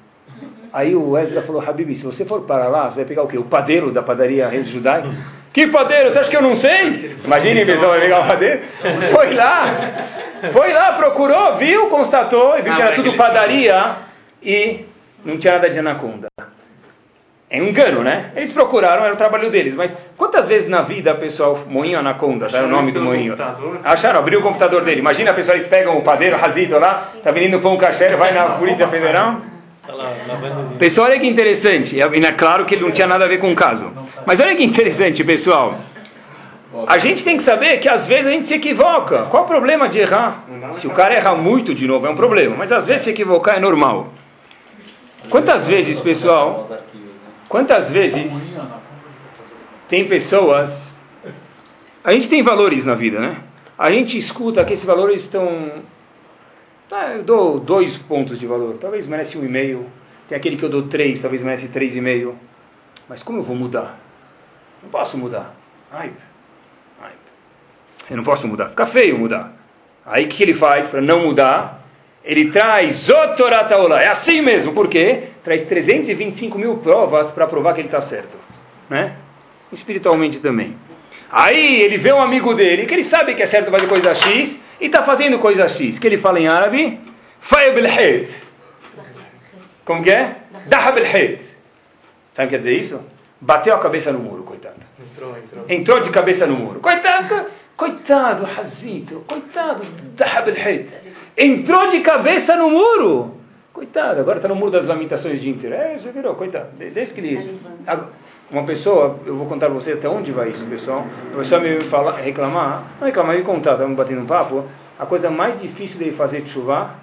Aí 0.71 0.95
o 0.95 1.17
Ezra 1.17 1.41
falou, 1.41 1.61
Habib, 1.61 1.95
se 1.95 2.03
você 2.03 2.23
for 2.23 2.41
para 2.41 2.67
lá, 2.67 2.89
você 2.89 2.97
vai 2.97 3.05
pegar 3.05 3.23
o 3.23 3.27
quê? 3.27 3.37
O 3.37 3.43
padeiro 3.43 3.91
da 3.91 4.03
padaria 4.03 4.47
Rei 4.47 4.63
Judai? 4.63 5.03
Que 5.51 5.67
padeiro? 5.67 6.11
Você 6.11 6.19
acha 6.19 6.29
que 6.29 6.37
eu 6.37 6.43
não 6.43 6.55
sei? 6.55 7.17
Imagine, 7.25 7.65
pessoal, 7.65 7.91
vai 7.91 8.01
pegar 8.01 8.19
o 8.19 8.27
padeiro. 8.27 8.61
Foi 9.11 9.33
lá, 9.33 9.93
foi 10.53 10.71
lá, 10.71 10.93
procurou, 10.93 11.55
viu, 11.55 11.87
constatou, 11.87 12.57
e 12.59 12.61
viu 12.61 12.75
que 12.75 12.81
era 12.81 12.95
tudo 12.95 13.15
padaria 13.15 13.95
e 14.43 14.85
não 15.25 15.39
tinha 15.39 15.53
nada 15.53 15.69
de 15.69 15.79
anaconda. 15.79 16.27
É 17.51 17.59
um 17.59 17.65
engano, 17.65 18.03
né? 18.03 18.31
Eles 18.35 18.51
procuraram, 18.51 19.03
era 19.03 19.13
o 19.13 19.17
trabalho 19.17 19.49
deles. 19.49 19.73
Mas 19.73 19.97
quantas 20.15 20.47
vezes 20.47 20.69
na 20.69 20.83
vida, 20.83 21.15
pessoal, 21.15 21.57
moinho 21.67 21.97
anaconda, 21.97 22.47
tá 22.47 22.61
o 22.61 22.67
nome 22.67 22.91
do 22.91 23.01
moinho? 23.01 23.35
Acharam, 23.83 24.19
abriu 24.19 24.39
o 24.39 24.43
computador 24.43 24.83
dele. 24.83 24.99
Imagina, 24.99 25.33
pessoal, 25.33 25.57
eles 25.57 25.65
pegam 25.65 25.97
o 25.97 26.03
padeiro, 26.03 26.37
razito 26.37 26.77
lá, 26.77 27.11
tá 27.23 27.31
vendendo 27.31 27.59
pão 27.59 27.75
caché, 27.75 28.15
vai 28.15 28.31
na 28.31 28.51
Polícia 28.51 28.87
Federal. 28.87 29.41
Tá 29.85 29.93
Pessoal, 30.77 31.07
olha 31.07 31.19
que 31.19 31.25
interessante. 31.25 31.95
E 31.95 32.01
é 32.01 32.31
claro 32.33 32.65
que 32.65 32.75
ele 32.75 32.83
não 32.83 32.91
tinha 32.91 33.07
nada 33.07 33.25
a 33.25 33.27
ver 33.27 33.39
com 33.39 33.51
o 33.51 33.55
caso. 33.55 33.91
Mas 34.27 34.39
olha 34.39 34.55
que 34.55 34.63
interessante, 34.63 35.23
pessoal. 35.23 35.79
A 36.85 36.99
gente 36.99 37.23
tem 37.23 37.35
que 37.35 37.41
saber 37.41 37.79
que 37.79 37.89
às 37.89 38.05
vezes 38.05 38.27
a 38.27 38.29
gente 38.29 38.47
se 38.47 38.53
equivoca. 38.53 39.23
Qual 39.23 39.43
o 39.43 39.47
problema 39.47 39.89
de 39.89 39.97
errar? 39.97 40.43
Se 40.73 40.85
o 40.85 40.91
cara 40.91 41.15
erra 41.15 41.33
muito 41.33 41.73
de 41.73 41.87
novo, 41.87 42.05
é 42.05 42.11
um 42.11 42.15
problema. 42.15 42.55
Mas 42.55 42.71
às 42.71 42.85
vezes 42.85 43.01
se 43.01 43.09
equivocar 43.09 43.57
é 43.57 43.59
normal. 43.59 44.09
Quantas 45.29 45.65
vezes, 45.65 45.99
pessoal, 45.99 46.69
quantas 47.49 47.89
vezes 47.89 48.57
tem 49.87 50.07
pessoas. 50.07 50.97
A 52.03 52.13
gente 52.13 52.29
tem 52.29 52.41
valores 52.41 52.85
na 52.85 52.93
vida, 52.93 53.19
né? 53.19 53.37
A 53.77 53.91
gente 53.91 54.17
escuta 54.17 54.63
que 54.63 54.73
esses 54.73 54.85
valores 54.85 55.21
estão. 55.21 55.83
Ah, 56.91 57.13
eu 57.15 57.23
dou 57.23 57.59
dois 57.59 57.97
pontos 57.97 58.39
de 58.39 58.47
valor, 58.47 58.77
talvez 58.77 59.05
merece 59.05 59.37
um 59.37 59.43
e 59.43 59.49
meio. 59.49 59.85
Tem 60.27 60.37
aquele 60.37 60.55
que 60.55 60.63
eu 60.63 60.69
dou 60.69 60.83
três, 60.83 61.21
talvez 61.21 61.41
merece 61.41 61.67
três 61.67 61.95
e 61.95 62.01
meio. 62.01 62.37
Mas 63.07 63.23
como 63.23 63.39
eu 63.39 63.43
vou 63.43 63.55
mudar? 63.55 63.99
Não 64.81 64.89
posso 64.89 65.17
mudar. 65.17 65.55
Ai, 65.91 66.11
ai. 67.01 67.11
Eu 68.09 68.17
não 68.17 68.23
posso 68.23 68.47
mudar. 68.47 68.69
Fica 68.69 68.85
feio 68.85 69.17
mudar. 69.17 69.53
Aí 70.05 70.25
o 70.25 70.29
que 70.29 70.43
ele 70.43 70.53
faz 70.53 70.87
para 70.87 71.01
não 71.01 71.21
mudar? 71.21 71.83
Ele 72.23 72.51
traz 72.51 73.09
Otorataola. 73.09 73.99
É 73.99 74.07
assim 74.07 74.41
mesmo. 74.41 74.73
Por 74.73 74.87
quê? 74.87 75.28
Traz 75.43 75.65
325 75.65 76.57
mil 76.57 76.77
provas 76.77 77.31
para 77.31 77.47
provar 77.47 77.73
que 77.73 77.81
ele 77.81 77.87
está 77.87 78.01
certo. 78.01 78.37
Né? 78.89 79.15
Espiritualmente 79.71 80.39
também. 80.39 80.75
Aí 81.31 81.81
ele 81.81 81.97
vê 81.97 82.11
um 82.11 82.19
amigo 82.19 82.53
dele, 82.55 82.85
que 82.85 82.93
ele 82.93 83.03
sabe 83.03 83.35
que 83.35 83.43
é 83.43 83.45
certo 83.45 83.69
fazer 83.69 83.87
coisa 83.87 84.15
X, 84.15 84.59
e 84.81 84.85
está 84.85 85.03
fazendo 85.03 85.37
coisa 85.37 85.67
X. 85.67 85.99
Que 85.99 86.07
ele 86.07 86.17
fala 86.17 86.39
em 86.39 86.47
árabe? 86.47 86.99
Faya 87.39 87.71
bilhid. 87.71 88.29
Como 89.85 90.03
que 90.03 90.11
é? 90.11 90.37
Daha 90.67 90.91
bilhid. 90.91 91.41
Sabe 92.33 92.47
o 92.47 92.49
que 92.49 92.55
quer 92.55 92.59
dizer 92.59 92.75
isso? 92.75 93.03
Bateu 93.39 93.73
a 93.73 93.79
cabeça 93.79 94.11
no 94.11 94.19
muro, 94.19 94.43
coitado. 94.43 94.75
Entrou, 94.99 95.37
entrou. 95.37 95.65
Entrou 95.69 95.99
de 96.01 96.09
cabeça 96.09 96.45
no 96.45 96.55
muro. 96.55 96.79
Coitado, 96.79 97.45
coitado, 97.77 98.43
Razito, 98.43 99.23
coitado, 99.27 99.85
Daha 100.15 100.41
bilhid. 100.41 100.89
Entrou 101.37 101.87
de 101.87 101.99
cabeça 102.01 102.55
no 102.55 102.69
muro. 102.69 103.38
Coitado, 103.79 104.19
agora 104.19 104.39
está 104.39 104.49
no 104.49 104.55
muro 104.57 104.71
das 104.71 104.85
lamentações 104.85 105.37
o 105.37 105.39
dia 105.41 105.53
inteiro. 105.53 105.73
É, 105.73 105.97
você 105.97 106.11
virou, 106.11 106.35
coitado. 106.35 106.67
De- 106.77 106.89
Desde 106.89 107.13
que 107.13 107.21
ele. 107.21 107.57
Ag- 107.87 108.07
Uma 108.51 108.63
pessoa, 108.63 109.17
eu 109.25 109.37
vou 109.37 109.45
contar 109.47 109.67
para 109.67 109.75
você 109.75 109.93
até 109.93 110.09
onde 110.09 110.33
vai 110.33 110.49
isso, 110.49 110.65
pessoal. 110.65 111.05
A 111.33 111.37
pessoa 111.37 111.61
me 111.61 111.79
fala, 111.85 112.11
reclamar, 112.17 112.83
não 112.99 113.07
reclamar, 113.07 113.37
me 113.37 113.43
contar, 113.43 113.71
estava 113.73 113.87
me 113.87 113.95
batendo 113.95 114.19
um 114.19 114.25
papo. 114.25 114.65
A 114.99 115.05
coisa 115.05 115.29
mais 115.29 115.61
difícil 115.61 115.97
dele 115.97 116.11
fazer 116.11 116.41
de 116.41 116.49
chuva 116.49 116.95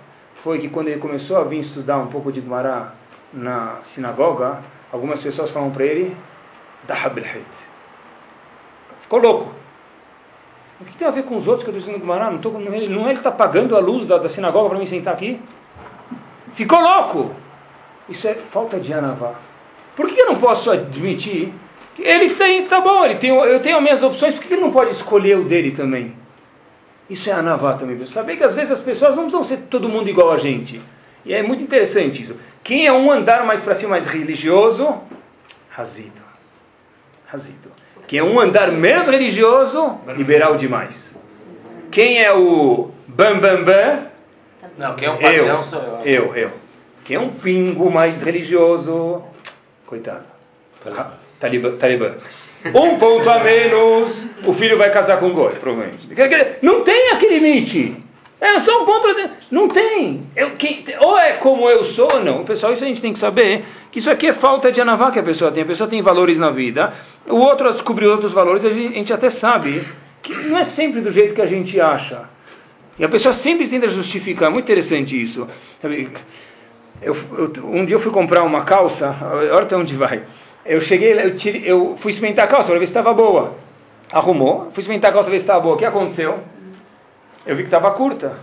foi 0.43 0.59
que 0.59 0.68
quando 0.68 0.89
ele 0.89 1.01
começou 1.01 1.39
a 1.39 1.45
vir 1.45 1.61
estudar 1.61 1.97
um 1.97 2.09
pouco 2.09 2.31
de 2.31 2.43
Gumará 2.43 2.93
na 3.33 3.77
sinagoga, 3.83 4.59
algumas 4.93 5.22
pessoas 5.22 5.49
falaram 5.51 5.72
para 5.72 5.85
ele, 5.87 6.14
Dahab 6.87 7.18
al 7.20 7.41
Ficou 9.01 9.18
louco. 9.18 9.51
O 10.79 10.85
que 10.85 10.95
tem 10.99 11.09
a 11.09 11.11
ver 11.11 11.22
com 11.22 11.37
os 11.39 11.49
outros 11.49 11.64
que 11.64 11.70
eu 11.70 11.74
estou 11.79 11.91
estudando 11.91 12.01
Gumará? 12.07 12.31
Não, 12.31 12.37
tô, 12.39 12.51
não, 12.51 12.74
ele, 12.74 12.87
não 12.95 13.03
é 13.03 13.05
ele 13.05 13.12
que 13.12 13.20
está 13.20 13.31
pagando 13.33 13.74
a 13.74 13.81
luz 13.81 14.07
da, 14.07 14.18
da 14.18 14.29
sinagoga 14.29 14.68
para 14.68 14.79
mim 14.79 14.85
sentar 14.85 15.14
aqui? 15.14 15.41
Ficou 16.57 16.81
louco! 16.81 17.35
Isso 18.09 18.27
é 18.27 18.35
falta 18.35 18.81
de 18.81 18.93
anavá. 18.93 19.35
Por 19.95 20.09
que 20.09 20.21
eu 20.21 20.27
não 20.27 20.41
posso 20.41 20.71
admitir 20.71 21.53
ele 21.99 22.35
tem, 22.35 22.67
tá 22.67 22.81
bom, 22.81 23.05
ele 23.05 23.17
tem, 23.17 23.31
eu 23.31 23.61
tenho 23.61 23.77
as 23.77 23.83
minhas 23.83 24.03
opções, 24.03 24.35
por 24.35 24.45
que 24.45 24.53
ele 24.53 24.61
não 24.61 24.71
pode 24.71 24.93
escolher 24.93 25.39
o 25.39 25.45
dele 25.45 25.71
também? 25.71 26.15
Isso 27.09 27.31
é 27.31 27.33
anavá 27.33 27.75
também. 27.75 27.97
viu? 27.97 28.07
Saber 28.07 28.37
que 28.37 28.45
às 28.45 28.55
vezes 28.55 28.73
as 28.73 28.83
pessoas 28.83 29.15
não 29.15 29.25
precisam 29.25 29.45
ser 29.45 29.69
todo 29.71 29.89
mundo 29.89 30.09
igual 30.09 30.33
a 30.33 30.37
gente. 30.37 30.83
E 31.25 31.33
é 31.33 31.43
muito 31.43 31.63
interessante 31.63 32.23
isso. 32.23 32.37
Quem 32.63 32.87
é 32.87 32.93
um 32.93 33.11
andar 33.11 33.47
mais 33.47 33.63
para 33.63 33.75
cima, 33.75 33.91
mais 33.91 34.07
religioso? 34.07 35.01
Razito. 35.71 36.23
Razito. 37.27 37.71
Quem 38.07 38.19
é 38.19 38.25
um 38.25 38.39
andar 38.39 38.71
menos 38.73 39.09
religioso? 39.09 39.99
Liberal 40.17 40.57
demais. 40.57 41.17
Quem 41.91 42.23
é 42.23 42.33
o 42.33 42.91
bam 43.07 43.39
bam 43.39 43.65
bam? 43.65 44.07
Não, 44.79 44.95
quem 44.97 45.09
é 45.09 45.11
um 45.11 45.14
Eu, 45.17 45.21
padrão 45.21 45.62
sou 45.62 45.81
eu. 46.05 46.05
eu, 46.05 46.35
eu. 46.37 46.51
Quem 47.05 47.17
é 47.17 47.21
um 47.21 47.29
pingo 47.31 47.91
mais 47.91 48.23
religioso? 48.23 49.23
Coitado. 49.87 50.25
Ah, 50.87 51.11
Talibã. 51.39 51.73
talibã. 51.77 52.12
Um 52.75 52.99
ponto 52.99 53.29
a 53.31 53.43
menos, 53.45 54.27
o 54.45 54.53
filho 54.53 54.77
vai 54.77 54.91
casar 54.91 55.19
com 55.21 55.27
o 55.29 55.33
Goi, 55.33 55.55
provavelmente. 55.55 56.09
Não 56.62 56.83
tem 56.83 57.11
aquele 57.12 57.39
limite. 57.39 57.97
É 58.41 58.59
só 58.61 58.83
um 58.83 58.85
ponto. 58.85 59.07
a- 59.09 59.31
Não 59.51 59.69
tem. 59.69 60.27
Eu, 60.35 60.51
quem- 60.57 60.85
ou 61.01 61.19
é 61.19 61.33
como 61.35 61.71
eu 61.71 61.85
sou 61.85 62.09
ou 62.12 62.23
não. 62.25 62.45
Pessoal, 62.45 62.73
isso 62.73 62.85
a 62.85 62.87
gente 62.87 63.01
tem 63.01 63.12
que 63.12 63.19
saber. 63.19 63.64
Que 63.91 63.99
isso 63.99 64.11
aqui 64.11 64.27
é 64.27 64.33
falta 64.33 64.71
de 64.73 64.81
anavá 64.81 65.11
que 65.11 65.19
a 65.19 65.23
pessoa 65.23 65.51
tem. 65.53 65.62
A 65.62 65.67
pessoa 65.67 65.89
tem 65.89 66.03
valores 66.03 66.39
na 66.39 66.51
vida. 66.51 66.93
O 67.29 67.37
outro 67.37 67.73
descobriu 67.73 68.11
outros 68.11 68.33
valores. 68.33 68.64
A 68.64 68.71
gente, 68.71 68.93
a 68.93 68.99
gente 68.99 69.12
até 69.12 69.31
sabe 69.31 69.87
que 70.23 70.35
não 70.35 70.59
é 70.59 70.64
sempre 70.64 71.01
do 71.01 71.11
jeito 71.11 71.35
que 71.35 71.41
a 71.43 71.47
gente 71.47 71.81
acha. 71.81 72.25
E 72.99 73.05
a 73.05 73.09
pessoa 73.09 73.34
sempre 73.34 73.68
tenta 73.68 73.88
justificar. 73.88 74.51
Muito 74.51 74.64
interessante 74.64 75.20
isso. 75.20 75.47
Sabe, 75.82 76.11
eu, 77.03 77.14
eu- 77.36 77.66
um 77.66 77.84
dia 77.84 77.97
eu 77.97 78.01
fui 78.01 78.11
comprar 78.11 78.42
uma 78.42 78.64
calça, 78.64 79.14
olha 79.22 79.62
até 79.62 79.76
onde 79.76 79.94
vai. 79.94 80.24
Eu 80.64 80.80
cheguei, 80.80 81.12
eu, 81.12 81.36
tirei, 81.36 81.62
eu 81.64 81.97
fui 81.99 82.11
experimentar 82.11 82.47
a 82.47 82.49
calça 82.49 82.68
para 82.70 82.78
ver 82.78 82.86
se 82.86 82.90
estava 82.90 83.12
boa. 83.14 83.55
Arrumou, 84.11 84.70
fui 84.72 84.80
experimentar 84.80 85.11
a 85.11 85.12
calça 85.12 85.26
para 85.26 85.32
ver 85.32 85.38
se 85.40 85.44
estava 85.44 85.61
boa. 85.61 85.74
O 85.74 85.78
que 85.78 85.84
aconteceu? 85.84 86.40
Eu 87.44 87.55
vi 87.55 87.62
que 87.62 87.68
estava 87.68 87.90
curta. 87.92 88.36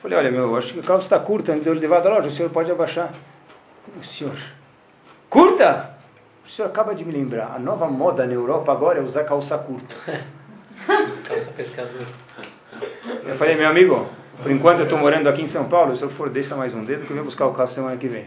Falei, 0.00 0.16
olha, 0.18 0.30
meu, 0.30 0.56
acho 0.56 0.72
que 0.72 0.80
a 0.80 0.82
calça 0.82 1.04
está 1.04 1.18
curta. 1.18 1.52
Antes 1.52 1.64
de 1.64 1.68
eu 1.70 1.74
levar 1.74 2.00
da 2.00 2.08
loja, 2.10 2.28
o 2.28 2.30
senhor 2.32 2.48
pode 2.50 2.70
abaixar. 2.70 3.12
O 4.00 4.04
senhor, 4.04 4.36
curta? 5.28 5.90
O 6.46 6.48
senhor 6.50 6.68
acaba 6.68 6.94
de 6.94 7.04
me 7.04 7.12
lembrar. 7.12 7.52
A 7.54 7.58
nova 7.58 7.86
moda 7.88 8.24
na 8.24 8.32
Europa 8.32 8.70
agora 8.72 8.98
é 9.00 9.02
usar 9.02 9.24
calça 9.24 9.58
curta. 9.58 9.94
Calça 11.26 11.50
pescador. 11.50 12.06
Eu 13.26 13.36
falei, 13.36 13.56
meu 13.56 13.68
amigo, 13.68 14.08
por 14.42 14.50
enquanto 14.50 14.80
eu 14.80 14.84
estou 14.84 14.98
morando 14.98 15.28
aqui 15.28 15.42
em 15.42 15.46
São 15.46 15.64
Paulo, 15.64 15.94
se 15.96 16.02
eu 16.02 16.10
for, 16.10 16.28
deixa 16.28 16.54
mais 16.54 16.74
um 16.74 16.84
dedo 16.84 17.04
que 17.04 17.10
eu 17.10 17.14
venho 17.14 17.24
buscar 17.24 17.46
o 17.46 17.52
carro 17.52 17.66
semana 17.66 17.96
que 17.96 18.08
vem. 18.08 18.24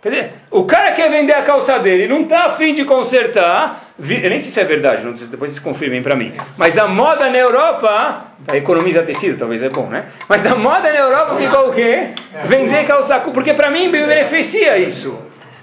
Quer 0.00 0.10
dizer, 0.10 0.32
o 0.48 0.64
cara 0.64 0.92
quer 0.92 1.10
vender 1.10 1.32
a 1.32 1.42
calça 1.42 1.76
dele, 1.80 2.06
não 2.06 2.22
está 2.22 2.44
afim 2.46 2.72
de 2.72 2.84
consertar. 2.84 3.82
Eu 3.98 4.30
nem 4.30 4.38
sei 4.38 4.50
se 4.50 4.60
é 4.60 4.64
verdade, 4.64 5.04
não 5.04 5.16
sei 5.16 5.26
se 5.26 5.32
depois 5.32 5.50
vocês 5.50 5.62
confirmem 5.62 6.00
para 6.02 6.14
mim. 6.14 6.32
Mas 6.56 6.78
a 6.78 6.86
moda 6.86 7.28
na 7.28 7.36
Europa, 7.36 8.26
economiza 8.54 9.02
tecido, 9.02 9.36
talvez 9.36 9.60
é 9.60 9.68
bom, 9.68 9.88
né? 9.88 10.06
Mas 10.28 10.46
a 10.46 10.54
moda 10.54 10.92
na 10.92 10.98
Europa 11.00 11.36
ficou 11.36 11.70
o 11.70 11.72
quê? 11.74 12.10
Vender 12.44 12.86
calça 12.86 13.18
porque 13.18 13.52
para 13.54 13.72
mim 13.72 13.90
beneficia 13.90 14.78
isso, 14.78 15.18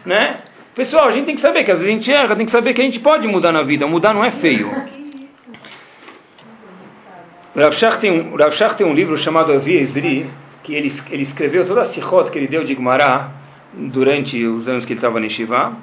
né? 0.06 0.38
Pessoal, 0.76 1.08
a 1.08 1.12
gente 1.12 1.28
tem 1.28 1.36
que 1.36 1.42
saber 1.42 1.64
que 1.64 1.72
às 1.72 1.80
vezes 1.80 1.94
a 1.94 1.98
gente 1.98 2.12
erra, 2.12 2.36
tem 2.36 2.46
que 2.46 2.52
saber 2.52 2.74
que 2.74 2.82
a 2.82 2.86
gente 2.86 3.00
pode 3.00 3.26
mudar 3.30 3.54
na 3.54 3.64
vida. 3.64 3.88
Mudar 3.88 4.14
não 4.14 4.26
é 4.26 4.32
feio. 4.32 4.70
O 7.56 7.60
Rav 7.60 7.74
Shach 7.74 8.01
tem 8.01 8.12
um, 8.12 8.36
Rav 8.36 8.51
Shach 8.53 8.76
tem 8.76 8.86
um 8.86 8.93
livro 8.93 9.16
chamado 9.16 9.53
Avi 9.53 9.78
Ezri, 9.78 10.30
que 10.62 10.76
ele, 10.76 10.91
ele 11.10 11.24
escreveu 11.24 11.66
toda 11.66 11.82
a 11.82 11.86
sichot 11.86 12.30
que 12.30 12.38
ele 12.38 12.49
deu 12.49 12.66
de 12.66 12.76
Gemara 12.76 13.32
durante 13.74 14.45
os 14.45 14.68
anos 14.68 14.84
que 14.84 14.91
ele 14.91 14.97
estava 14.97 15.22
em 15.22 15.30
Shiva. 15.30 15.74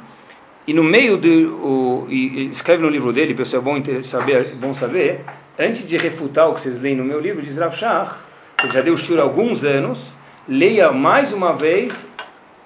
E 0.66 0.74
no 0.74 0.84
meio 0.84 1.16
do. 1.16 1.28
O, 1.66 2.06
e, 2.10 2.50
escreve 2.50 2.82
no 2.82 2.90
livro 2.90 3.10
dele, 3.10 3.32
pessoal, 3.32 3.62
é 3.62 3.64
bom 3.64 4.02
saber, 4.02 4.54
bom 4.56 4.74
saber, 4.74 5.20
antes 5.58 5.86
de 5.86 5.96
refutar 5.96 6.46
o 6.50 6.54
que 6.54 6.60
vocês 6.60 6.78
leem 6.78 6.94
no 6.94 7.04
meu 7.04 7.18
livro, 7.18 7.40
diz 7.40 7.56
Rav 7.56 7.74
Shach, 7.74 8.16
ele 8.62 8.70
já 8.70 8.82
deu 8.82 8.94
shur 8.94 9.18
há 9.18 9.22
alguns 9.22 9.64
anos, 9.64 10.14
leia 10.46 10.92
mais 10.92 11.32
uma 11.32 11.54
vez, 11.54 12.06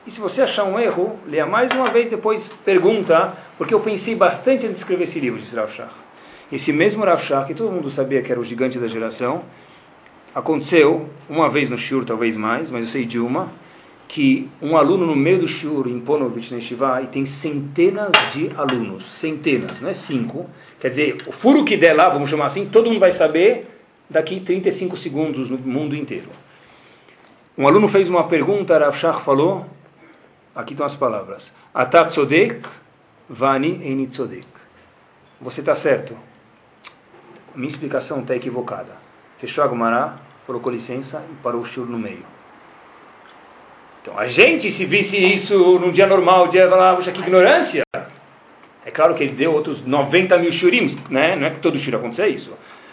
e 0.04 0.11
se 0.11 0.18
você 0.18 0.42
achar 0.42 0.64
um 0.64 0.80
erro, 0.80 1.16
leia 1.28 1.46
mais 1.46 1.70
uma 1.70 1.86
vez, 1.86 2.11
depois 2.11 2.50
pergunta, 2.64 3.34
porque 3.57 3.72
eu 3.72 3.78
pensei 3.78 4.16
bastante 4.16 4.66
antes 4.66 4.70
de 4.70 4.78
escrever 4.78 5.04
esse 5.04 5.20
livro, 5.20 5.38
diz 5.38 5.52
Rav 5.52 5.70
Shach. 5.70 6.05
Esse 6.51 6.72
mesmo 6.72 7.05
Rav 7.05 7.20
Shach, 7.22 7.47
que 7.47 7.55
todo 7.55 7.72
mundo 7.72 7.90
sabia 7.90 8.22
que 8.22 8.30
era 8.30 8.40
o 8.40 8.44
gigante 8.44 8.78
da 8.78 8.86
geração, 8.86 9.42
aconteceu 10.32 11.09
uma 11.28 11.49
vez 11.49 11.68
no 11.68 11.76
Shur, 11.76 12.05
talvez 12.05 12.36
mais, 12.36 12.70
mas 12.70 12.84
eu 12.84 12.90
sei 12.90 13.05
de 13.05 13.18
uma, 13.18 13.51
que 14.07 14.49
um 14.62 14.76
aluno 14.76 15.07
no 15.07 15.16
meio 15.16 15.40
do 15.40 15.49
Shur, 15.49 15.88
em 15.88 15.99
Ponovitch, 15.99 16.53
na 16.53 16.59
Yeshiva, 16.59 17.03
e 17.03 17.09
tem 17.09 17.26
centenas 17.26 18.12
de 18.32 18.53
alunos, 18.57 19.11
centenas, 19.11 19.80
não 19.80 19.88
é 19.88 19.92
cinco, 19.92 20.49
quer 20.78 20.90
dizer, 20.90 21.24
o 21.26 21.32
furo 21.32 21.64
que 21.64 21.76
der 21.76 21.94
lá, 21.94 22.09
vamos 22.09 22.30
chamar 22.30 22.47
assim, 22.47 22.66
todo 22.66 22.88
mundo 22.88 23.01
vai 23.01 23.11
saber 23.11 23.66
daqui 24.09 24.38
35 24.38 24.97
segundos 24.97 25.51
no 25.51 25.59
mundo 25.59 25.97
inteiro. 25.97 26.28
Um 27.59 27.66
aluno 27.66 27.88
fez 27.88 28.09
uma 28.09 28.28
pergunta, 28.28 28.78
Rav 28.78 29.24
falou, 29.24 29.66
aqui 30.55 30.74
estão 30.74 30.86
as 30.86 30.94
palavras, 30.94 31.53
Atat 31.74 32.12
tzodek, 32.12 32.61
vani 33.28 33.80
eni 33.82 34.07
tzodek. 34.07 34.47
Você 35.40 35.61
está 35.61 35.74
certo. 35.74 36.16
Minha 37.57 37.68
explicação 37.68 38.20
está 38.20 38.36
equivocada. 38.36 38.92
Fechou 39.38 39.64
a 39.64 39.66
Gumará, 39.66 40.16
colocou 40.46 40.70
licença 40.70 41.24
e 41.30 41.34
parou 41.42 41.62
o 41.62 41.64
shur 41.64 41.86
no 41.86 41.98
meio. 41.98 42.24
Então, 44.02 44.18
a 44.18 44.26
gente, 44.26 44.70
se 44.70 44.84
visse 44.84 45.16
isso 45.16 45.78
num 45.78 45.90
dia 45.90 46.07
normal, 46.07 46.48
dia 46.48 46.68
falar, 46.68 46.94
puxa, 46.94 47.11
que 47.11 47.20
ignorância. 47.20 47.82
É 48.84 48.90
claro 48.90 49.14
que 49.14 49.24
ele 49.24 49.32
deu 49.32 49.54
outros 49.54 49.84
90 49.84 50.38
mil 50.38 50.52
shurim, 50.52 50.96
né? 51.11 51.34
Não 51.34 51.46
é 51.46 51.50
que 51.50 51.59
todo 51.59 51.78
shur 51.78 51.94
aconteça 51.94 52.28
isso. 52.28 52.52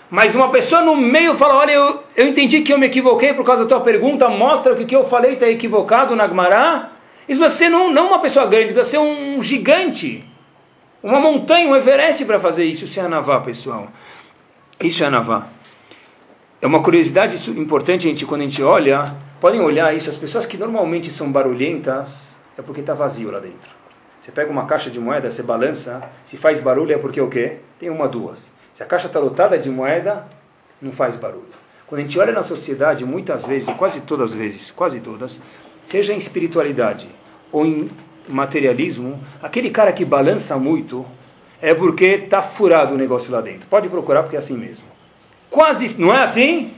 Mas 0.10 0.34
uma 0.34 0.50
pessoa 0.50 0.82
no 0.82 0.96
meio 0.96 1.36
fala, 1.36 1.56
olha, 1.56 1.72
eu, 1.72 2.04
eu 2.16 2.30
entendi 2.30 2.62
que 2.62 2.72
eu 2.72 2.80
me 2.80 2.86
equivoquei 2.86 3.34
por 3.34 3.46
causa 3.46 3.64
da 3.64 3.70
tua 3.70 3.82
pergunta, 3.82 4.30
mostra 4.30 4.76
que 4.76 4.84
o 4.84 4.88
que 4.88 4.96
eu 4.96 5.04
falei 5.04 5.34
está 5.34 5.48
equivocado 5.48 6.16
na 6.16 6.26
Gumará. 6.26 6.92
Isso 7.28 7.48
ser 7.50 7.70
não, 7.70 7.92
não 7.92 8.08
uma 8.08 8.20
pessoa 8.20 8.46
grande, 8.46 8.74
vai 8.74 8.86
ser 8.86 8.98
um 8.98 9.44
gigante. 9.44 10.24
Uma 11.04 11.20
montanha, 11.20 11.68
um 11.68 11.76
Everest 11.76 12.24
para 12.24 12.40
fazer 12.40 12.64
isso. 12.64 12.86
Isso 12.86 12.98
é 13.00 13.04
Anavá, 13.04 13.42
pessoal. 13.42 13.90
Isso 14.80 15.04
é 15.04 15.08
Anavá. 15.08 15.48
É 16.62 16.68
uma 16.68 16.82
curiosidade 16.82 17.50
importante, 17.52 18.04
gente, 18.04 18.26
quando 18.26 18.42
a 18.42 18.46
gente 18.46 18.64
olha, 18.64 19.16
podem 19.40 19.62
olhar 19.62 19.94
isso, 19.94 20.10
as 20.10 20.18
pessoas 20.18 20.46
que 20.46 20.58
normalmente 20.58 21.12
são 21.12 21.32
barulhentas, 21.32 22.38
é 22.58 22.62
porque 22.62 22.82
está 22.82 22.94
vazio 22.94 23.32
lá 23.32 23.40
dentro. 23.40 23.70
Você 24.22 24.32
pega 24.32 24.50
uma 24.50 24.66
caixa 24.66 24.90
de 24.90 25.00
moeda, 25.00 25.30
você 25.30 25.44
balança, 25.44 26.02
se 26.24 26.38
faz 26.38 26.62
barulho 26.62 26.94
é 26.94 26.98
porque 26.98 27.20
o 27.20 27.28
quê? 27.28 27.58
Tem 27.78 27.90
uma, 27.90 28.08
duas. 28.08 28.50
Se 28.74 28.82
a 28.82 28.86
caixa 28.86 29.08
está 29.08 29.20
lotada 29.20 29.58
de 29.60 29.70
moeda, 29.70 30.26
não 30.82 30.92
faz 30.92 31.18
barulho. 31.18 31.44
Quando 31.86 32.00
a 32.00 32.04
gente 32.06 32.18
olha 32.18 32.32
na 32.32 32.42
sociedade, 32.42 33.06
muitas 33.06 33.44
vezes, 33.46 33.68
quase 33.76 34.00
todas 34.02 34.32
as 34.32 34.38
vezes, 34.38 34.72
quase 34.72 35.02
todas, 35.02 35.40
seja 35.86 36.14
em 36.14 36.18
espiritualidade 36.18 37.10
ou 37.52 37.66
em 37.66 37.90
materialismo, 38.28 39.22
aquele 39.42 39.70
cara 39.70 39.92
que 39.92 40.06
balança 40.06 40.58
muito 40.58 41.06
é 41.64 41.74
porque 41.74 42.06
está 42.06 42.42
furado 42.42 42.94
o 42.94 42.98
negócio 42.98 43.32
lá 43.32 43.40
dentro. 43.40 43.66
Pode 43.70 43.88
procurar 43.88 44.24
porque 44.24 44.36
é 44.36 44.40
assim 44.40 44.58
mesmo. 44.58 44.84
Quase, 45.50 46.00
não 46.00 46.14
é 46.14 46.22
assim? 46.22 46.74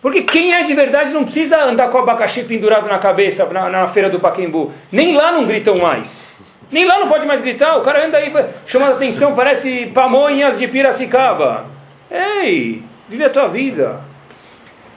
Porque 0.00 0.22
quem 0.22 0.54
é 0.54 0.62
de 0.62 0.72
verdade 0.72 1.12
não 1.12 1.24
precisa 1.24 1.64
andar 1.64 1.88
com 1.88 1.98
o 1.98 2.02
abacaxi 2.02 2.44
pendurado 2.44 2.86
na 2.86 2.98
cabeça 2.98 3.44
na, 3.46 3.68
na 3.68 3.88
feira 3.88 4.08
do 4.08 4.20
Paquembu. 4.20 4.70
Nem 4.92 5.16
lá 5.16 5.32
não 5.32 5.44
gritam 5.44 5.78
mais. 5.78 6.24
Nem 6.70 6.84
lá 6.84 7.00
não 7.00 7.08
pode 7.08 7.26
mais 7.26 7.40
gritar. 7.40 7.76
O 7.76 7.82
cara 7.82 8.06
anda 8.06 8.18
aí 8.18 8.32
chamando 8.66 8.92
atenção, 8.92 9.34
parece 9.34 9.86
pamonhas 9.86 10.60
de 10.60 10.68
Piracicaba. 10.68 11.66
Ei, 12.08 12.84
vive 13.08 13.24
a 13.24 13.30
tua 13.30 13.48
vida. 13.48 14.00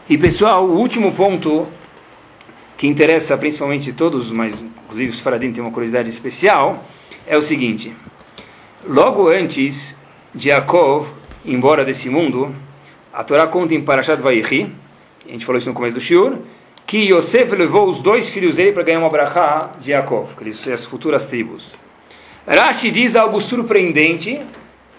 E 0.07 0.15
pessoal, 0.15 0.63
o 0.63 0.77
último 0.77 1.11
ponto 1.13 1.67
que 2.77 2.85
interessa 2.85 3.35
principalmente 3.35 3.91
todos, 3.93 4.31
mas 4.31 4.61
inclusive 4.61 5.09
os 5.09 5.19
faradim 5.19 5.51
têm 5.51 5.63
uma 5.63 5.71
curiosidade 5.71 6.07
especial, 6.07 6.83
é 7.25 7.35
o 7.35 7.41
seguinte. 7.41 7.95
Logo 8.85 9.27
antes 9.27 9.97
de 10.35 10.49
Yaakov 10.49 11.07
ir 11.43 11.53
embora 11.53 11.83
desse 11.83 12.09
mundo, 12.09 12.53
a 13.11 13.23
Torá 13.23 13.47
conta 13.47 13.73
em 13.73 13.81
Parashat 13.81 14.21
Vaichi, 14.21 14.71
a 15.27 15.31
gente 15.31 15.45
falou 15.45 15.57
isso 15.57 15.67
no 15.67 15.73
começo 15.73 15.95
do 15.95 16.01
Shiur, 16.01 16.37
que 16.85 17.11
Yosef 17.11 17.55
levou 17.55 17.89
os 17.89 17.99
dois 18.01 18.29
filhos 18.29 18.55
dele 18.55 18.71
para 18.71 18.83
ganhar 18.83 18.99
uma 18.99 19.09
brachá 19.09 19.71
de 19.81 19.91
Yaakov, 19.91 20.35
que 20.35 20.43
eles 20.43 20.57
são 20.57 20.71
as 20.71 20.85
futuras 20.85 21.25
tribos. 21.25 21.75
Rashi 22.47 22.91
diz 22.91 23.15
algo 23.15 23.41
surpreendente, 23.41 24.41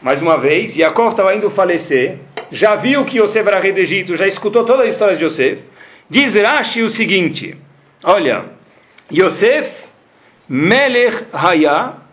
mais 0.03 0.21
uma 0.21 0.37
vez, 0.37 0.77
Yaakov 0.77 1.13
estava 1.13 1.35
indo 1.35 1.49
falecer, 1.49 2.19
já 2.51 2.75
viu 2.75 3.05
que 3.05 3.19
Yosef 3.19 3.47
era 3.47 3.61
rei 3.61 3.73
do 3.73 3.79
Egito, 3.79 4.17
já 4.17 4.27
escutou 4.27 4.65
toda 4.65 4.83
a 4.83 4.87
história 4.87 5.17
de 5.17 5.25
Yosef. 5.25 5.63
Diz 6.11 6.35
Rashi 6.35 6.83
o 6.83 6.89
seguinte, 6.89 7.57
olha, 8.03 8.47
Yosef 9.11 9.85
Melech 10.49 11.27
Haya 11.33 12.08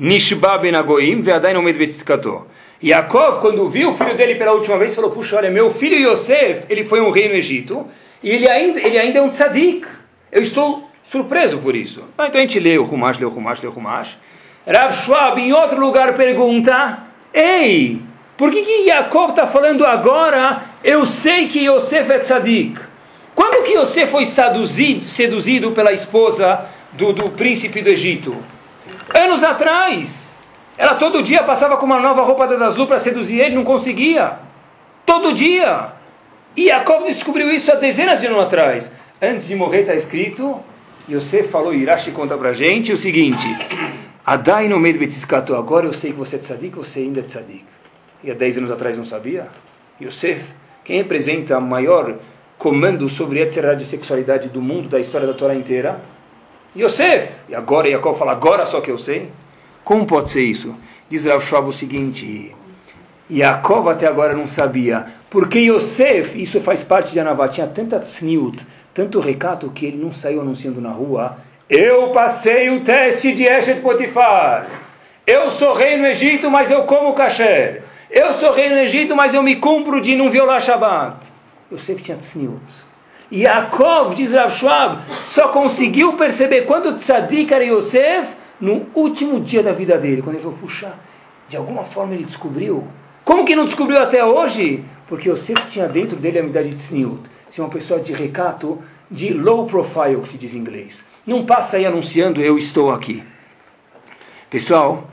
Nishba 0.00 0.58
Ben 0.58 0.74
Agoim 0.74 1.20
Ve'adain 1.22 1.56
Omed 1.56 1.76
Betzkato. 1.76 2.46
Yaakov, 2.80 3.40
quando 3.40 3.68
viu 3.68 3.90
o 3.90 3.94
filho 3.94 4.14
dele 4.16 4.36
pela 4.36 4.52
última 4.52 4.78
vez, 4.78 4.94
falou, 4.94 5.10
puxa, 5.10 5.36
olha, 5.36 5.50
meu 5.50 5.72
filho 5.72 5.98
Yosef, 5.98 6.66
ele 6.68 6.84
foi 6.84 7.00
um 7.00 7.10
rei 7.10 7.28
no 7.28 7.34
Egito, 7.34 7.84
e 8.22 8.30
ele 8.30 8.48
ainda, 8.48 8.80
ele 8.80 8.96
ainda 8.96 9.18
é 9.18 9.22
um 9.22 9.30
tzadik. 9.30 9.84
Eu 10.30 10.42
estou 10.42 10.88
surpreso 11.02 11.58
por 11.58 11.74
isso. 11.74 12.04
Ah, 12.16 12.28
então 12.28 12.40
a 12.40 12.44
gente 12.44 12.60
lê 12.60 12.78
o 12.78 12.84
Humash, 12.84 13.18
lê 13.18 13.26
o 13.26 13.30
Humash, 13.30 13.60
lê 13.60 13.68
o 13.68 13.72
Humash. 13.72 14.16
Rav 14.64 14.94
Schwab, 15.04 15.40
em 15.40 15.52
outro 15.52 15.80
lugar, 15.80 16.14
pergunta, 16.14 17.00
ei, 17.34 18.00
por 18.36 18.52
que, 18.52 18.62
que 18.62 18.84
Yaakov 18.84 19.30
está 19.30 19.48
falando 19.48 19.84
agora, 19.84 20.62
eu 20.84 21.04
sei 21.04 21.48
que 21.48 21.64
Yosef 21.64 22.12
é 22.12 22.18
tzadik? 22.20 22.78
Quando 23.34 23.64
que 23.64 23.72
Yosef 23.72 24.12
foi 24.12 24.24
seduzido, 24.24 25.08
seduzido 25.08 25.72
pela 25.72 25.92
esposa 25.92 26.66
do, 26.92 27.12
do 27.12 27.30
príncipe 27.30 27.82
do 27.82 27.88
Egito? 27.88 28.36
Anos 29.14 29.42
atrás. 29.42 30.28
Ela 30.76 30.94
todo 30.94 31.22
dia 31.22 31.42
passava 31.42 31.76
com 31.76 31.86
uma 31.86 32.00
nova 32.00 32.22
roupa 32.22 32.46
da 32.46 32.56
Daslu 32.56 32.86
para 32.86 32.98
seduzir 32.98 33.40
ele, 33.40 33.54
não 33.54 33.64
conseguia. 33.64 34.38
Todo 35.04 35.32
dia. 35.32 35.88
E 36.56 36.66
Yaakov 36.66 37.06
descobriu 37.06 37.50
isso 37.50 37.70
há 37.72 37.74
dezenas 37.74 38.20
de 38.20 38.26
anos 38.26 38.42
atrás. 38.42 38.92
Antes 39.20 39.48
de 39.48 39.56
morrer 39.56 39.80
está 39.80 39.94
escrito, 39.94 40.60
Yosef 41.10 41.48
falou, 41.48 41.74
Irashi 41.74 42.12
conta 42.12 42.36
para 42.36 42.52
gente 42.52 42.92
o 42.92 42.96
seguinte, 42.96 43.44
Adai 44.24 44.68
no 44.68 44.78
meio 44.78 44.98
betiscato, 44.98 45.56
agora 45.56 45.86
eu 45.86 45.92
sei 45.94 46.12
que 46.12 46.18
você 46.18 46.36
é 46.36 46.38
tzadik, 46.38 46.76
você 46.76 47.00
ainda 47.00 47.20
é 47.20 47.22
tzadik. 47.22 47.64
E 48.22 48.30
há 48.30 48.34
dez 48.34 48.58
anos 48.58 48.70
atrás 48.70 48.96
não 48.96 49.04
sabia? 49.04 49.48
Yosef, 50.00 50.44
quem 50.84 50.98
representa 50.98 51.56
o 51.56 51.62
maior 51.62 52.16
comando 52.58 53.08
sobre 53.08 53.42
a 53.42 53.74
de 53.74 53.86
sexualidade 53.86 54.48
do 54.48 54.60
mundo, 54.60 54.88
da 54.88 55.00
história 55.00 55.26
da 55.26 55.32
Torá 55.32 55.54
inteira? 55.54 56.00
Yosef. 56.76 57.30
E 57.48 57.54
agora 57.54 57.88
Yaakov 57.88 58.18
fala, 58.18 58.32
agora 58.32 58.66
só 58.66 58.80
que 58.80 58.90
eu 58.90 58.98
sei? 58.98 59.30
Como 59.84 60.06
pode 60.06 60.30
ser 60.30 60.44
isso? 60.44 60.74
Diz 61.08 61.24
Rav 61.24 61.42
Schwab 61.42 61.68
o 61.68 61.72
seguinte, 61.72 62.54
Yaakov 63.30 63.88
até 63.88 64.06
agora 64.06 64.34
não 64.34 64.46
sabia, 64.46 65.06
porque 65.30 65.58
Yosef, 65.58 66.40
isso 66.40 66.60
faz 66.60 66.82
parte 66.82 67.12
de 67.12 67.20
Anavá, 67.20 67.48
tinha 67.48 67.66
tanta 67.66 67.98
tzniut, 68.00 68.66
tanto 68.92 69.20
recato 69.20 69.70
que 69.70 69.86
ele 69.86 69.96
não 69.96 70.12
saiu 70.12 70.40
anunciando 70.40 70.80
na 70.80 70.90
rua, 70.90 71.36
eu 71.68 72.08
passei 72.08 72.70
o 72.70 72.84
teste 72.84 73.34
de 73.34 73.44
Eshet 73.44 73.80
Potifar, 73.80 74.66
eu 75.26 75.50
sou 75.50 75.74
rei 75.74 75.96
no 75.96 76.06
Egito, 76.06 76.50
mas 76.50 76.70
eu 76.70 76.84
como 76.84 77.14
kasher, 77.14 77.82
eu 78.10 78.32
sou 78.34 78.52
rei 78.52 78.70
no 78.70 78.78
Egito, 78.78 79.14
mas 79.14 79.34
eu 79.34 79.42
me 79.42 79.56
cumpro 79.56 80.00
de 80.00 80.16
não 80.16 80.30
violar 80.30 80.62
Shabbat. 80.62 81.16
Yosef 81.70 82.02
tinha 82.02 82.16
tzniut. 83.28 83.32
Yaakov, 83.32 84.14
diz 84.14 84.32
Rav 84.32 84.50
Schwab, 84.52 85.02
só 85.26 85.48
conseguiu 85.48 86.14
perceber 86.14 86.62
quanto 86.62 86.94
tzadik 86.94 87.52
era 87.52 87.64
Yosef 87.64 88.28
no 88.60 88.86
último 88.94 89.40
dia 89.40 89.62
da 89.62 89.72
vida 89.72 89.96
dele, 89.98 90.22
quando 90.22 90.36
ele 90.36 90.42
falou, 90.42 90.58
puxa, 90.58 90.92
de 91.48 91.56
alguma 91.56 91.84
forma 91.84 92.14
ele 92.14 92.24
descobriu. 92.24 92.86
Como 93.24 93.44
que 93.44 93.54
não 93.54 93.66
descobriu 93.66 93.98
até 93.98 94.24
hoje? 94.24 94.84
Porque 95.08 95.28
Yosef 95.28 95.68
tinha 95.70 95.86
dentro 95.86 96.16
dele 96.16 96.38
a 96.38 96.42
unidade 96.42 96.70
de 96.70 96.76
tzniut. 96.76 97.20
Ser 97.50 97.62
uma 97.62 97.70
pessoa 97.70 98.00
de 98.00 98.12
recato, 98.12 98.78
de 99.10 99.32
low 99.32 99.66
profile, 99.66 100.20
que 100.22 100.28
se 100.28 100.38
diz 100.38 100.54
em 100.54 100.58
inglês. 100.58 101.02
Não 101.26 101.44
passa 101.44 101.76
aí 101.76 101.86
anunciando, 101.86 102.42
eu 102.42 102.58
estou 102.58 102.90
aqui. 102.90 103.22
Pessoal, 104.50 105.08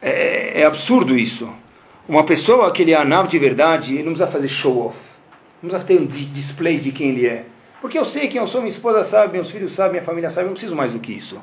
é, 0.00 0.60
é 0.60 0.66
absurdo 0.66 1.16
isso. 1.16 1.48
Uma 2.08 2.24
pessoa 2.24 2.70
que 2.70 2.82
ele 2.82 2.92
é 2.92 2.96
anab 2.96 3.28
de 3.28 3.38
verdade, 3.38 3.94
ele 3.94 4.02
não 4.02 4.12
precisa 4.12 4.30
fazer 4.30 4.48
show 4.48 4.86
off. 4.86 5.11
Não 5.62 5.70
precisa 5.70 5.86
ter 5.86 6.00
um 6.00 6.06
display 6.06 6.78
de 6.78 6.90
quem 6.90 7.10
ele 7.10 7.26
é. 7.26 7.44
Porque 7.80 7.98
eu 7.98 8.04
sei 8.04 8.28
quem 8.28 8.40
eu 8.40 8.46
sou, 8.46 8.60
minha 8.60 8.72
esposa 8.72 9.04
sabe, 9.04 9.32
meus 9.32 9.50
filhos 9.50 9.72
sabem, 9.72 9.92
minha 9.92 10.04
família 10.04 10.30
sabe, 10.30 10.44
eu 10.44 10.46
não 10.46 10.52
preciso 10.54 10.74
mais 10.74 10.92
do 10.92 10.98
que 10.98 11.12
isso. 11.12 11.40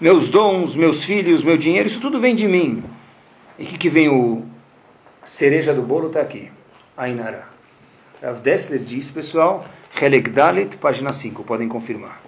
Meus 0.00 0.28
dons, 0.28 0.74
meus 0.74 1.04
filhos, 1.04 1.42
meu 1.42 1.56
dinheiro, 1.56 1.88
isso 1.88 2.00
tudo 2.00 2.20
vem 2.20 2.34
de 2.34 2.46
mim. 2.46 2.82
E 3.58 3.64
que, 3.64 3.78
que 3.78 3.88
vem 3.88 4.08
o 4.08 4.44
cereja 5.24 5.72
do 5.72 5.82
bolo? 5.82 6.08
Está 6.08 6.20
aqui. 6.20 6.50
Ainara. 6.96 7.48
Rav 8.22 8.40
Dessler 8.40 8.80
diz, 8.80 9.10
pessoal, 9.10 9.64
Helek 10.00 10.30
Dalet, 10.30 10.76
página 10.76 11.12
5, 11.12 11.44
podem 11.44 11.68
confirmar. 11.68 12.20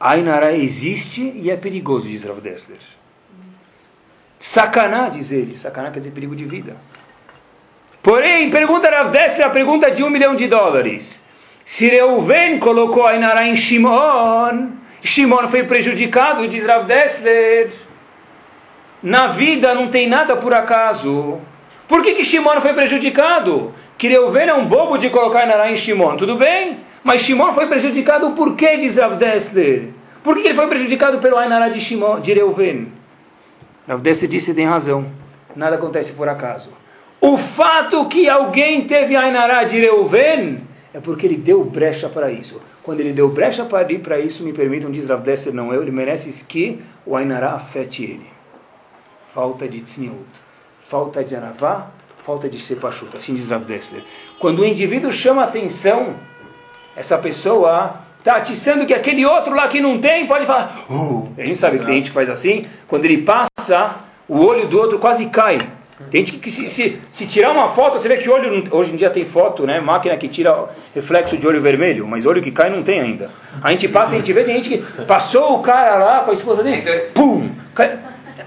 Ainara 0.00 0.56
existe 0.56 1.22
e 1.22 1.50
é 1.50 1.56
perigoso, 1.56 2.08
diz 2.08 2.24
Rav 2.24 2.40
Dessler. 2.40 2.80
Sacaná, 4.40 5.08
diz 5.08 5.30
ele. 5.30 5.56
Sacaná 5.56 5.92
quer 5.92 6.00
dizer 6.00 6.10
perigo 6.10 6.34
de 6.34 6.44
vida. 6.44 6.76
Porém, 8.02 8.50
pergunta 8.50 8.90
Rav 8.90 9.10
Dessler, 9.12 9.46
a 9.46 9.50
pergunta 9.50 9.88
de 9.88 10.02
um 10.02 10.10
milhão 10.10 10.34
de 10.34 10.48
dólares. 10.48 11.22
Se 11.64 11.88
Reuven 11.88 12.58
colocou 12.58 13.06
Ainara 13.06 13.46
em 13.46 13.54
Shimon, 13.54 14.70
Shimon 15.00 15.46
foi 15.46 15.62
prejudicado, 15.62 16.48
diz 16.48 16.66
Rav 16.66 16.84
Dessler. 16.84 17.70
Na 19.00 19.28
vida 19.28 19.72
não 19.72 19.88
tem 19.88 20.08
nada 20.08 20.34
por 20.34 20.52
acaso. 20.52 21.38
Por 21.86 22.02
que, 22.02 22.14
que 22.14 22.24
Shimon 22.24 22.60
foi 22.60 22.72
prejudicado? 22.72 23.72
Que 23.96 24.08
Reuven 24.08 24.48
é 24.48 24.54
um 24.54 24.66
bobo 24.66 24.98
de 24.98 25.08
colocar 25.08 25.40
Ainara 25.40 25.70
em 25.70 25.76
Shimon, 25.76 26.16
tudo 26.16 26.36
bem? 26.36 26.80
Mas 27.04 27.22
Shimon 27.22 27.52
foi 27.52 27.68
prejudicado 27.68 28.32
por 28.32 28.56
quê, 28.56 28.76
diz 28.76 28.96
Rav 28.96 29.14
Dessler? 29.16 29.90
Por 30.24 30.36
que 30.36 30.48
ele 30.48 30.54
foi 30.54 30.66
prejudicado 30.66 31.18
pelo 31.18 31.36
Ainara 31.36 31.70
de, 31.70 31.80
Shimon, 31.80 32.18
de 32.18 32.32
Reuven? 32.32 32.92
Rav 33.86 34.00
Dessler 34.00 34.28
disse, 34.28 34.52
tem 34.54 34.66
razão. 34.66 35.06
Nada 35.54 35.76
acontece 35.76 36.12
por 36.12 36.28
acaso. 36.28 36.81
O 37.24 37.38
fato 37.38 38.08
que 38.08 38.28
alguém 38.28 38.88
teve 38.88 39.14
Ainara 39.14 39.62
de 39.62 39.78
Reuven 39.78 40.58
é 40.92 40.98
porque 40.98 41.24
ele 41.24 41.36
deu 41.36 41.62
brecha 41.62 42.08
para 42.08 42.32
isso. 42.32 42.60
Quando 42.82 42.98
ele 42.98 43.12
deu 43.12 43.28
brecha 43.28 43.64
para 43.64 43.90
ir 43.92 44.00
para 44.00 44.18
isso, 44.18 44.42
me 44.42 44.52
permitam, 44.52 44.90
diz 44.90 45.08
Rav 45.08 45.22
Desser, 45.22 45.54
não 45.54 45.72
eu, 45.72 45.82
ele 45.82 45.92
merece 45.92 46.44
que 46.44 46.82
o 47.06 47.14
Ainará 47.14 47.52
afete 47.52 48.02
ele. 48.02 48.26
Falta 49.32 49.68
de 49.68 49.80
tzniut, 49.82 50.16
falta 50.88 51.22
de 51.22 51.36
anavá, 51.36 51.92
falta 52.24 52.48
de 52.48 52.58
sepachut, 52.58 53.16
assim 53.16 53.36
diz 53.36 53.48
Rav 53.48 53.64
Dessler. 53.66 54.02
Quando 54.40 54.58
o 54.58 54.66
indivíduo 54.66 55.12
chama 55.12 55.44
atenção, 55.44 56.16
essa 56.96 57.16
pessoa 57.18 58.00
está 58.18 58.34
atiçando 58.34 58.84
que 58.84 58.92
aquele 58.92 59.24
outro 59.24 59.54
lá 59.54 59.68
que 59.68 59.80
não 59.80 60.00
tem 60.00 60.26
pode 60.26 60.44
falar. 60.44 60.86
Uh, 60.90 61.32
a 61.38 61.42
gente 61.42 61.56
sabe 61.56 61.78
que 61.78 61.84
tem 61.84 61.94
gente 61.94 62.08
que 62.08 62.14
faz 62.14 62.28
assim, 62.28 62.66
quando 62.88 63.04
ele 63.04 63.18
passa, 63.22 63.94
o 64.28 64.44
olho 64.44 64.66
do 64.66 64.76
outro 64.76 64.98
quase 64.98 65.26
cai. 65.26 65.70
Tem 66.10 66.20
gente 66.20 66.38
que 66.38 66.50
se, 66.50 66.68
se, 66.68 66.98
se 67.10 67.26
tirar 67.26 67.52
uma 67.52 67.68
foto, 67.70 67.98
você 67.98 68.08
vê 68.08 68.18
que 68.18 68.28
olho. 68.28 68.64
Hoje 68.70 68.92
em 68.92 68.96
dia 68.96 69.10
tem 69.10 69.24
foto, 69.24 69.66
né? 69.66 69.80
Máquina 69.80 70.16
que 70.16 70.28
tira 70.28 70.68
reflexo 70.94 71.36
de 71.36 71.46
olho 71.46 71.60
vermelho, 71.60 72.06
mas 72.06 72.26
olho 72.26 72.42
que 72.42 72.50
cai 72.50 72.68
não 72.68 72.82
tem 72.82 73.00
ainda. 73.00 73.30
A 73.62 73.70
gente 73.70 73.88
passa, 73.88 74.14
a 74.14 74.18
gente 74.18 74.32
vê, 74.32 74.44
tem 74.44 74.62
gente 74.62 74.68
que 74.68 75.02
passou 75.04 75.58
o 75.58 75.62
cara 75.62 75.96
lá 75.96 76.20
com 76.20 76.30
a 76.30 76.34
esposa 76.34 76.62
dele, 76.62 76.82
pum! 77.14 77.50
cai. 77.74 77.98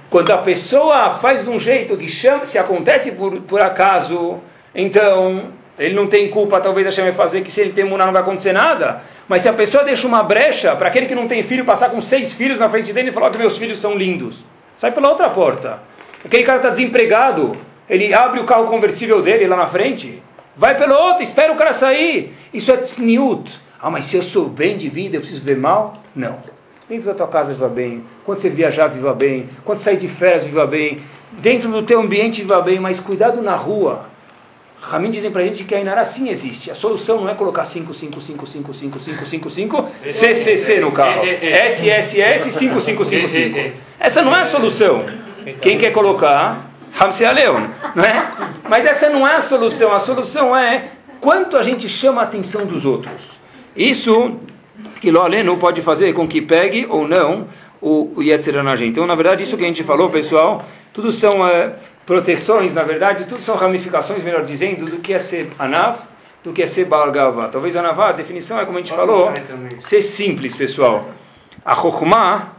Quando 0.09 0.31
a 0.31 0.37
pessoa 0.37 1.15
faz 1.15 1.43
de 1.43 1.49
um 1.49 1.59
jeito 1.59 1.97
que 1.97 2.07
chama, 2.07 2.45
se 2.45 2.57
acontece 2.57 3.11
por, 3.11 3.41
por 3.41 3.61
acaso, 3.61 4.39
então 4.73 5.49
ele 5.77 5.93
não 5.93 6.07
tem 6.07 6.29
culpa, 6.29 6.61
talvez 6.61 6.87
a 6.87 6.91
chame 6.91 7.11
fazer, 7.11 7.41
que 7.41 7.51
se 7.51 7.61
ele 7.61 7.73
tem 7.73 7.83
muná 7.83 8.05
não 8.05 8.13
vai 8.13 8.21
acontecer 8.21 8.53
nada. 8.53 9.01
Mas 9.27 9.41
se 9.41 9.49
a 9.49 9.53
pessoa 9.53 9.83
deixa 9.83 10.07
uma 10.07 10.23
brecha 10.23 10.75
para 10.75 10.87
aquele 10.87 11.05
que 11.05 11.15
não 11.15 11.27
tem 11.27 11.43
filho 11.43 11.65
passar 11.65 11.89
com 11.89 11.99
seis 11.99 12.31
filhos 12.33 12.59
na 12.59 12.69
frente 12.69 12.93
dele 12.93 13.09
e 13.09 13.11
falar 13.11 13.29
que 13.29 13.37
meus 13.37 13.57
filhos 13.57 13.79
são 13.79 13.95
lindos, 13.95 14.37
sai 14.77 14.91
pela 14.91 15.09
outra 15.09 15.29
porta. 15.29 15.79
Aquele 16.25 16.43
cara 16.43 16.57
está 16.57 16.69
desempregado, 16.69 17.55
ele 17.87 18.11
abre 18.11 18.39
o 18.39 18.45
carro 18.45 18.65
conversível 18.65 19.21
dele 19.21 19.45
lá 19.45 19.55
na 19.55 19.67
frente, 19.67 20.23
vai 20.57 20.75
pelo 20.75 20.95
outro, 20.95 21.21
espera 21.21 21.53
o 21.53 21.55
cara 21.55 21.71
sair. 21.71 22.33
Isso 22.51 22.71
é 22.71 22.77
tzniut. 22.77 23.51
Ah, 23.79 23.91
mas 23.91 24.05
se 24.05 24.15
eu 24.15 24.23
sou 24.23 24.47
bem 24.47 24.75
de 24.75 24.89
vida, 24.89 25.17
eu 25.17 25.21
preciso 25.21 25.43
ver 25.43 25.55
mal? 25.55 26.01
Não. 26.15 26.39
Dentro 26.89 27.05
da 27.05 27.13
tua 27.13 27.27
casa 27.27 27.53
viva 27.53 27.67
bem, 27.67 28.03
quando 28.25 28.39
você 28.39 28.49
viajar 28.49 28.87
viva 28.87 29.13
bem, 29.13 29.47
quando 29.63 29.77
sair 29.77 29.97
de 29.97 30.07
férias 30.07 30.43
viva 30.43 30.65
bem, 30.65 30.99
dentro 31.33 31.69
do 31.69 31.83
teu 31.83 31.99
ambiente 31.99 32.41
viva 32.41 32.59
bem, 32.59 32.79
mas 32.79 32.99
cuidado 32.99 33.39
na 33.43 33.55
rua. 33.55 34.07
Ramin 34.81 35.11
dizem 35.11 35.29
pra 35.29 35.43
gente 35.43 35.63
que 35.63 35.75
a 35.75 35.79
Inara 35.79 36.05
sim 36.05 36.29
existe. 36.29 36.71
A 36.71 36.75
solução 36.75 37.21
não 37.21 37.29
é 37.29 37.35
colocar 37.35 37.65
5, 37.65 37.93
5, 37.93 38.21
5, 38.21 38.47
5, 38.47 38.73
5, 38.73 38.99
5, 38.99 39.25
5, 39.25 39.49
5, 39.49 39.89
CCC 40.07 40.79
no 40.79 40.91
carro. 40.91 41.23
SSS 41.23 42.51
5, 42.51 42.81
5, 42.81 43.05
5, 43.05 43.27
5. 43.27 43.71
Essa 43.99 44.21
não 44.23 44.35
é 44.35 44.41
a 44.41 44.45
solução. 44.45 45.05
Quem 45.61 45.77
quer 45.77 45.91
colocar, 45.91 46.69
Hamse 46.99 47.25
Leon, 47.25 47.67
não 47.93 48.03
é? 48.03 48.31
Mas 48.69 48.85
essa 48.85 49.09
não 49.09 49.27
é 49.27 49.35
a 49.35 49.41
solução. 49.41 49.91
A 49.91 49.99
solução 49.99 50.55
é 50.55 50.89
quanto 51.19 51.57
a 51.57 51.63
gente 51.63 51.87
chama 51.87 52.21
a 52.21 52.23
atenção 52.23 52.65
dos 52.65 52.85
outros. 52.85 53.21
Isso 53.75 54.39
que 55.01 55.09
Aleno 55.09 55.57
pode 55.57 55.81
fazer 55.81 56.13
com 56.13 56.27
que 56.27 56.41
pegue 56.41 56.85
ou 56.89 57.07
não 57.07 57.47
o, 57.81 58.13
o 58.15 58.63
na 58.63 58.75
gente. 58.75 58.91
Então, 58.91 59.05
na 59.05 59.15
verdade, 59.15 59.43
isso 59.43 59.57
que 59.57 59.63
a 59.63 59.67
gente 59.67 59.83
falou, 59.83 60.09
pessoal, 60.09 60.65
tudo 60.93 61.11
são 61.11 61.45
eh, 61.47 61.73
proteções, 62.05 62.73
na 62.73 62.83
verdade, 62.83 63.25
tudo 63.25 63.41
são 63.41 63.55
ramificações, 63.55 64.23
melhor 64.23 64.45
dizendo, 64.45 64.85
do 64.85 64.97
que 64.97 65.13
é 65.13 65.19
ser 65.19 65.49
Anav, 65.59 65.99
do 66.43 66.53
que 66.53 66.61
é 66.61 66.65
ser 66.65 66.85
Baal 66.85 67.11
Gavá. 67.11 67.47
Talvez 67.49 67.75
Anavá, 67.75 68.09
a 68.09 68.11
definição 68.13 68.59
é, 68.59 68.65
como 68.65 68.77
a 68.77 68.81
gente 68.81 68.93
falou, 68.93 69.31
ser 69.79 70.01
simples, 70.01 70.55
pessoal. 70.55 71.09
A 71.63 71.75
Chokhmah 71.75 72.53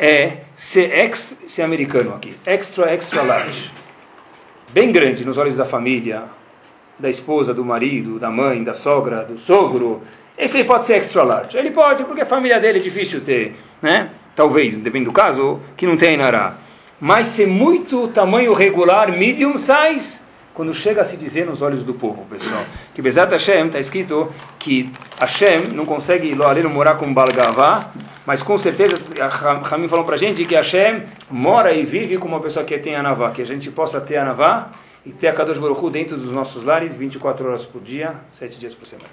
é 0.00 0.38
ser, 0.56 0.90
extra, 0.92 1.36
ser 1.46 1.60
americano 1.60 2.14
aqui, 2.14 2.34
extra, 2.46 2.90
extra 2.90 3.20
large. 3.20 3.70
Bem 4.72 4.90
grande 4.90 5.26
nos 5.26 5.36
olhos 5.36 5.56
da 5.56 5.66
família, 5.66 6.22
da 6.98 7.10
esposa, 7.10 7.52
do 7.52 7.62
marido, 7.62 8.18
da 8.18 8.30
mãe, 8.30 8.64
da 8.64 8.72
sogra, 8.72 9.24
do 9.24 9.38
sogro. 9.38 10.00
Esse 10.38 10.56
ele 10.56 10.64
pode 10.66 10.86
ser 10.86 10.94
extra 10.94 11.22
large. 11.22 11.58
Ele 11.58 11.70
pode, 11.70 12.04
porque 12.04 12.22
a 12.22 12.26
família 12.26 12.58
dele 12.58 12.78
é 12.78 12.82
difícil 12.82 13.20
ter, 13.20 13.54
né? 13.82 14.10
Talvez, 14.34 14.78
depende 14.78 15.04
do 15.04 15.12
caso, 15.12 15.60
que 15.76 15.86
não 15.86 15.98
tem 15.98 16.14
Inará. 16.14 16.54
Mas 16.98 17.26
ser 17.26 17.46
muito 17.46 18.08
tamanho 18.08 18.54
regular, 18.54 19.12
medium 19.12 19.58
size, 19.58 20.18
quando 20.54 20.74
chega 20.74 21.02
a 21.02 21.04
se 21.04 21.16
dizer 21.16 21.46
nos 21.46 21.62
olhos 21.62 21.82
do 21.82 21.94
povo, 21.94 22.26
pessoal. 22.26 22.64
Que 22.94 23.00
Bezat 23.00 23.30
Hashem 23.32 23.66
está 23.66 23.78
escrito 23.78 24.30
que 24.58 24.86
Hashem 25.18 25.68
não 25.68 25.86
consegue 25.86 26.34
Loaleno 26.34 26.68
morar 26.68 26.96
com 26.96 27.12
Balgavá, 27.12 27.92
mas 28.26 28.42
com 28.42 28.58
certeza, 28.58 28.96
Ramim 29.64 29.88
falou 29.88 30.04
para 30.04 30.16
a 30.16 30.18
gente 30.18 30.44
que 30.44 30.54
Hashem 30.54 31.02
mora 31.30 31.72
e 31.72 31.84
vive 31.84 32.18
com 32.18 32.28
uma 32.28 32.40
pessoa 32.40 32.64
que 32.64 32.76
tem 32.78 32.94
Anavá, 32.94 33.30
que 33.30 33.42
a 33.42 33.46
gente 33.46 33.70
possa 33.70 34.00
ter 34.00 34.16
Anavá 34.16 34.70
e 35.04 35.10
ter 35.10 35.28
a 35.28 35.32
Kadosh 35.32 35.58
Baruch 35.58 35.82
Hu 35.82 35.90
dentro 35.90 36.16
dos 36.16 36.30
nossos 36.30 36.64
lares 36.64 36.94
24 36.94 37.46
horas 37.48 37.64
por 37.64 37.80
dia, 37.80 38.14
7 38.32 38.58
dias 38.58 38.74
por 38.74 38.86
semana. 38.86 39.08